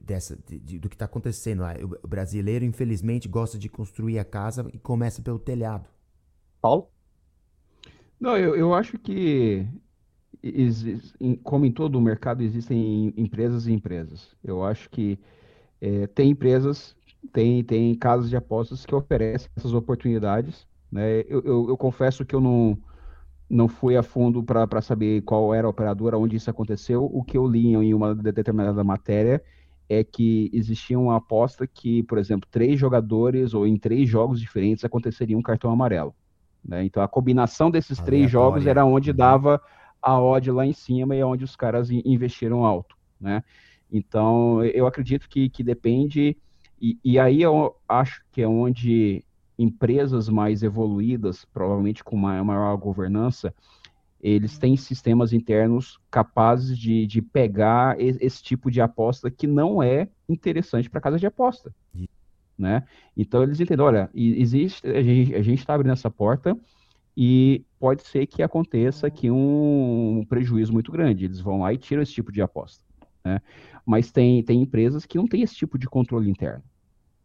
dessa, 0.01 0.37
de, 0.47 0.59
de, 0.59 0.79
do 0.79 0.89
que 0.89 0.95
está 0.95 1.05
acontecendo. 1.05 1.63
O 2.03 2.07
brasileiro, 2.07 2.63
infelizmente, 2.63 3.27
gosta 3.27 3.57
de 3.57 3.67
construir 3.67 4.19
a 4.19 4.25
casa 4.25 4.69
e 4.73 4.77
começa 4.77 5.21
pelo 5.21 5.39
telhado. 5.39 5.87
Paulo? 6.61 6.89
Não, 8.19 8.37
eu, 8.37 8.55
eu 8.55 8.73
acho 8.73 8.97
que 8.97 9.67
como 11.43 11.65
em 11.65 11.71
todo 11.71 11.95
o 11.95 12.01
mercado 12.01 12.43
existem 12.43 13.13
empresas 13.17 13.67
e 13.67 13.73
empresas. 13.73 14.35
Eu 14.43 14.63
acho 14.63 14.89
que 14.89 15.19
é, 15.81 16.07
tem 16.07 16.31
empresas, 16.31 16.95
tem, 17.31 17.63
tem 17.63 17.93
casas 17.95 18.29
de 18.29 18.35
apostas 18.35 18.85
que 18.85 18.93
oferecem 18.93 19.49
essas 19.55 19.73
oportunidades. 19.73 20.66
Né? 20.91 21.21
Eu, 21.21 21.41
eu, 21.43 21.69
eu 21.69 21.77
confesso 21.77 22.25
que 22.25 22.35
eu 22.35 22.41
não, 22.41 22.77
não 23.49 23.67
fui 23.67 23.95
a 23.95 24.03
fundo 24.03 24.43
para 24.43 24.81
saber 24.81 25.21
qual 25.21 25.53
era 25.53 25.67
a 25.67 25.69
operadora, 25.69 26.17
onde 26.17 26.35
isso 26.35 26.49
aconteceu. 26.49 27.05
O 27.05 27.23
que 27.23 27.37
eu 27.37 27.47
li 27.47 27.75
em 27.75 27.93
uma 27.93 28.13
determinada 28.15 28.83
matéria 28.83 29.43
é 29.89 30.03
que 30.03 30.49
existia 30.53 30.99
uma 30.99 31.15
aposta 31.15 31.65
que, 31.65 32.03
por 32.03 32.17
exemplo, 32.17 32.47
três 32.51 32.79
jogadores 32.79 33.53
ou 33.53 33.65
em 33.65 33.77
três 33.77 34.09
jogos 34.09 34.39
diferentes 34.39 34.83
aconteceria 34.83 35.37
um 35.37 35.41
cartão 35.41 35.71
amarelo. 35.71 36.13
Né? 36.63 36.83
Então 36.83 37.01
a 37.01 37.07
combinação 37.07 37.71
desses 37.71 37.97
Aleatória. 37.99 38.19
três 38.19 38.31
jogos 38.31 38.67
era 38.67 38.85
onde 38.85 39.11
uhum. 39.11 39.15
dava 39.15 39.61
a 40.01 40.19
odd 40.19 40.51
lá 40.51 40.65
em 40.65 40.73
cima 40.73 41.15
e 41.15 41.19
é 41.19 41.25
onde 41.25 41.43
os 41.43 41.55
caras 41.55 41.89
investiram 41.89 42.65
alto. 42.65 42.95
Né? 43.19 43.43
Então, 43.91 44.63
eu 44.63 44.85
acredito 44.85 45.29
que, 45.29 45.49
que 45.49 45.63
depende, 45.63 46.37
e, 46.81 46.99
e 47.03 47.17
aí 47.17 47.41
eu 47.41 47.75
acho 47.87 48.23
que 48.31 48.41
é 48.41 48.47
onde 48.47 49.23
empresas 49.57 50.29
mais 50.29 50.63
evoluídas, 50.63 51.45
provavelmente 51.45 52.03
com 52.03 52.15
uma 52.15 52.43
maior 52.43 52.75
governança, 52.77 53.53
eles 54.21 54.57
têm 54.57 54.75
sistemas 54.75 55.31
internos 55.31 55.99
capazes 56.09 56.77
de, 56.77 57.05
de 57.05 57.21
pegar 57.21 57.99
esse 57.99 58.41
tipo 58.41 58.69
de 58.71 58.81
aposta 58.81 59.29
que 59.29 59.45
não 59.45 59.81
é 59.81 60.09
interessante 60.27 60.89
para 60.89 61.01
casa 61.01 61.19
de 61.19 61.25
aposta. 61.25 61.73
Né? 62.57 62.83
Então 63.15 63.43
eles 63.43 63.59
entendem, 63.59 63.85
olha, 63.85 64.09
existe, 64.15 64.87
a 64.87 65.41
gente 65.41 65.59
está 65.59 65.75
abrindo 65.75 65.93
essa 65.93 66.09
porta 66.09 66.57
e 67.15 67.63
pode 67.79 68.01
ser 68.03 68.25
que 68.25 68.41
aconteça 68.41 69.05
aqui 69.07 69.29
um, 69.29 70.19
um 70.19 70.25
prejuízo 70.25 70.73
muito 70.73 70.91
grande. 70.91 71.25
Eles 71.25 71.39
vão 71.39 71.61
lá 71.61 71.71
e 71.71 71.77
tiram 71.77 72.01
esse 72.01 72.13
tipo 72.13 72.31
de 72.31 72.41
aposta. 72.41 72.83
Né? 73.23 73.39
Mas 73.85 74.11
tem, 74.11 74.41
tem 74.43 74.61
empresas 74.61 75.05
que 75.05 75.17
não 75.17 75.27
têm 75.27 75.43
esse 75.43 75.55
tipo 75.55 75.77
de 75.77 75.87
controle 75.87 76.29
interno. 76.29 76.63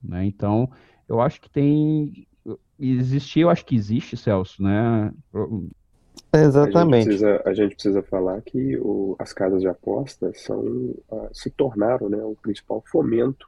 Né? 0.03 0.27
Então, 0.27 0.71
eu 1.09 1.21
acho 1.21 1.41
que 1.41 1.51
tem. 1.51 2.27
Existir, 2.79 3.41
eu 3.41 3.51
acho 3.51 3.65
que 3.65 3.77
existe, 3.77 4.17
Celso, 4.17 4.63
né? 4.63 5.13
Exatamente. 6.35 7.09
A 7.09 7.13
gente 7.13 7.19
precisa, 7.19 7.43
a 7.45 7.55
gente 7.55 7.75
precisa 7.75 8.03
falar 8.03 8.41
que 8.43 8.77
o, 8.79 9.15
as 9.19 9.33
casas 9.33 9.61
de 9.61 9.69
apostas 9.69 10.41
são, 10.41 10.61
uh, 10.61 11.29
se 11.33 11.51
tornaram 11.51 12.09
né, 12.09 12.23
o 12.25 12.35
principal 12.35 12.83
fomento 12.91 13.47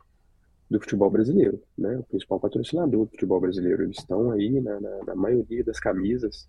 do 0.71 0.81
futebol 0.81 1.11
brasileiro, 1.11 1.61
né, 1.77 1.97
o 1.97 2.05
principal 2.05 2.39
patrocinador 2.39 3.07
do 3.07 3.11
futebol 3.11 3.41
brasileiro. 3.41 3.83
Eles 3.83 3.99
estão 3.99 4.31
aí 4.31 4.61
na, 4.61 4.81
na, 4.81 5.05
na 5.07 5.15
maioria 5.15 5.65
das 5.65 5.81
camisas 5.81 6.49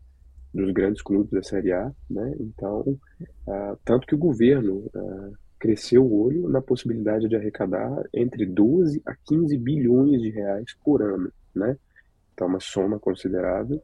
dos 0.53 0.71
grandes 0.71 1.01
clubes 1.01 1.31
da 1.31 1.43
Série 1.43 1.73
A, 1.73 1.91
né? 2.09 2.33
Então, 2.39 2.81
uh, 2.81 3.77
tanto 3.83 4.07
que 4.07 4.15
o 4.15 4.17
governo 4.17 4.89
uh, 4.95 5.33
cresceu 5.65 6.05
o 6.05 6.21
olho 6.21 6.47
na 6.47 6.61
possibilidade 6.61 7.27
de 7.27 7.35
arrecadar 7.35 8.03
entre 8.13 8.45
12 8.45 9.01
a 9.03 9.15
15 9.15 9.57
bilhões 9.57 10.21
de 10.21 10.29
reais 10.29 10.75
por 10.83 11.01
ano, 11.01 11.31
né? 11.55 11.75
Então, 12.31 12.45
uma 12.45 12.59
soma 12.59 12.99
considerável 12.99 13.81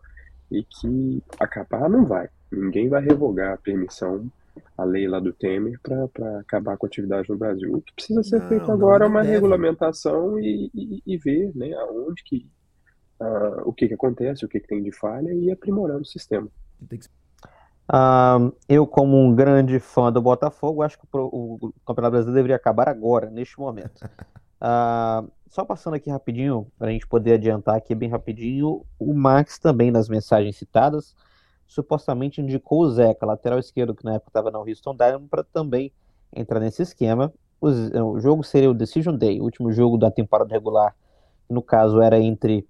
e 0.52 0.64
que 0.64 1.24
acabar 1.40 1.90
não 1.90 2.06
vai. 2.06 2.30
Ninguém 2.52 2.88
vai 2.88 3.02
revogar 3.02 3.54
a 3.54 3.58
permissão, 3.58 4.32
a 4.78 4.84
lei 4.84 5.08
lá 5.08 5.20
do 5.20 5.34
Temer, 5.34 5.80
para 5.82 6.40
acabar 6.40 6.78
com 6.78 6.86
a 6.86 6.88
atividade 6.90 7.28
no 7.28 7.38
Brasil. 7.38 7.74
O 7.74 7.82
que 7.82 7.94
precisa 7.96 8.22
ser 8.22 8.42
não, 8.42 8.50
feito 8.50 8.72
agora 8.72 9.06
é 9.06 9.08
uma 9.08 9.24
deve. 9.24 9.34
regulamentação 9.34 10.38
e, 10.40 10.70
e, 10.76 11.02
e, 11.04 11.18
ver 11.18 11.52
né, 11.56 11.74
aonde 11.74 12.22
que, 12.24 12.48
uh, 13.20 13.62
o 13.66 13.74
que, 13.74 13.88
que 13.88 13.96
acontece, 13.96 14.46
o 14.46 14.48
que, 14.48 14.60
que 14.60 14.68
tem 14.68 14.84
de 14.84 14.92
falha 14.92 15.34
e 15.34 15.50
aprimorando 15.50 16.02
o 16.02 16.06
sistema. 16.06 16.48
Uh, 17.92 18.56
eu, 18.70 18.88
como 18.88 19.18
um 19.18 19.36
grande 19.36 19.78
fã 19.78 20.10
do 20.10 20.22
Botafogo, 20.22 20.82
acho 20.82 20.98
que 20.98 21.06
o, 21.12 21.58
o 21.62 21.74
Campeonato 21.86 22.12
Brasileiro 22.12 22.36
deveria 22.36 22.56
acabar 22.56 22.88
agora, 22.88 23.30
neste 23.30 23.60
momento. 23.60 24.02
Uh, 24.64 25.28
só 25.50 25.66
passando 25.66 25.96
aqui 25.96 26.08
rapidinho, 26.08 26.68
para 26.78 26.90
a 26.90 26.92
gente 26.92 27.08
poder 27.08 27.34
adiantar 27.34 27.76
aqui 27.76 27.96
bem 27.96 28.08
rapidinho, 28.08 28.86
o 29.00 29.12
Max 29.12 29.58
também 29.58 29.90
nas 29.90 30.08
mensagens 30.08 30.56
citadas, 30.56 31.16
supostamente 31.66 32.40
indicou 32.40 32.82
o 32.82 32.92
Zeca, 32.92 33.26
lateral 33.26 33.58
esquerdo, 33.58 33.96
que 33.96 34.06
na 34.06 34.14
época 34.14 34.30
estava 34.30 34.52
no 34.52 34.60
Houston 34.60 34.96
Dynamo, 34.96 35.28
para 35.28 35.44
também 35.44 35.92
entrar 36.32 36.60
nesse 36.60 36.84
esquema. 36.84 37.34
O, 37.60 37.70
o, 37.70 38.20
jogo 38.20 38.44
seria 38.44 38.70
o 38.70 38.74
Decision 38.74 39.16
Day, 39.16 39.42
o 39.42 39.44
último 39.46 39.72
jogo 39.72 39.98
da 39.98 40.12
temporada 40.12 40.54
regular, 40.54 40.96
no 41.50 41.64
caso 41.64 42.00
era 42.00 42.20
entre 42.20 42.68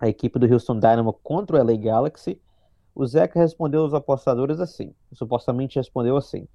a 0.00 0.08
equipe 0.08 0.36
do 0.36 0.52
Houston 0.52 0.80
Dynamo 0.80 1.12
contra 1.22 1.56
o 1.56 1.64
LA 1.64 1.76
Galaxy. 1.76 2.40
O 2.94 3.04
Zeca 3.06 3.40
respondeu 3.40 3.82
aos 3.82 3.92
apostadores 3.92 4.60
assim, 4.60 4.94
supostamente 5.12 5.78
respondeu 5.78 6.16
assim, 6.16 6.46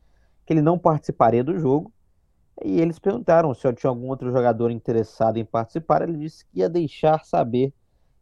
que 0.46 0.54
ele 0.54 0.62
não 0.62 0.80
participaria 0.80 1.44
do 1.44 1.58
jogo, 1.60 1.92
e 2.64 2.80
eles 2.80 3.00
perguntaram 3.00 3.54
se 3.54 3.72
tinha 3.74 3.90
algum 3.90 4.08
outro 4.08 4.32
jogador 4.32 4.70
interessado 4.72 5.38
em 5.38 5.46
participar. 5.46 6.02
Ele 6.02 6.18
disse 6.18 6.46
que 6.46 6.60
ia 6.60 6.70
deixar 6.70 7.24
saber 7.24 7.74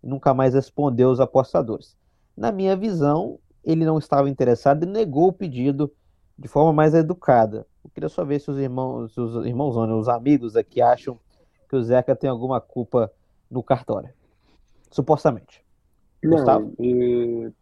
e 0.03 0.07
nunca 0.07 0.33
mais 0.33 0.53
respondeu 0.53 1.09
aos 1.09 1.19
apostadores. 1.19 1.95
Na 2.35 2.51
minha 2.51 2.75
visão, 2.75 3.39
ele 3.63 3.83
não 3.83 3.97
estava 3.97 4.29
interessado 4.29 4.83
e 4.83 4.85
negou 4.85 5.29
o 5.29 5.33
pedido 5.33 5.91
de 6.37 6.47
forma 6.47 6.71
mais 6.71 6.93
educada. 6.93 7.65
Eu 7.83 7.89
queria 7.89 8.09
só 8.09 8.23
ver 8.23 8.39
se 8.39 8.51
os 8.51 8.59
irmãos, 8.59 9.17
os 9.17 9.45
irmãos, 9.45 9.75
não, 9.75 9.99
os 9.99 10.07
amigos 10.07 10.55
aqui 10.55 10.81
acham 10.81 11.19
que 11.67 11.75
o 11.75 11.83
Zeca 11.83 12.15
tem 12.15 12.29
alguma 12.29 12.61
culpa 12.61 13.11
no 13.49 13.63
cartório. 13.63 14.09
Supostamente. 14.91 15.65
Não, 16.23 16.31
Gustavo? 16.31 16.73
Eu, 16.79 17.53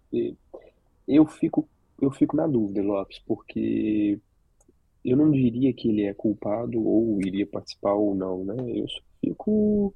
eu, 1.08 1.26
fico, 1.26 1.68
eu 2.02 2.12
fico 2.12 2.36
na 2.36 2.48
dúvida, 2.48 2.82
Lopes, 2.82 3.20
porque 3.26 4.20
eu 5.04 5.16
não 5.16 5.32
diria 5.32 5.74
que 5.74 5.90
ele 5.90 6.04
é 6.06 6.14
culpado 6.14 6.84
ou 6.84 7.20
iria 7.22 7.46
participar 7.46 7.94
ou 7.94 8.16
não, 8.16 8.44
né? 8.44 8.56
Eu 8.68 8.86
fico 9.22 9.94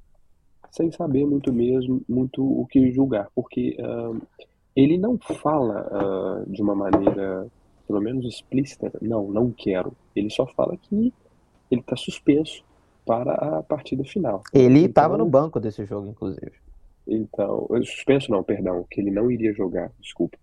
sem 0.70 0.90
saber 0.92 1.26
muito 1.26 1.52
mesmo, 1.52 2.00
muito 2.08 2.44
o 2.44 2.64
que 2.66 2.92
julgar, 2.92 3.28
porque 3.34 3.76
uh, 3.80 4.20
ele 4.74 4.96
não 4.96 5.18
fala 5.18 6.44
uh, 6.44 6.50
de 6.50 6.62
uma 6.62 6.74
maneira, 6.74 7.46
pelo 7.86 8.00
menos 8.00 8.24
explícita, 8.24 8.92
não, 9.02 9.28
não 9.30 9.50
quero. 9.50 9.92
Ele 10.14 10.30
só 10.30 10.46
fala 10.46 10.76
que 10.76 11.12
ele 11.70 11.80
está 11.80 11.96
suspenso 11.96 12.64
para 13.04 13.32
a 13.34 13.62
partida 13.62 14.04
final. 14.04 14.42
Ele 14.52 14.84
estava 14.84 15.14
então, 15.14 15.24
no 15.24 15.30
banco 15.30 15.58
desse 15.58 15.84
jogo, 15.84 16.08
inclusive. 16.08 16.52
Então, 17.06 17.66
suspenso 17.78 18.30
não, 18.30 18.44
perdão, 18.44 18.86
que 18.88 19.00
ele 19.00 19.10
não 19.10 19.28
iria 19.30 19.52
jogar, 19.52 19.90
desculpa. 19.98 20.38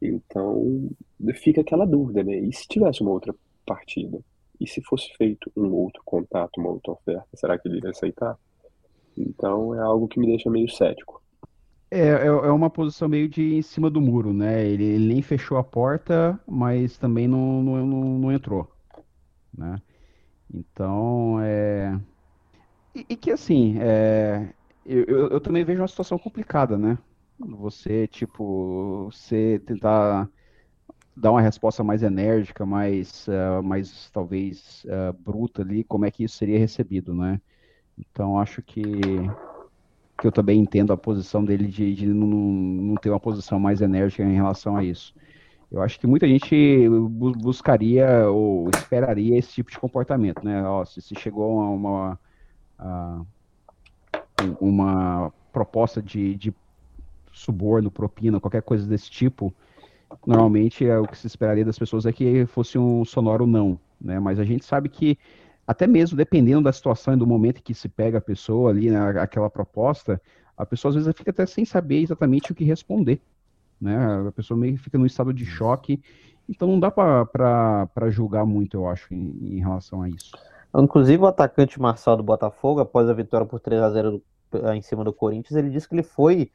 Então, 0.00 0.90
fica 1.34 1.60
aquela 1.60 1.86
dúvida, 1.86 2.22
né? 2.22 2.38
E 2.38 2.52
se 2.52 2.66
tivesse 2.68 3.00
uma 3.00 3.10
outra 3.10 3.34
partida. 3.64 4.18
E 4.60 4.66
se 4.66 4.80
fosse 4.82 5.12
feito 5.16 5.50
um 5.56 5.72
outro 5.72 6.02
contato, 6.04 6.58
uma 6.58 6.70
outra 6.70 6.92
oferta, 6.92 7.28
será 7.34 7.58
que 7.58 7.68
ele 7.68 7.78
iria 7.78 7.90
aceitar? 7.90 8.38
Então 9.16 9.74
é 9.74 9.80
algo 9.80 10.08
que 10.08 10.18
me 10.18 10.26
deixa 10.26 10.50
meio 10.50 10.68
cético. 10.70 11.22
É, 11.90 12.08
é, 12.08 12.26
é 12.26 12.50
uma 12.50 12.68
posição 12.68 13.08
meio 13.08 13.28
de 13.28 13.54
em 13.54 13.62
cima 13.62 13.88
do 13.88 14.00
muro, 14.00 14.32
né? 14.32 14.66
Ele, 14.66 14.84
ele 14.84 15.06
nem 15.06 15.22
fechou 15.22 15.56
a 15.56 15.64
porta, 15.64 16.38
mas 16.46 16.98
também 16.98 17.28
não, 17.28 17.62
não, 17.62 17.86
não, 17.86 18.18
não 18.18 18.32
entrou, 18.32 18.68
né? 19.56 19.80
Então, 20.52 21.38
é... 21.40 21.98
E, 22.94 23.06
e 23.10 23.16
que 23.16 23.30
assim, 23.30 23.76
é... 23.78 24.48
eu, 24.84 25.04
eu, 25.04 25.28
eu 25.28 25.40
também 25.40 25.64
vejo 25.64 25.80
uma 25.80 25.88
situação 25.88 26.18
complicada, 26.18 26.76
né? 26.76 26.98
Você, 27.38 28.06
tipo, 28.06 29.10
você 29.10 29.60
tentar 29.66 30.28
dar 31.16 31.30
uma 31.32 31.40
resposta 31.40 31.82
mais 31.82 32.02
enérgica, 32.02 32.66
mais, 32.66 33.26
uh, 33.28 33.62
mais 33.62 34.10
talvez 34.10 34.84
uh, 34.84 35.12
bruta 35.12 35.62
ali, 35.62 35.84
como 35.84 36.04
é 36.04 36.10
que 36.10 36.24
isso 36.24 36.36
seria 36.36 36.58
recebido, 36.58 37.14
né? 37.14 37.40
Então 37.98 38.38
acho 38.38 38.62
que, 38.62 38.82
que 40.18 40.26
eu 40.26 40.32
também 40.32 40.60
entendo 40.60 40.92
a 40.92 40.96
posição 40.96 41.44
dele 41.44 41.66
de, 41.68 41.94
de 41.94 42.06
não, 42.06 42.26
não 42.26 42.94
ter 42.96 43.10
uma 43.10 43.20
posição 43.20 43.58
mais 43.58 43.80
enérgica 43.80 44.22
em 44.22 44.34
relação 44.34 44.76
a 44.76 44.84
isso. 44.84 45.14
Eu 45.70 45.82
acho 45.82 45.98
que 45.98 46.06
muita 46.06 46.28
gente 46.28 46.88
buscaria 47.38 48.30
ou 48.30 48.70
esperaria 48.70 49.38
esse 49.38 49.52
tipo 49.52 49.70
de 49.70 49.78
comportamento, 49.78 50.44
né? 50.44 50.62
Ó, 50.62 50.84
se, 50.84 51.00
se 51.02 51.14
chegou 51.16 51.60
a 51.60 51.70
uma, 51.70 52.20
a, 52.78 53.22
uma 54.60 55.32
proposta 55.52 56.02
de, 56.02 56.34
de 56.36 56.54
suborno, 57.36 57.90
propina, 57.90 58.40
qualquer 58.40 58.62
coisa 58.62 58.86
desse 58.86 59.10
tipo, 59.10 59.54
normalmente 60.26 60.86
é 60.86 60.98
o 60.98 61.06
que 61.06 61.18
se 61.18 61.26
esperaria 61.26 61.64
das 61.64 61.78
pessoas 61.78 62.06
é 62.06 62.12
que 62.12 62.46
fosse 62.46 62.78
um 62.78 63.04
sonoro 63.04 63.46
não, 63.46 63.78
né? 64.00 64.18
Mas 64.18 64.38
a 64.38 64.44
gente 64.44 64.64
sabe 64.64 64.88
que 64.88 65.18
até 65.66 65.86
mesmo 65.86 66.16
dependendo 66.16 66.62
da 66.62 66.72
situação 66.72 67.14
e 67.14 67.16
do 67.16 67.26
momento 67.26 67.62
que 67.62 67.74
se 67.74 67.88
pega 67.88 68.18
a 68.18 68.20
pessoa 68.20 68.70
ali, 68.70 68.90
né, 68.90 68.98
aquela 69.20 69.50
proposta, 69.50 70.20
a 70.56 70.64
pessoa 70.64 70.90
às 70.90 70.94
vezes 70.94 71.12
fica 71.14 71.30
até 71.30 71.44
sem 71.44 71.64
saber 71.64 72.00
exatamente 72.00 72.52
o 72.52 72.54
que 72.54 72.64
responder, 72.64 73.20
né? 73.80 73.96
A 74.28 74.32
pessoa 74.32 74.58
meio 74.58 74.74
que 74.74 74.82
fica 74.82 74.96
num 74.96 75.06
estado 75.06 75.32
de 75.34 75.44
choque, 75.44 76.00
então 76.48 76.66
não 76.68 76.80
dá 76.80 76.90
para 76.90 78.08
julgar 78.08 78.46
muito, 78.46 78.78
eu 78.78 78.88
acho, 78.88 79.12
em, 79.12 79.56
em, 79.56 79.58
relação 79.58 80.00
a 80.00 80.08
isso. 80.08 80.32
Inclusive 80.74 81.22
o 81.22 81.26
atacante 81.26 81.80
Marçal 81.80 82.16
do 82.16 82.22
Botafogo, 82.22 82.80
após 82.80 83.08
a 83.08 83.12
vitória 83.12 83.46
por 83.46 83.60
3 83.60 83.82
a 83.82 83.90
0 83.90 84.22
em 84.74 84.80
cima 84.80 85.04
do 85.04 85.12
Corinthians, 85.12 85.56
ele 85.56 85.68
disse 85.68 85.88
que 85.88 85.94
ele 85.94 86.02
foi 86.02 86.50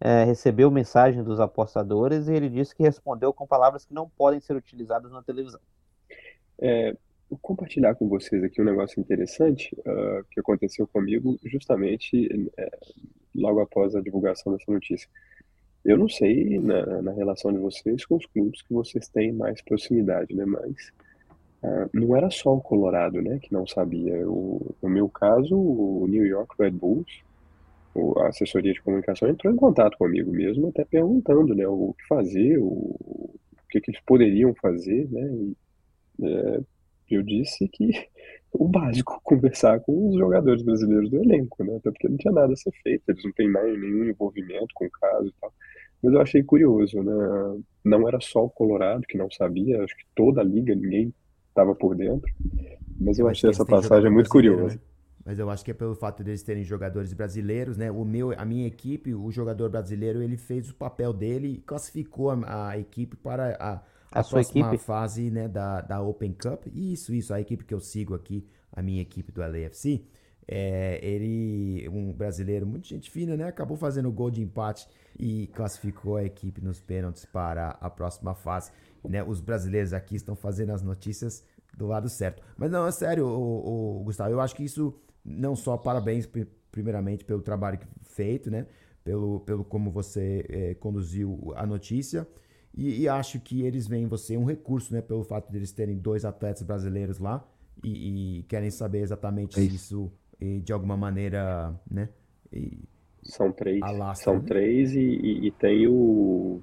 é, 0.00 0.24
recebeu 0.24 0.70
mensagem 0.70 1.22
dos 1.22 1.38
apostadores 1.38 2.26
e 2.26 2.32
ele 2.32 2.48
disse 2.48 2.74
que 2.74 2.82
respondeu 2.82 3.32
com 3.32 3.46
palavras 3.46 3.84
que 3.84 3.92
não 3.92 4.08
podem 4.08 4.40
ser 4.40 4.56
utilizadas 4.56 5.12
na 5.12 5.22
televisão. 5.22 5.60
É, 6.58 6.96
vou 7.28 7.38
compartilhar 7.40 7.94
com 7.94 8.08
vocês 8.08 8.42
aqui 8.42 8.62
um 8.62 8.64
negócio 8.64 8.98
interessante 8.98 9.74
uh, 9.80 10.24
que 10.30 10.40
aconteceu 10.40 10.86
comigo 10.86 11.38
justamente 11.44 12.50
é, 12.56 12.78
logo 13.34 13.60
após 13.60 13.94
a 13.94 14.00
divulgação 14.00 14.52
dessa 14.52 14.72
notícia. 14.72 15.08
Eu 15.84 15.96
não 15.96 16.08
sei 16.08 16.58
na, 16.58 17.02
na, 17.02 17.12
relação 17.12 17.52
de 17.52 17.58
vocês 17.58 18.04
com 18.04 18.16
os 18.16 18.26
clubes 18.26 18.62
que 18.62 18.72
vocês 18.72 19.08
têm 19.08 19.32
mais 19.32 19.62
proximidade, 19.62 20.34
né? 20.34 20.44
Mas 20.44 20.92
uh, 21.62 21.88
não 21.92 22.16
era 22.16 22.30
só 22.30 22.54
o 22.54 22.60
Colorado, 22.60 23.22
né, 23.22 23.38
que 23.38 23.52
não 23.52 23.66
sabia. 23.66 24.28
O, 24.28 24.74
no 24.82 24.88
meu 24.90 25.08
caso, 25.08 25.56
o 25.56 26.06
New 26.08 26.26
York 26.26 26.54
Red 26.58 26.72
Bulls 26.72 27.22
a 28.18 28.28
assessoria 28.28 28.72
de 28.72 28.82
comunicação 28.82 29.28
entrou 29.28 29.52
em 29.52 29.56
contato 29.56 29.96
comigo 29.98 30.30
mesmo, 30.30 30.68
até 30.68 30.84
perguntando, 30.84 31.54
né, 31.54 31.66
o 31.66 31.94
que 31.98 32.06
fazer, 32.06 32.58
o, 32.58 32.64
o 32.64 33.38
que, 33.68 33.80
que 33.80 33.90
eles 33.90 34.00
poderiam 34.02 34.54
fazer, 34.54 35.08
né, 35.10 35.22
e, 35.22 35.56
é, 36.22 36.60
eu 37.10 37.22
disse 37.22 37.66
que 37.68 37.90
o 38.52 38.68
básico, 38.68 39.20
conversar 39.24 39.80
com 39.80 40.08
os 40.08 40.16
jogadores 40.16 40.62
brasileiros 40.62 41.10
do 41.10 41.18
elenco, 41.18 41.64
né, 41.64 41.76
até 41.76 41.90
porque 41.90 42.08
não 42.08 42.16
tinha 42.16 42.32
nada 42.32 42.52
a 42.52 42.56
ser 42.56 42.72
feito, 42.82 43.02
eles 43.08 43.24
não 43.24 43.32
têm 43.32 43.48
mais 43.48 43.78
nenhum 43.78 44.04
envolvimento 44.04 44.68
com 44.74 44.84
o 44.84 44.90
caso 44.90 45.28
e 45.28 45.34
tal, 45.40 45.52
mas 46.02 46.12
eu 46.14 46.20
achei 46.20 46.42
curioso, 46.42 47.02
né, 47.02 47.60
não 47.84 48.06
era 48.06 48.20
só 48.20 48.44
o 48.44 48.50
Colorado 48.50 49.02
que 49.08 49.18
não 49.18 49.30
sabia, 49.30 49.82
acho 49.82 49.96
que 49.96 50.04
toda 50.14 50.40
a 50.40 50.44
liga, 50.44 50.74
ninguém 50.74 51.12
estava 51.48 51.74
por 51.74 51.96
dentro, 51.96 52.32
mas 53.00 53.18
eu, 53.18 53.26
achei 53.26 53.50
essa 53.50 53.64
passagem 53.64 54.10
muito 54.10 54.28
curiosa. 54.28 54.74
Né? 54.74 54.80
Mas 55.24 55.38
eu 55.38 55.50
acho 55.50 55.64
que 55.64 55.70
é 55.70 55.74
pelo 55.74 55.94
fato 55.94 56.24
deles 56.24 56.42
terem 56.42 56.64
jogadores 56.64 57.12
brasileiros, 57.12 57.76
né? 57.76 57.90
O 57.90 58.04
meu, 58.04 58.32
a 58.38 58.44
minha 58.44 58.66
equipe, 58.66 59.14
o 59.14 59.30
jogador 59.30 59.68
brasileiro, 59.68 60.22
ele 60.22 60.36
fez 60.36 60.70
o 60.70 60.74
papel 60.74 61.12
dele 61.12 61.48
e 61.48 61.58
classificou 61.58 62.30
a, 62.30 62.70
a 62.70 62.78
equipe 62.78 63.16
para 63.16 63.56
a, 63.56 63.74
a, 63.74 64.20
a 64.20 64.24
próxima 64.24 64.68
equipe? 64.68 64.82
fase 64.82 65.30
né, 65.30 65.46
da, 65.46 65.82
da 65.82 66.00
Open 66.00 66.32
Cup. 66.32 66.66
Isso, 66.74 67.12
isso, 67.12 67.34
a 67.34 67.40
equipe 67.40 67.64
que 67.64 67.74
eu 67.74 67.80
sigo 67.80 68.14
aqui, 68.14 68.46
a 68.72 68.80
minha 68.82 69.02
equipe 69.02 69.30
do 69.30 69.40
LAFC, 69.40 70.04
É, 70.48 70.98
ele, 71.02 71.86
um 71.90 72.12
brasileiro, 72.12 72.66
muito 72.66 72.88
gente 72.88 73.10
fina, 73.10 73.36
né? 73.36 73.44
Acabou 73.44 73.76
fazendo 73.76 74.10
gol 74.10 74.30
de 74.30 74.42
empate 74.42 74.88
e 75.18 75.46
classificou 75.48 76.16
a 76.16 76.24
equipe 76.24 76.60
nos 76.60 76.80
pênaltis 76.80 77.24
para 77.26 77.76
a 77.80 77.90
próxima 77.90 78.34
fase. 78.34 78.72
Né? 79.04 79.22
Os 79.22 79.40
brasileiros 79.40 79.92
aqui 79.92 80.16
estão 80.16 80.34
fazendo 80.34 80.72
as 80.72 80.82
notícias 80.82 81.44
do 81.76 81.86
lado 81.86 82.08
certo. 82.08 82.42
Mas 82.56 82.70
não, 82.70 82.86
é 82.86 82.90
sério, 82.90 83.26
o, 83.26 84.00
o 84.00 84.04
Gustavo, 84.04 84.30
eu 84.30 84.40
acho 84.40 84.56
que 84.56 84.64
isso 84.64 84.92
não 85.24 85.54
só 85.54 85.76
parabéns 85.76 86.28
primeiramente 86.70 87.24
pelo 87.24 87.42
trabalho 87.42 87.78
feito, 88.02 88.50
né? 88.50 88.66
Pelo, 89.02 89.40
pelo 89.40 89.64
como 89.64 89.90
você 89.90 90.44
é, 90.48 90.74
conduziu 90.74 91.52
a 91.56 91.66
notícia. 91.66 92.26
E, 92.76 93.02
e, 93.02 93.08
acho 93.08 93.40
que 93.40 93.62
eles 93.62 93.88
veem 93.88 94.06
você 94.06 94.36
um 94.36 94.44
recurso, 94.44 94.92
né? 94.92 95.00
Pelo 95.00 95.24
fato 95.24 95.50
de 95.50 95.56
eles 95.56 95.72
terem 95.72 95.96
dois 95.96 96.24
atletas 96.24 96.62
brasileiros 96.62 97.18
lá 97.18 97.44
e, 97.82 98.38
e 98.38 98.42
querem 98.44 98.70
saber 98.70 99.00
exatamente 99.00 99.58
é 99.58 99.62
se 99.62 99.74
isso, 99.74 100.12
de 100.62 100.72
alguma 100.72 100.96
maneira, 100.96 101.74
né? 101.90 102.08
E, 102.52 102.78
são 103.22 103.52
três. 103.52 103.82
Alastra, 103.82 104.24
são 104.24 104.34
né? 104.36 104.44
três 104.46 104.94
e, 104.94 105.00
e, 105.00 105.50
tem 105.52 105.86
o 105.86 106.60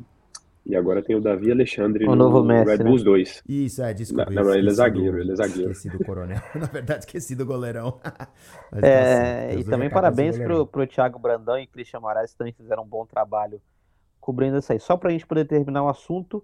e 0.67 0.75
agora 0.75 1.01
tem 1.01 1.15
o 1.15 1.21
Davi 1.21 1.49
Alexandre 1.49 2.03
o 2.05 2.09
no 2.09 2.15
novo 2.15 2.43
Messi, 2.43 2.69
Red 2.69 2.83
Bulls 2.83 3.01
né? 3.01 3.11
2. 3.11 3.43
Isso, 3.47 3.81
é, 3.81 3.93
desculpa. 3.93 4.29
Não, 4.29 4.43
não 4.43 4.53
ele 4.53 4.69
é 4.69 4.73
zagueiro, 4.73 5.17
ele 5.17 5.31
é 5.31 5.35
zagueiro. 5.35 5.71
Esqueci 5.71 5.97
do 5.97 6.03
coronel. 6.03 6.41
Na 6.53 6.67
verdade, 6.67 7.05
esqueci 7.05 7.35
do 7.35 7.45
goleirão. 7.45 7.99
Mas, 8.69 8.83
é, 8.83 9.55
e 9.55 9.63
também 9.63 9.89
parabéns 9.89 10.37
pro, 10.37 10.67
pro 10.67 10.85
Thiago 10.85 11.17
Brandão 11.17 11.57
e 11.57 11.65
Christian 11.65 12.01
Moraes, 12.01 12.33
que 12.33 12.37
também 12.37 12.51
fizeram 12.51 12.83
um 12.83 12.87
bom 12.87 13.05
trabalho 13.05 13.61
cobrindo 14.19 14.57
isso 14.57 14.73
aí. 14.73 14.79
Só 14.79 14.97
pra 14.97 15.09
gente 15.09 15.25
poder 15.25 15.45
terminar 15.45 15.83
o 15.83 15.87
assunto, 15.87 16.43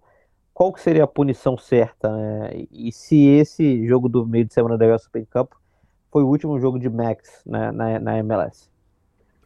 qual 0.54 0.72
que 0.72 0.80
seria 0.80 1.04
a 1.04 1.08
punição 1.08 1.58
certa, 1.58 2.16
né? 2.16 2.66
E 2.72 2.94
se 2.94 3.28
esse 3.28 3.86
jogo 3.86 4.08
do 4.08 4.26
meio 4.26 4.46
de 4.46 4.54
semana 4.54 4.78
da 4.78 4.86
Open 4.96 5.26
Cup 5.26 5.52
foi 6.10 6.24
o 6.24 6.28
último 6.28 6.58
jogo 6.62 6.80
de 6.80 6.90
Max 6.90 7.42
né, 7.46 7.74
na, 7.74 8.00
na 8.00 8.18
MLS? 8.20 8.70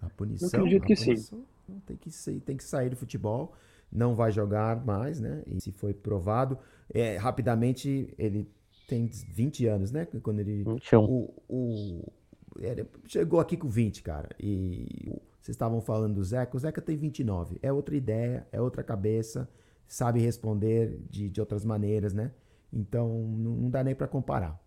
A 0.03 0.09
punição? 0.09 0.49
Eu 0.53 0.59
acredito 0.59 0.85
que 0.85 0.95
punição, 0.95 1.39
sim. 1.39 1.81
Tem 1.87 1.97
que, 1.97 2.11
ser, 2.11 2.39
tem 2.41 2.55
que 2.55 2.63
sair 2.63 2.89
do 2.91 2.95
futebol 2.95 3.53
não 3.91 4.15
vai 4.15 4.31
jogar 4.31 4.85
mais, 4.85 5.19
né? 5.19 5.43
E 5.47 5.59
se 5.59 5.71
foi 5.71 5.93
provado, 5.93 6.57
é, 6.93 7.17
rapidamente 7.17 8.13
ele 8.17 8.49
tem 8.87 9.05
20 9.05 9.65
anos, 9.67 9.91
né? 9.91 10.05
Quando 10.21 10.39
ele 10.39 10.63
21. 10.63 11.03
O, 11.03 11.33
o, 11.47 12.13
ele 12.59 12.85
chegou 13.05 13.39
aqui 13.39 13.57
com 13.57 13.67
20, 13.67 14.03
cara. 14.03 14.29
E 14.39 15.09
vocês 15.41 15.55
estavam 15.55 15.81
falando 15.81 16.15
do 16.15 16.23
Zeca, 16.23 16.55
o 16.55 16.59
Zeca 16.59 16.81
tem 16.81 16.95
29. 16.95 17.57
É 17.61 17.71
outra 17.71 17.95
ideia, 17.95 18.47
é 18.51 18.61
outra 18.61 18.83
cabeça, 18.83 19.49
sabe 19.87 20.19
responder 20.19 20.99
de, 21.09 21.29
de 21.29 21.39
outras 21.39 21.63
maneiras, 21.63 22.13
né? 22.13 22.31
Então 22.71 23.09
não, 23.09 23.69
dá 23.69 23.83
nem 23.83 23.95
para 23.95 24.07
comparar. 24.07 24.61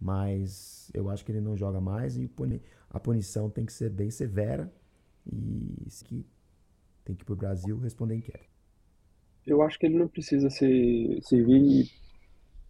Mas 0.00 0.90
eu 0.94 1.08
acho 1.10 1.24
que 1.24 1.32
ele 1.32 1.40
não 1.40 1.56
joga 1.56 1.80
mais 1.80 2.16
e 2.16 2.30
a 2.90 3.00
punição 3.00 3.50
tem 3.50 3.66
que 3.66 3.72
ser 3.72 3.90
bem 3.90 4.10
severa 4.10 4.72
e 5.26 5.88
que 6.04 6.24
tem 7.04 7.16
que 7.16 7.22
ir 7.22 7.24
pro 7.24 7.34
Brasil 7.34 7.78
responder 7.78 8.14
inquérito 8.14 8.57
eu 9.48 9.62
acho 9.62 9.78
que 9.78 9.86
ele 9.86 9.98
não 9.98 10.08
precisa 10.08 10.50
ser, 10.50 11.18
servir 11.22 11.90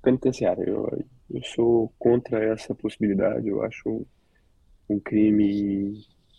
penitenciário. 0.02 0.64
Eu, 0.64 1.04
eu 1.30 1.42
sou 1.44 1.92
contra 1.98 2.42
essa 2.44 2.74
possibilidade. 2.74 3.48
Eu 3.48 3.62
acho 3.62 4.06
um 4.88 4.98
crime 4.98 5.92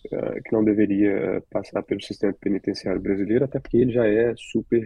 uh, 0.06 0.42
que 0.44 0.52
não 0.52 0.64
deveria 0.64 1.42
passar 1.50 1.82
pelo 1.82 2.02
sistema 2.02 2.32
penitenciário 2.32 3.00
brasileiro, 3.00 3.44
até 3.44 3.60
porque 3.60 3.76
ele 3.76 3.92
já 3.92 4.06
é 4.06 4.34
super 4.36 4.84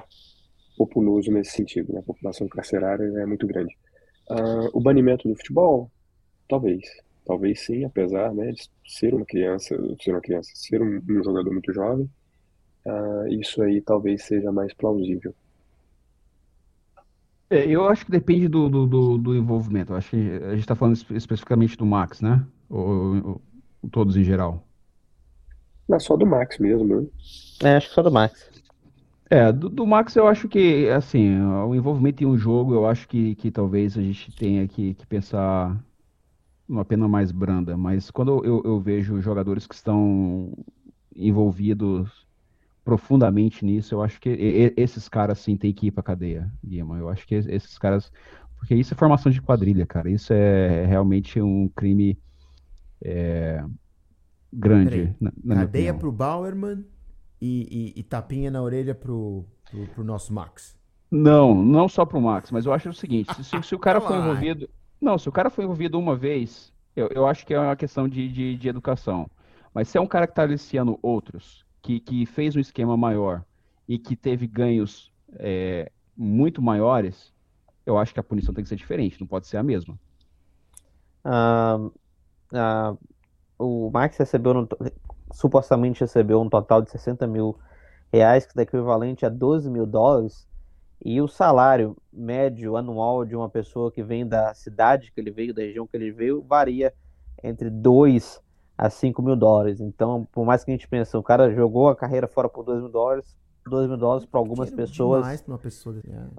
populoso 0.77 1.31
nesse 1.31 1.53
sentido. 1.53 1.93
Né? 1.93 2.01
A 2.01 2.03
população 2.03 2.49
carcerária 2.49 3.05
é 3.05 3.27
muito 3.27 3.47
grande. 3.47 3.75
Uh, 4.31 4.69
o 4.73 4.81
banimento 4.81 5.29
do 5.29 5.37
futebol, 5.37 5.91
talvez. 6.49 6.83
Talvez 7.27 7.61
sim, 7.61 7.85
apesar 7.85 8.35
né, 8.35 8.53
de 8.53 8.69
ser 8.87 9.15
uma 9.15 9.25
criança, 9.25 9.75
ser 9.99 10.11
uma 10.11 10.21
criança, 10.21 10.51
ser 10.55 10.83
um, 10.83 11.01
um 11.09 11.25
jogador 11.25 11.51
muito 11.51 11.73
jovem, 11.73 12.11
uh, 12.87 13.27
isso 13.29 13.63
aí 13.63 13.81
talvez 13.81 14.25
seja 14.25 14.53
mais 14.53 14.75
plausível. 14.75 15.35
É, 17.51 17.67
eu 17.69 17.87
acho 17.89 18.05
que 18.05 18.11
depende 18.11 18.49
do, 18.49 18.69
do, 18.69 18.87
do, 18.87 19.19
do 19.19 19.37
envolvimento. 19.37 19.93
Eu 19.93 19.97
acho 19.97 20.11
que 20.11 20.17
a 20.17 20.51
gente 20.51 20.61
está 20.61 20.75
falando 20.75 20.97
espe- 20.97 21.15
especificamente 21.17 21.77
do 21.77 21.87
Max, 21.87 22.21
né? 22.21 22.47
Ou, 22.69 23.17
ou- 23.27 23.43
todos 23.91 24.17
em 24.17 24.25
geral. 24.25 24.67
Não 25.89 25.97
é 25.97 26.01
só 26.01 26.15
do 26.17 26.27
Max 26.27 26.59
mesmo, 26.59 26.85
né? 27.03 27.07
É, 27.63 27.77
acho 27.77 27.89
que 27.89 27.95
só 27.95 28.03
do 28.03 28.11
Max. 28.13 28.51
É, 29.31 29.51
do, 29.53 29.69
do 29.69 29.87
Max 29.87 30.15
eu 30.17 30.27
acho 30.29 30.49
que, 30.49 30.89
assim, 30.91 31.41
o 31.41 31.75
envolvimento 31.75 32.23
em 32.23 32.27
um 32.27 32.37
jogo, 32.37 32.75
eu 32.75 32.87
acho 32.87 33.09
que, 33.09 33.35
que 33.37 33.51
talvez 33.51 33.97
a 33.99 34.03
gente 34.03 34.31
tenha 34.33 34.69
que, 34.69 34.95
que 34.95 35.07
pensar 35.07 35.83
numa 36.69 36.85
pena 36.85 37.09
mais 37.09 37.33
branda. 37.33 37.77
Mas 37.77 38.11
quando 38.11 38.45
eu, 38.45 38.63
eu 38.65 38.81
vejo 38.81 39.21
jogadores 39.23 39.67
que 39.67 39.75
estão 39.75 40.53
envolvidos 41.17 42.24
profundamente 42.85 43.65
nisso. 43.65 43.95
Eu 43.95 44.03
acho 44.03 44.21
que 44.21 44.29
esses 44.77 45.09
caras 45.09 45.39
sim 45.39 45.57
tem 45.57 45.73
que 45.73 45.87
ir 45.87 45.91
pra 45.91 46.03
cadeia, 46.03 46.51
Guima. 46.65 46.99
Eu 46.99 47.09
acho 47.09 47.27
que 47.27 47.35
esses 47.35 47.79
caras. 47.79 48.13
Porque 48.59 48.75
isso 48.75 48.95
é 48.95 48.97
formação 48.97 49.33
de 49.33 49.43
quadrilha, 49.43 49.87
cara. 49.87 50.11
Isso 50.11 50.33
é 50.33 50.85
realmente 50.87 51.41
um 51.41 51.69
crime 51.69 52.19
é, 53.03 53.65
grande. 54.53 55.15
Na, 55.21 55.33
na 55.43 55.55
cadeia 55.57 55.95
pro 55.95 56.13
Bauerman 56.13 56.85
e, 57.41 57.93
e, 57.97 58.01
e, 58.01 58.03
tapinha 58.03 58.51
na 58.51 58.63
orelha 58.63 58.95
pro, 58.95 59.45
pro, 59.71 59.87
pro, 59.89 60.05
nosso 60.05 60.33
Max. 60.33 60.77
Não, 61.11 61.55
não 61.63 61.89
só 61.89 62.05
pro 62.05 62.21
Max, 62.21 62.51
mas 62.51 62.65
eu 62.65 62.73
acho 62.73 62.89
o 62.89 62.95
seguinte: 62.95 63.33
se, 63.43 63.63
se 63.63 63.75
o 63.75 63.79
cara 63.79 64.01
foi 64.03 64.17
envolvido. 64.17 64.69
Não, 65.01 65.19
se 65.19 65.29
o 65.29 65.33
cara 65.33 65.51
foi 65.51 65.65
envolvido 65.65 65.99
uma 65.99 66.17
vez, 66.17 66.73
eu, 66.97 67.09
eu 67.09 67.27
acho 67.27 67.45
que 67.45 67.53
é 67.53 67.61
uma 67.61 67.77
questão 67.77 68.09
de, 68.09 68.29
de, 68.29 68.57
de 68.57 68.69
educação. 68.69 69.29
Mas 69.75 69.89
se 69.89 69.99
é 69.99 70.01
um 70.01 70.07
cara 70.07 70.27
que 70.27 70.35
tá 70.35 70.43
aliciando 70.43 70.99
outros, 71.03 71.64
que, 71.85 72.01
que 72.01 72.25
fez 72.25 72.57
um 72.57 72.61
esquema 72.61 72.97
maior 72.97 73.45
e 73.87 73.99
que 73.99 74.17
teve 74.17 74.47
ganhos 74.47 75.13
é, 75.35 75.93
muito 76.17 76.63
maiores, 76.63 77.31
eu 77.85 77.99
acho 77.99 78.15
que 78.15 78.19
a 78.19 78.23
punição 78.23 78.55
tem 78.55 78.65
que 78.65 78.71
ser 78.71 78.77
diferente, 78.77 79.21
não 79.21 79.27
pode 79.27 79.47
ser 79.47 79.59
a 79.59 79.63
mesma. 79.63 79.99
Ah, 81.23 81.79
ah, 82.55 82.97
o 83.59 83.91
Max 83.91 84.17
recebeu, 84.17 84.55
no, 84.55 84.69
supostamente 85.31 86.01
recebeu 86.01 86.41
um 86.41 86.49
total 86.49 86.81
de 86.81 86.91
60 86.91 87.27
mil 87.27 87.59
reais, 88.11 88.47
que 88.47 88.59
é 88.59 88.63
equivalente 88.63 89.27
a 89.27 89.29
12 89.29 89.71
mil 89.71 89.85
dólares, 89.85 90.49
e 91.05 91.21
o 91.21 91.29
salário 91.29 91.95
médio 92.11 92.79
anual 92.79 93.27
de 93.27 93.37
uma 93.37 93.51
pessoa 93.51 93.93
que 93.93 94.03
vem 94.03 94.27
da 94.27 94.55
cidade 94.55 95.13
que 95.13 95.21
ele 95.21 95.31
veio, 95.31 95.53
da 95.53 95.61
região 95.61 95.87
que 95.87 95.99
ele 95.99 96.11
veio, 96.11 96.41
varia 96.41 96.95
entre 97.43 97.69
2 97.69 98.43
a 98.77 98.91
5 98.91 99.23
mil 99.23 99.37
dólares. 99.37 99.81
Então, 99.81 100.27
por 100.33 100.45
mais 100.45 100.65
que 100.65 100.71
a 100.71 100.75
gente 100.75 100.89
pense, 100.89 101.17
o 101.17 101.23
cara 101.23 101.53
jogou 101.53 101.89
a 101.89 101.97
carreira 101.97 102.27
fora 102.27 102.49
por 102.49 102.65
2 102.65 102.81
mil 102.81 102.89
dólares, 102.89 103.37
2 103.67 103.89
mil 103.89 103.97
dólares 103.97 104.27
para 104.27 104.39
algumas 104.39 104.71
pessoas. 104.71 105.23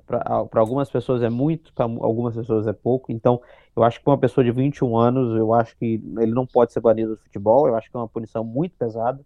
Para 0.05 0.19
pessoa... 0.19 0.49
Algumas 0.53 0.89
pessoas 0.89 1.23
é 1.23 1.29
muito, 1.29 1.73
para 1.73 1.85
algumas 1.85 2.35
pessoas 2.35 2.67
é 2.67 2.73
pouco. 2.73 3.11
Então, 3.11 3.41
eu 3.75 3.83
acho 3.83 3.99
que 3.99 4.05
para 4.05 4.11
uma 4.11 4.19
pessoa 4.19 4.43
de 4.43 4.51
21 4.51 4.97
anos, 4.97 5.35
eu 5.35 5.53
acho 5.53 5.75
que 5.77 6.01
ele 6.19 6.31
não 6.33 6.45
pode 6.45 6.71
ser 6.71 6.79
banido 6.81 7.15
do 7.15 7.21
futebol. 7.21 7.67
Eu 7.67 7.75
acho 7.75 7.89
que 7.89 7.97
é 7.97 7.99
uma 7.99 8.07
punição 8.07 8.43
muito 8.43 8.75
pesada. 8.77 9.19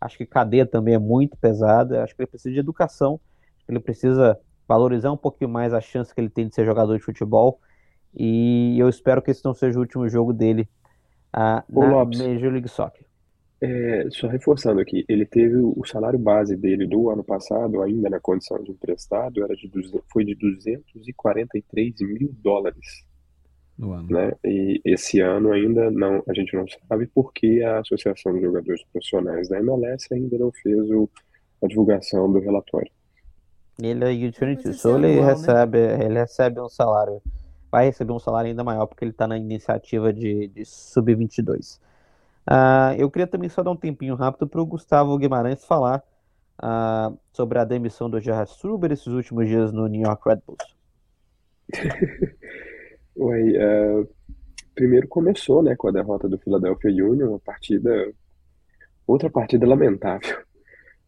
Acho 0.00 0.16
que 0.16 0.26
cadeia 0.26 0.66
também 0.66 0.94
é 0.94 0.98
muito 0.98 1.36
pesada. 1.36 2.02
Acho 2.02 2.14
que 2.14 2.22
ele 2.22 2.30
precisa 2.30 2.52
de 2.52 2.60
educação. 2.60 3.20
Ele 3.68 3.78
precisa 3.78 4.38
valorizar 4.66 5.12
um 5.12 5.16
pouquinho 5.16 5.50
mais 5.50 5.74
a 5.74 5.80
chance 5.80 6.14
que 6.14 6.20
ele 6.20 6.30
tem 6.30 6.48
de 6.48 6.54
ser 6.54 6.64
jogador 6.64 6.96
de 6.96 7.04
futebol. 7.04 7.60
E 8.14 8.78
eu 8.78 8.88
espero 8.88 9.20
que 9.20 9.30
esse 9.30 9.44
não 9.44 9.54
seja 9.54 9.78
o 9.78 9.82
último 9.82 10.08
jogo 10.08 10.32
dele 10.32 10.68
a, 11.32 11.64
na 11.68 11.90
Lopes, 11.90 12.20
Major 12.20 12.52
League 12.52 12.68
Soccer. 12.68 13.06
É, 13.60 14.08
só 14.10 14.26
reforçando 14.26 14.80
aqui, 14.80 15.04
ele 15.08 15.24
teve 15.24 15.56
o 15.56 15.84
salário 15.84 16.18
base 16.18 16.56
dele 16.56 16.84
do 16.84 17.08
ano 17.10 17.22
passado, 17.22 17.80
ainda 17.80 18.10
na 18.10 18.18
condição 18.18 18.60
de 18.60 18.72
emprestado, 18.72 19.44
era 19.44 19.54
de, 19.54 19.70
foi 20.12 20.24
de 20.24 20.34
243 20.34 21.94
mil 22.00 22.34
dólares. 22.42 23.06
No 23.78 23.92
ano. 23.92 24.08
Né? 24.10 24.32
E 24.44 24.80
esse 24.84 25.20
ano 25.20 25.52
ainda 25.52 25.90
não, 25.92 26.22
a 26.28 26.34
gente 26.34 26.54
não 26.56 26.66
sabe 26.88 27.06
porque 27.14 27.62
a 27.62 27.78
Associação 27.78 28.34
de 28.34 28.40
Jogadores 28.40 28.82
Profissionais 28.92 29.48
da 29.48 29.58
MLS 29.60 30.12
ainda 30.12 30.36
não 30.38 30.50
fez 30.50 30.90
o, 30.90 31.08
a 31.62 31.68
divulgação 31.68 32.30
do 32.32 32.40
relatório. 32.40 32.90
Ele 33.80 34.04
é 34.04 34.28
utility, 34.28 34.74
só 34.74 34.98
ele 34.98 35.20
né? 35.20 35.24
recebe, 35.24 35.78
né? 35.78 36.04
ele 36.04 36.18
recebe 36.18 36.60
um 36.60 36.68
salário 36.68 37.22
vai 37.72 37.86
receber 37.86 38.12
um 38.12 38.18
salário 38.18 38.50
ainda 38.50 38.62
maior 38.62 38.84
porque 38.86 39.02
ele 39.02 39.12
está 39.12 39.26
na 39.26 39.38
iniciativa 39.38 40.12
de, 40.12 40.48
de 40.48 40.62
sub-22. 40.66 41.78
Uh, 41.78 41.80
ah, 42.48 42.94
eu 42.98 43.10
queria 43.10 43.26
também 43.26 43.48
só 43.48 43.62
dar 43.62 43.70
um 43.70 43.76
tempinho 43.76 44.14
rápido 44.14 44.46
para 44.46 44.60
o 44.60 44.66
Gustavo 44.66 45.16
Guimarães 45.16 45.64
falar 45.64 46.04
uh, 46.62 47.18
sobre 47.32 47.58
a 47.58 47.64
demissão 47.64 48.10
do 48.10 48.20
Gerhard 48.20 48.50
Struber 48.50 48.92
esses 48.92 49.06
últimos 49.06 49.48
dias 49.48 49.72
no 49.72 49.86
New 49.86 50.02
York 50.02 50.22
Red 50.28 50.42
Bulls. 50.46 50.76
Oi, 53.16 53.52
uh, 53.56 54.08
primeiro 54.74 55.08
começou 55.08 55.62
né, 55.62 55.74
com 55.74 55.88
a 55.88 55.92
derrota 55.92 56.28
do 56.28 56.38
Philadelphia 56.38 56.90
Union, 56.90 57.30
uma 57.30 57.38
partida, 57.38 58.12
outra 59.06 59.30
partida 59.30 59.66
lamentável. 59.66 60.38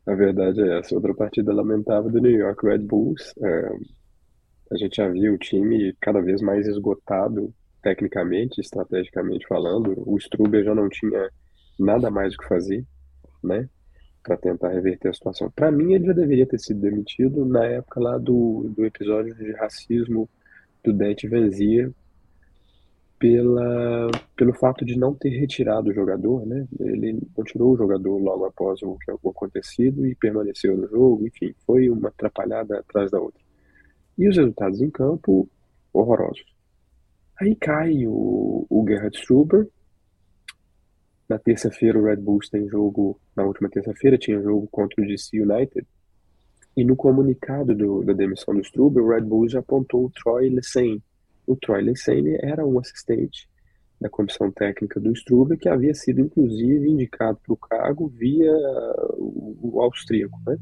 A 0.07 0.15
verdade 0.15 0.61
é 0.63 0.79
essa, 0.79 0.95
outra 0.95 1.15
partida 1.15 1.53
lamentável 1.53 2.11
do 2.11 2.21
New 2.21 2.31
York 2.31 2.67
Red 2.67 2.79
Bulls. 2.79 3.33
Uh, 3.39 4.04
a 4.71 4.77
gente 4.77 4.97
já 4.97 5.09
viu 5.09 5.35
o 5.35 5.39
time 5.39 5.95
cada 6.01 6.21
vez 6.21 6.41
mais 6.41 6.67
esgotado 6.67 7.53
tecnicamente, 7.83 8.61
estrategicamente 8.61 9.47
falando. 9.47 10.03
O 10.07 10.17
Struber 10.17 10.65
já 10.65 10.75
não 10.75 10.89
tinha 10.89 11.31
nada 11.79 12.11
mais 12.11 12.35
o 12.35 12.39
que 12.39 12.49
fazer, 12.49 12.85
né? 13.43 13.69
Para 14.23 14.39
tentar 14.39 14.71
reverter 14.71 15.09
a 15.09 15.15
situação. 15.15 15.51
Para 15.51 15.71
mim, 15.71 15.93
ele 15.93 16.07
já 16.07 16.13
deveria 16.15 16.47
ter 16.47 16.59
sido 16.59 16.81
demitido 16.81 17.45
na 17.45 17.65
época 17.67 18.01
lá 18.01 18.17
do, 18.17 18.73
do 18.75 18.85
episódio 18.87 19.35
de 19.35 19.53
racismo 19.53 20.29
do 20.83 20.93
Dante 20.93 21.29
Vanzia, 21.29 21.93
pela, 23.19 24.11
pelo 24.37 24.53
fato 24.53 24.85
de 24.85 24.99
não 24.99 25.15
ter 25.15 25.31
retirado 25.31 25.91
o 25.91 25.95
jogador, 25.95 26.45
né? 26.47 26.67
Ele 26.81 27.21
não 27.37 27.45
tirou 27.45 27.73
o 27.73 27.77
jogador 27.77 28.19
logo 28.19 28.45
após 28.45 28.83
o 28.83 28.97
que 28.99 29.11
acontecido 29.11 30.07
e 30.07 30.15
permaneceu 30.15 30.77
no 30.77 30.89
jogo, 30.89 31.27
enfim, 31.27 31.55
foi 31.67 31.89
uma 31.89 32.09
atrapalhada 32.09 32.79
atrás 32.79 33.11
da 33.11 33.21
outra. 33.21 33.44
E 34.17 34.29
os 34.29 34.37
resultados 34.37 34.81
em 34.81 34.91
campo, 34.91 35.49
horrorosos. 35.93 36.45
Aí 37.41 37.55
cai 37.57 38.07
o, 38.07 38.67
o 38.69 38.85
Gerhard 38.87 39.17
Struber. 39.17 39.69
Na 41.29 41.39
terça-feira 41.39 41.99
o 41.99 42.05
Red 42.05 42.17
Bulls 42.17 42.49
tem 42.49 42.69
jogo, 42.69 43.19
na 43.35 43.45
última 43.45 43.69
terça-feira 43.69 44.19
tinha 44.19 44.41
jogo 44.41 44.69
contra 44.71 45.03
o 45.03 45.07
DC 45.07 45.41
United. 45.41 45.87
E 46.77 46.85
no 46.85 46.97
comunicado 46.97 47.75
do, 47.75 48.05
da 48.05 48.13
demissão 48.13 48.55
do 48.55 48.61
Struber, 48.61 49.03
o 49.03 49.11
Red 49.11 49.23
Bulls 49.23 49.53
já 49.53 49.61
apontou 49.61 50.07
o 50.07 50.11
Troy 50.11 50.49
Lesane, 50.49 51.03
o 51.47 51.57
Troy 51.57 51.83
Lesane 51.83 52.37
era 52.41 52.67
um 52.67 52.79
assistente 52.79 53.49
da 54.01 54.09
comissão 54.09 54.51
técnica 54.51 54.99
do 54.99 55.13
Struber, 55.13 55.59
que 55.59 55.69
havia 55.69 55.95
sido 55.95 56.21
inclusive 56.21 56.89
indicado 56.89 57.39
para 57.43 57.53
o 57.53 57.57
cargo 57.57 58.09
via 58.09 58.53
o, 59.17 59.57
o 59.63 59.83
austríaco, 59.83 60.39
né? 60.47 60.59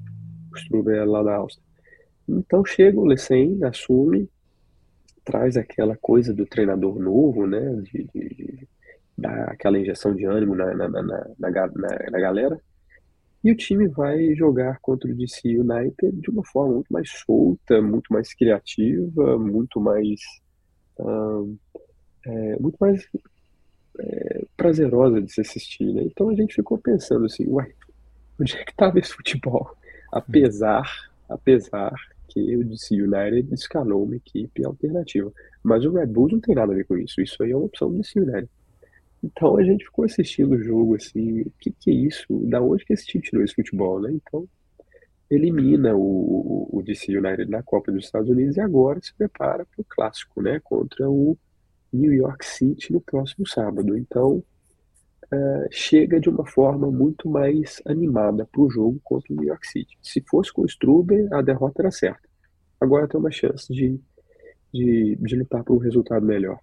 O 0.53 0.57
Struber 0.57 0.97
é 0.97 1.05
lá 1.05 1.23
da 1.23 1.37
Áustria. 1.37 1.72
Então 2.39 2.65
chega 2.65 2.99
o 2.99 3.05
Lesane, 3.05 3.63
assume, 3.65 4.29
traz 5.25 5.57
aquela 5.57 5.97
coisa 5.97 6.33
do 6.33 6.47
treinador 6.47 6.99
novo, 6.99 7.47
né? 7.47 7.61
De, 7.83 8.09
de, 8.13 8.29
de 8.29 8.69
dar 9.17 9.51
aquela 9.51 9.79
injeção 9.79 10.15
de 10.15 10.25
ânimo 10.25 10.55
na, 10.55 10.75
na, 10.75 10.89
na, 10.89 11.03
na, 11.03 11.51
na 12.11 12.21
galera. 12.21 12.61
E 13.45 13.51
o 13.51 13.57
time 13.57 13.89
vai 13.89 14.35
jogar 14.35 14.79
contra 14.81 15.11
o 15.11 15.15
DC 15.15 15.59
United 15.59 16.21
de 16.21 16.31
uma 16.31 16.45
forma 16.45 16.75
muito 16.75 16.93
mais 16.93 17.11
solta, 17.11 17.83
muito 17.83 18.13
mais 18.13 18.33
criativa, 18.33 19.39
muito 19.39 19.81
mais 19.81 20.21
é, 22.25 22.57
muito 22.61 22.77
mais 22.81 23.07
é, 23.99 24.45
prazerosa 24.57 25.21
de 25.21 25.33
se 25.33 25.41
assistir, 25.41 25.93
né? 25.93 26.03
Então 26.05 26.29
a 26.29 26.35
gente 26.35 26.55
ficou 26.55 26.79
pensando 26.79 27.27
assim, 27.27 27.47
uai, 27.49 27.73
onde 28.41 28.57
é 28.57 28.65
que 28.65 28.71
estava 28.71 28.99
esse 28.99 29.13
futebol? 29.13 29.77
Apesar, 30.13 31.11
apesar 31.29 31.93
que 32.33 32.57
o 32.57 32.65
DC 32.65 32.95
United 32.95 33.53
escalou 33.53 34.05
uma 34.05 34.17
equipe 34.17 34.65
alternativa. 34.65 35.33
Mas 35.63 35.85
o 35.85 35.93
Red 35.93 36.07
Bulls 36.07 36.33
não 36.33 36.41
tem 36.41 36.55
nada 36.55 36.73
a 36.73 36.77
ver 36.77 36.85
com 36.85 36.97
isso. 36.97 37.21
Isso 37.21 37.43
aí 37.43 37.51
é 37.51 37.57
uma 37.57 37.67
opção 37.67 37.91
do 37.91 37.99
DC 37.99 38.19
United. 38.19 38.49
Então 39.23 39.57
a 39.57 39.63
gente 39.63 39.85
ficou 39.85 40.05
assistindo 40.05 40.53
o 40.53 40.63
jogo 40.63 40.97
assim, 40.97 41.43
o 41.43 41.53
que, 41.61 41.71
que 41.71 41.91
é 41.91 41.95
isso? 41.95 42.27
Da 42.49 42.61
onde 42.61 42.85
que 42.85 42.93
esse 42.93 43.07
time 43.07 43.23
tirou 43.23 43.45
esse 43.45 43.55
futebol, 43.55 44.01
né? 44.01 44.11
Então 44.13 44.49
elimina 45.31 45.95
o, 45.95 46.69
o 46.71 46.83
DC 46.83 47.17
United 47.17 47.51
na 47.51 47.63
Copa 47.63 47.91
dos 47.91 48.05
Estados 48.05 48.29
Unidos 48.29 48.57
e 48.57 48.61
agora 48.61 49.01
se 49.01 49.15
prepara 49.15 49.65
para 49.65 49.81
o 49.81 49.85
clássico, 49.85 50.43
né, 50.43 50.61
contra 50.63 51.09
o 51.09 51.39
New 51.91 52.13
York 52.13 52.45
City 52.45 52.93
no 52.93 53.01
próximo 53.01 53.47
sábado. 53.47 53.97
Então, 53.97 54.43
uh, 55.33 55.69
chega 55.71 56.21
de 56.21 56.29
uma 56.29 56.47
forma 56.47 56.91
muito 56.91 57.29
mais 57.29 57.81
animada 57.87 58.47
para 58.51 58.61
o 58.61 58.71
jogo 58.71 59.01
contra 59.03 59.33
o 59.33 59.37
New 59.37 59.49
York 59.49 59.67
City. 59.67 59.99
Se 60.03 60.21
fosse 60.29 60.53
com 60.53 60.63
o 60.63 60.67
Struber, 60.67 61.29
a 61.33 61.41
derrota 61.41 61.83
era 61.83 61.91
certa. 61.91 62.29
Agora 62.81 63.09
tem 63.09 63.19
uma 63.19 63.31
chance 63.31 63.73
de, 63.73 64.01
de, 64.73 65.17
de 65.21 65.37
lutar 65.37 65.65
por 65.65 65.77
um 65.77 65.79
resultado 65.79 66.25
melhor. 66.25 66.59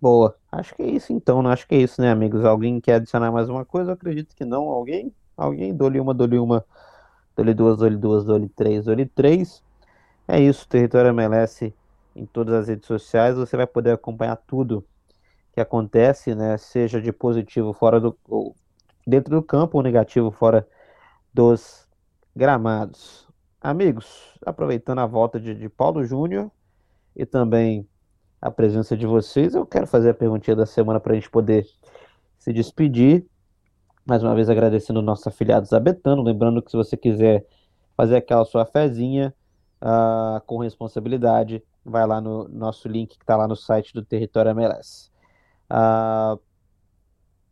Boa. 0.00 0.36
Acho 0.50 0.74
que 0.74 0.82
é 0.82 0.90
isso 0.90 1.12
então, 1.12 1.42
né? 1.42 1.50
Acho 1.50 1.66
que 1.66 1.74
é 1.74 1.78
isso, 1.78 2.00
né, 2.00 2.10
amigos? 2.10 2.44
Alguém 2.44 2.80
quer 2.80 2.94
adicionar 2.94 3.30
mais 3.30 3.48
uma 3.48 3.64
coisa? 3.64 3.90
Eu 3.90 3.94
acredito 3.94 4.34
que 4.34 4.44
não. 4.44 4.68
Alguém? 4.68 5.12
Alguém? 5.36 5.74
Dou-lhe 5.74 6.00
uma, 6.00 6.14
dou-lhe 6.14 6.38
uma 6.38 6.64
Dole 7.36 7.54
2, 7.54 7.78
Dole 7.78 7.96
2, 7.96 8.24
Dole 8.24 8.48
3, 8.48 8.84
Dole 8.84 9.06
3. 9.06 9.62
É 10.28 10.40
isso, 10.40 10.68
Território 10.68 11.08
MLS 11.10 11.72
em 12.14 12.26
todas 12.26 12.54
as 12.54 12.68
redes 12.68 12.86
sociais. 12.86 13.36
Você 13.36 13.56
vai 13.56 13.66
poder 13.66 13.92
acompanhar 13.92 14.36
tudo 14.36 14.84
que 15.52 15.60
acontece, 15.60 16.34
né? 16.34 16.56
Seja 16.56 17.00
de 17.00 17.12
positivo 17.12 17.72
fora 17.72 18.00
do. 18.00 18.16
dentro 19.06 19.34
do 19.34 19.42
campo 19.42 19.78
ou 19.78 19.82
negativo 19.82 20.30
fora 20.30 20.66
dos 21.32 21.88
gramados. 22.34 23.28
Amigos, 23.60 24.38
aproveitando 24.44 25.00
a 25.00 25.06
volta 25.06 25.38
de, 25.38 25.54
de 25.54 25.68
Paulo 25.68 26.04
Júnior 26.04 26.50
e 27.14 27.26
também 27.26 27.86
a 28.40 28.50
presença 28.50 28.96
de 28.96 29.06
vocês, 29.06 29.54
eu 29.54 29.66
quero 29.66 29.86
fazer 29.86 30.10
a 30.10 30.14
perguntinha 30.14 30.56
da 30.56 30.64
semana 30.64 30.98
para 30.98 31.12
a 31.12 31.14
gente 31.14 31.30
poder 31.30 31.66
se 32.38 32.52
despedir. 32.52 33.26
Mais 34.06 34.22
uma 34.22 34.34
vez 34.34 34.48
agradecendo 34.48 35.02
nossos 35.02 35.26
afiliados 35.26 35.72
Abetano, 35.72 36.22
lembrando 36.22 36.62
que 36.62 36.70
se 36.70 36.76
você 36.76 36.96
quiser 36.96 37.46
fazer 37.94 38.16
aquela 38.16 38.46
sua 38.46 38.64
fezinha 38.64 39.34
uh, 39.82 40.40
com 40.46 40.56
responsabilidade, 40.58 41.62
vai 41.84 42.06
lá 42.06 42.20
no 42.20 42.48
nosso 42.48 42.88
link 42.88 43.18
que 43.18 43.22
está 43.22 43.36
lá 43.36 43.46
no 43.46 43.56
site 43.56 43.92
do 43.92 44.02
Território 44.02 44.50
MLS. 44.52 45.09
Ah, 45.70 46.36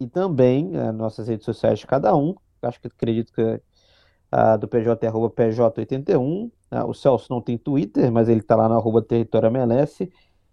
e 0.00 0.06
também 0.08 0.76
uh, 0.76 0.92
nossas 0.92 1.28
redes 1.28 1.44
sociais 1.44 1.78
de 1.78 1.86
cada 1.86 2.14
um, 2.16 2.34
acho 2.62 2.80
que 2.80 2.88
acredito 2.88 3.32
que 3.32 3.42
uh, 3.42 4.58
do 4.58 4.66
PJ 4.68 5.04
é 5.04 5.08
arroba 5.08 5.30
PJ81, 5.30 6.50
o 6.86 6.94
Celso 6.94 7.28
não 7.30 7.40
tem 7.40 7.56
Twitter, 7.56 8.12
mas 8.12 8.28
ele 8.28 8.40
está 8.40 8.54
lá 8.54 8.68
no 8.68 8.74
arroba 8.74 9.00
Território 9.00 9.46
MLS, 9.46 10.12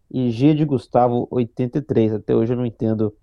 e 0.10 0.32
G 0.32 0.54
de 0.54 0.64
Gustavo 0.64 1.28
83, 1.32 2.14
até 2.14 2.34
hoje 2.34 2.54
eu 2.54 2.58
não 2.58 2.66
entendo 2.66 3.14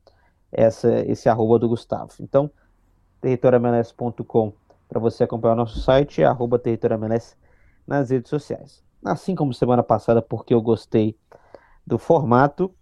essa, 0.50 1.00
esse 1.06 1.28
arroba 1.28 1.58
do 1.58 1.68
Gustavo. 1.68 2.12
Então, 2.20 2.50
territoriamls.com 3.20 4.52
para 4.88 5.00
você 5.00 5.24
acompanhar 5.24 5.54
o 5.54 5.56
nosso 5.56 5.80
site, 5.80 6.22
arroba 6.22 6.58
territoriamls 6.58 7.36
nas 7.86 8.10
redes 8.10 8.28
sociais. 8.28 8.84
Assim 9.02 9.34
como 9.34 9.54
semana 9.54 9.82
passada, 9.82 10.20
porque 10.20 10.52
eu 10.52 10.60
gostei 10.60 11.16
do 11.86 11.98
formato, 11.98 12.74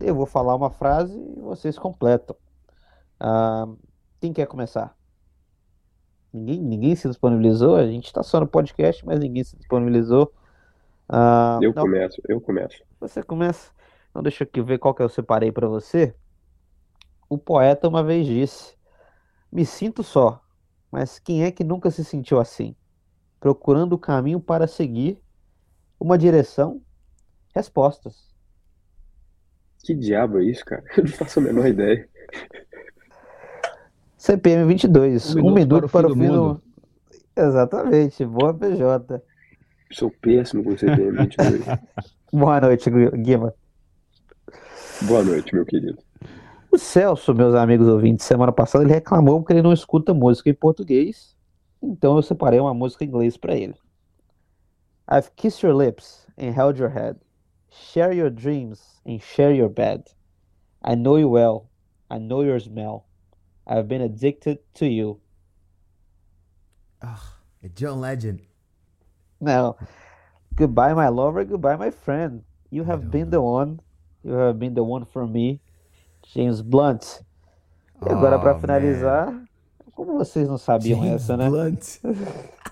eu 0.00 0.14
vou 0.14 0.26
falar 0.26 0.54
uma 0.54 0.70
frase 0.70 1.16
e 1.18 1.40
vocês 1.40 1.78
completam. 1.78 2.36
Ah, 3.18 3.66
quem 4.20 4.32
quer 4.32 4.46
começar? 4.46 4.96
Ninguém, 6.32 6.60
ninguém 6.60 6.96
se 6.96 7.08
disponibilizou, 7.08 7.76
a 7.76 7.86
gente 7.86 8.06
está 8.06 8.22
só 8.22 8.40
no 8.40 8.46
podcast, 8.46 9.04
mas 9.04 9.20
ninguém 9.20 9.44
se 9.44 9.56
disponibilizou. 9.56 10.32
Ah, 11.08 11.58
eu 11.60 11.72
não, 11.74 11.82
começo, 11.82 12.22
eu 12.28 12.40
começo. 12.40 12.82
Você 13.00 13.22
começa. 13.22 13.70
Então 14.10 14.22
deixa 14.22 14.48
eu 14.54 14.64
ver 14.64 14.78
qual 14.78 14.94
que 14.94 15.02
eu 15.02 15.08
separei 15.08 15.52
para 15.52 15.68
você. 15.68 16.14
O 17.28 17.36
poeta 17.36 17.88
uma 17.88 18.02
vez 18.02 18.26
disse: 18.26 18.76
me 19.50 19.66
sinto 19.66 20.02
só, 20.02 20.42
mas 20.90 21.18
quem 21.18 21.44
é 21.44 21.50
que 21.50 21.62
nunca 21.62 21.90
se 21.90 22.04
sentiu 22.04 22.40
assim? 22.40 22.74
Procurando 23.38 23.92
o 23.94 23.98
caminho 23.98 24.40
para 24.40 24.66
seguir, 24.66 25.22
uma 26.00 26.16
direção, 26.16 26.80
respostas. 27.54 28.31
Que 29.82 29.94
diabo 29.94 30.38
é 30.38 30.44
isso, 30.44 30.64
cara? 30.64 30.84
Eu 30.96 31.04
não 31.04 31.12
faço 31.12 31.40
a 31.40 31.42
menor 31.42 31.66
ideia. 31.66 32.08
CPM 34.16 34.64
22, 34.66 35.34
um 35.34 35.34
minuto, 35.34 35.50
um 35.50 35.54
minuto 35.54 35.88
para 35.88 36.06
o 36.06 36.14
fim, 36.14 36.20
do, 36.20 36.32
mundo. 36.32 36.62
Exatamente, 37.36 38.24
boa 38.24 38.54
PJ. 38.54 39.20
Sou 39.90 40.10
péssimo 40.10 40.62
com 40.62 40.76
CPM 40.76 41.18
22. 41.18 41.64
boa 42.32 42.60
noite, 42.60 42.88
Guima. 42.90 43.52
Boa 45.02 45.24
noite, 45.24 45.52
meu 45.52 45.64
querido. 45.66 45.98
O 46.70 46.78
Celso, 46.78 47.34
meus 47.34 47.54
amigos 47.54 47.88
ouvintes, 47.88 48.24
semana 48.24 48.52
passada 48.52 48.84
ele 48.84 48.94
reclamou 48.94 49.40
porque 49.40 49.52
ele 49.52 49.62
não 49.62 49.72
escuta 49.72 50.14
música 50.14 50.48
em 50.48 50.54
português. 50.54 51.36
Então 51.82 52.16
eu 52.16 52.22
separei 52.22 52.60
uma 52.60 52.72
música 52.72 53.04
em 53.04 53.08
inglês 53.08 53.36
para 53.36 53.56
ele. 53.56 53.74
I've 55.10 55.30
kissed 55.34 55.66
your 55.66 55.76
lips 55.76 56.26
and 56.38 56.52
held 56.56 56.78
your 56.78 56.88
head. 56.88 57.18
Share 57.68 58.14
your 58.16 58.30
dreams 58.30 58.91
and 59.04 59.22
share 59.22 59.52
your 59.52 59.68
bed. 59.68 60.08
I 60.82 60.94
know 60.94 61.16
you 61.16 61.28
well. 61.28 61.68
I 62.10 62.18
know 62.18 62.42
your 62.42 62.60
smell. 62.60 63.06
I've 63.66 63.88
been 63.88 64.02
addicted 64.02 64.58
to 64.74 64.86
you. 64.86 65.20
Oh, 67.02 67.34
a 67.62 67.68
John 67.68 68.00
Legend. 68.00 68.40
Now, 69.40 69.76
Goodbye, 70.54 70.92
my 70.92 71.08
lover. 71.08 71.44
Goodbye, 71.44 71.76
my 71.76 71.90
friend. 71.90 72.44
You 72.70 72.84
have 72.84 73.10
been 73.10 73.30
the 73.30 73.40
one. 73.40 73.80
You 74.22 74.32
have 74.32 74.58
been 74.58 74.74
the 74.74 74.84
one 74.84 75.04
for 75.06 75.26
me. 75.26 75.60
James 76.34 76.60
Blunt. 76.60 77.22
E 78.04 78.08
agora, 78.10 78.36
oh, 78.36 78.40
para 78.40 78.58
finalizar, 78.58 79.32
man. 79.32 79.46
como 79.94 80.18
vocês 80.18 80.48
não 80.48 80.58
sabiam 80.58 81.00
James 81.00 81.22
essa, 81.22 81.36
né? 81.36 81.48
Blunt. 81.48 82.00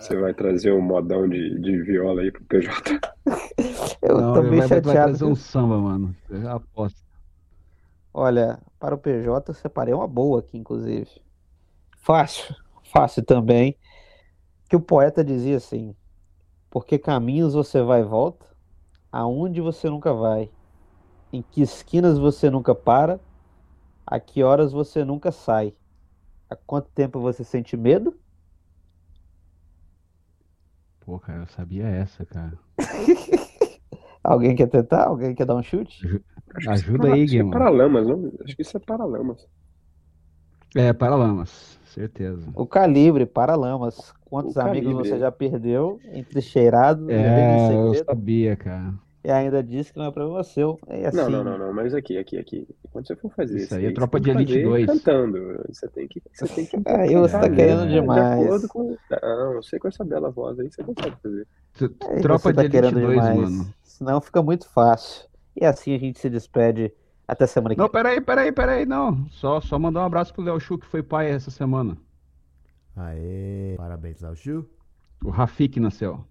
Você 0.00 0.16
vai 0.16 0.34
trazer 0.34 0.72
um 0.72 0.80
modão 0.80 1.28
de, 1.28 1.58
de 1.60 1.82
viola 1.82 2.22
aí 2.22 2.30
pro 2.30 2.44
PJ? 2.44 3.00
Eu 4.02 4.20
não, 4.20 4.34
tô 4.34 4.42
bem 4.42 4.58
vai, 4.58 4.68
chateado. 4.68 4.86
Vai 4.86 4.94
trazer 4.94 5.24
um 5.24 5.34
samba, 5.34 5.78
mano. 5.78 6.14
Eu 6.30 6.48
aposto. 6.50 7.04
Olha, 8.14 8.58
para 8.78 8.94
o 8.94 8.98
PJ 8.98 9.50
eu 9.50 9.54
separei 9.54 9.92
uma 9.92 10.06
boa 10.06 10.40
aqui, 10.40 10.56
inclusive. 10.56 11.10
Fácil, 11.98 12.54
fácil 12.92 13.24
também. 13.24 13.76
Que 14.68 14.76
o 14.76 14.80
poeta 14.80 15.24
dizia 15.24 15.56
assim: 15.56 15.94
Porque 16.70 16.98
caminhos 16.98 17.54
você 17.54 17.82
vai 17.82 18.00
e 18.00 18.04
volta, 18.04 18.46
aonde 19.10 19.60
você 19.60 19.90
nunca 19.90 20.12
vai 20.12 20.50
em 21.32 21.42
que 21.42 21.60
esquinas 21.60 22.18
você 22.18 22.48
nunca 22.50 22.74
para 22.74 23.20
A 24.06 24.20
que 24.20 24.42
horas 24.42 24.72
você 24.72 25.04
nunca 25.04 25.32
sai? 25.32 25.74
Há 26.48 26.54
quanto 26.54 26.88
tempo 26.90 27.20
você 27.20 27.42
sente 27.42 27.76
medo? 27.76 28.16
Pô, 31.06 31.18
cara, 31.18 31.44
eu 31.44 31.46
sabia 31.46 31.86
essa, 31.88 32.26
cara. 32.26 32.58
Alguém 34.22 34.54
quer 34.56 34.68
tentar? 34.68 35.06
Alguém 35.06 35.34
quer 35.34 35.46
dar 35.46 35.56
um 35.56 35.62
chute? 35.62 36.10
É 36.66 36.70
Ajuda 36.70 37.08
aí, 37.08 37.26
acho 37.26 37.36
que 37.36 37.42
é 37.42 37.44
Guilherme. 37.44 37.44
Paralamas, 37.44 38.06
não? 38.08 38.32
Acho 38.44 38.56
que 38.56 38.62
isso 38.62 38.76
é 38.76 38.80
Paralamas. 38.80 39.46
É, 40.74 40.92
Paralamas, 40.92 41.78
certeza. 41.84 42.54
O 42.54 42.66
calibre, 42.66 43.26
Paralamas. 43.26 44.12
Quantos 44.24 44.56
O 44.56 44.56
amigos 44.56 44.92
calibre. 44.94 44.94
você 44.94 45.18
já 45.18 45.30
perdeu? 45.30 46.02
Entrincheirado, 46.12 47.14
vivendo 47.14 47.58
É, 47.58 47.74
eu 47.88 47.94
segredo, 47.94 48.06
sabia, 48.06 48.56
cara. 48.56 48.98
E 49.26 49.30
ainda 49.32 49.60
disse 49.62 49.92
que 49.92 49.98
não 49.98 50.06
é 50.06 50.10
problema 50.12 50.44
seu. 50.44 50.78
É 50.86 51.06
assim. 51.06 51.16
Não, 51.16 51.28
não, 51.28 51.42
não, 51.44 51.58
não, 51.58 51.72
mas 51.72 51.92
aqui, 51.94 52.16
aqui, 52.16 52.38
aqui. 52.38 52.68
Quando 52.92 53.06
você 53.08 53.16
for 53.16 53.28
fazer 53.32 53.56
Isso 53.56 53.64
isso, 53.64 53.74
aí 53.74 53.86
é 53.86 53.90
Tropa 53.92 54.18
você 54.18 54.24
de 54.24 54.30
Elite 54.30 54.52
fazer 54.52 54.64
2. 54.64 54.86
cantando. 54.86 55.64
Você 55.68 55.88
tem 55.88 56.06
que, 56.08 56.22
você 56.32 56.46
tem 56.46 56.66
que 56.66 56.76
Aí 56.86 57.14
você 57.16 57.32
tá 57.38 57.50
querendo 57.50 57.86
de 57.88 57.94
demais. 57.94 58.40
acordo 58.44 58.68
com... 58.68 58.96
Não, 59.10 59.52
eu 59.54 59.62
sei 59.64 59.78
com 59.80 59.88
essa 59.88 60.04
bela 60.04 60.30
voz 60.30 60.58
aí, 60.60 60.70
você 60.70 60.82
consegue 60.84 61.16
fazer. 61.20 61.46
T- 61.74 61.90
Aí 62.08 62.20
Tropa 62.22 62.38
você 62.38 62.54
tá 62.54 62.62
de 62.62 62.66
Elite 62.66 62.70
querendo 62.70 63.00
2, 63.00 63.10
demais. 63.24 63.36
mano. 63.36 63.74
Senão 63.82 64.20
fica 64.20 64.40
muito 64.42 64.68
fácil. 64.68 65.28
E 65.60 65.64
assim 65.64 65.94
a 65.94 65.98
gente 65.98 66.20
se 66.20 66.30
despede. 66.30 66.92
Até 67.26 67.46
semana 67.48 67.74
que 67.74 67.80
Não, 67.80 67.86
vem. 67.86 67.92
peraí, 67.92 68.20
peraí, 68.20 68.52
peraí, 68.52 68.86
não. 68.86 69.26
Só, 69.30 69.60
só 69.60 69.76
mandar 69.78 70.02
um 70.02 70.04
abraço 70.04 70.32
pro 70.32 70.44
Léo 70.44 70.60
Chu, 70.60 70.78
que 70.78 70.86
foi 70.86 71.02
pai 71.02 71.28
essa 71.30 71.50
semana. 71.50 71.96
Aê, 72.94 73.74
parabéns 73.76 74.22
ao 74.22 74.36
Chu. 74.36 74.64
O 75.24 75.30
Rafik 75.30 75.80
nasceu. 75.80 76.24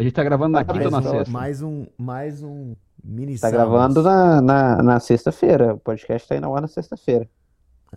A 0.00 0.02
gente 0.02 0.12
tá 0.14 0.24
gravando 0.24 0.52
na 0.52 0.64
quinta 0.64 0.86
ou 0.86 0.90
na 0.90 1.02
sexta? 1.02 1.30
Mais 1.30 1.60
um, 1.60 1.84
mais 1.98 2.42
um 2.42 2.74
mini 3.04 3.38
Tá 3.38 3.50
gravando 3.50 4.02
na, 4.02 4.40
na, 4.40 4.82
na 4.82 4.98
sexta-feira. 4.98 5.74
O 5.74 5.78
podcast 5.78 6.26
tá 6.26 6.36
indo 6.36 6.46
ao 6.46 6.56
ar 6.56 6.62
na 6.62 6.68
sexta-feira. 6.68 7.28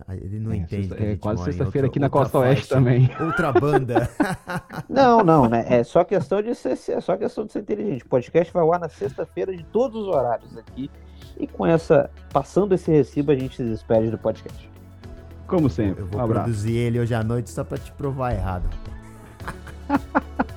Ah, 0.06 0.14
Ele 0.14 0.38
não 0.38 0.52
É, 0.52 0.56
entende 0.56 0.88
sexta- 0.88 0.96
que 0.96 1.02
a 1.02 1.06
é 1.12 1.16
quase 1.16 1.44
sexta-feira 1.44 1.86
aqui 1.86 1.98
na 1.98 2.10
Costa 2.10 2.40
Oeste 2.40 2.66
faixa, 2.68 2.74
também. 2.74 3.08
Outra 3.18 3.50
banda. 3.52 4.06
Não, 4.86 5.24
não, 5.24 5.48
né? 5.48 5.64
É 5.66 5.82
só 5.82 6.04
questão 6.04 6.42
de 6.42 6.54
ser, 6.54 6.72
é 6.90 7.00
só 7.00 7.16
questão 7.16 7.46
de 7.46 7.52
ser 7.52 7.60
inteligente. 7.60 8.04
O 8.04 8.08
podcast 8.08 8.52
vai 8.52 8.62
ao 8.62 8.70
ar 8.74 8.80
na 8.80 8.88
sexta-feira 8.90 9.56
de 9.56 9.64
todos 9.64 10.02
os 10.02 10.08
horários 10.08 10.54
aqui. 10.58 10.90
E 11.38 11.46
com 11.46 11.64
essa, 11.64 12.10
passando 12.34 12.74
esse 12.74 12.90
recibo, 12.90 13.32
a 13.32 13.34
gente 13.34 13.56
se 13.56 13.64
despede 13.64 14.10
do 14.10 14.18
podcast. 14.18 14.70
Como 15.46 15.70
sempre. 15.70 16.02
Eu 16.02 16.06
Um 16.06 16.10
vou 16.10 16.20
abraço. 16.20 16.44
produzir 16.44 16.76
ele 16.76 17.00
hoje 17.00 17.14
à 17.14 17.24
noite 17.24 17.48
só 17.50 17.64
pra 17.64 17.78
te 17.78 17.90
provar 17.92 18.34
errado. 18.34 18.68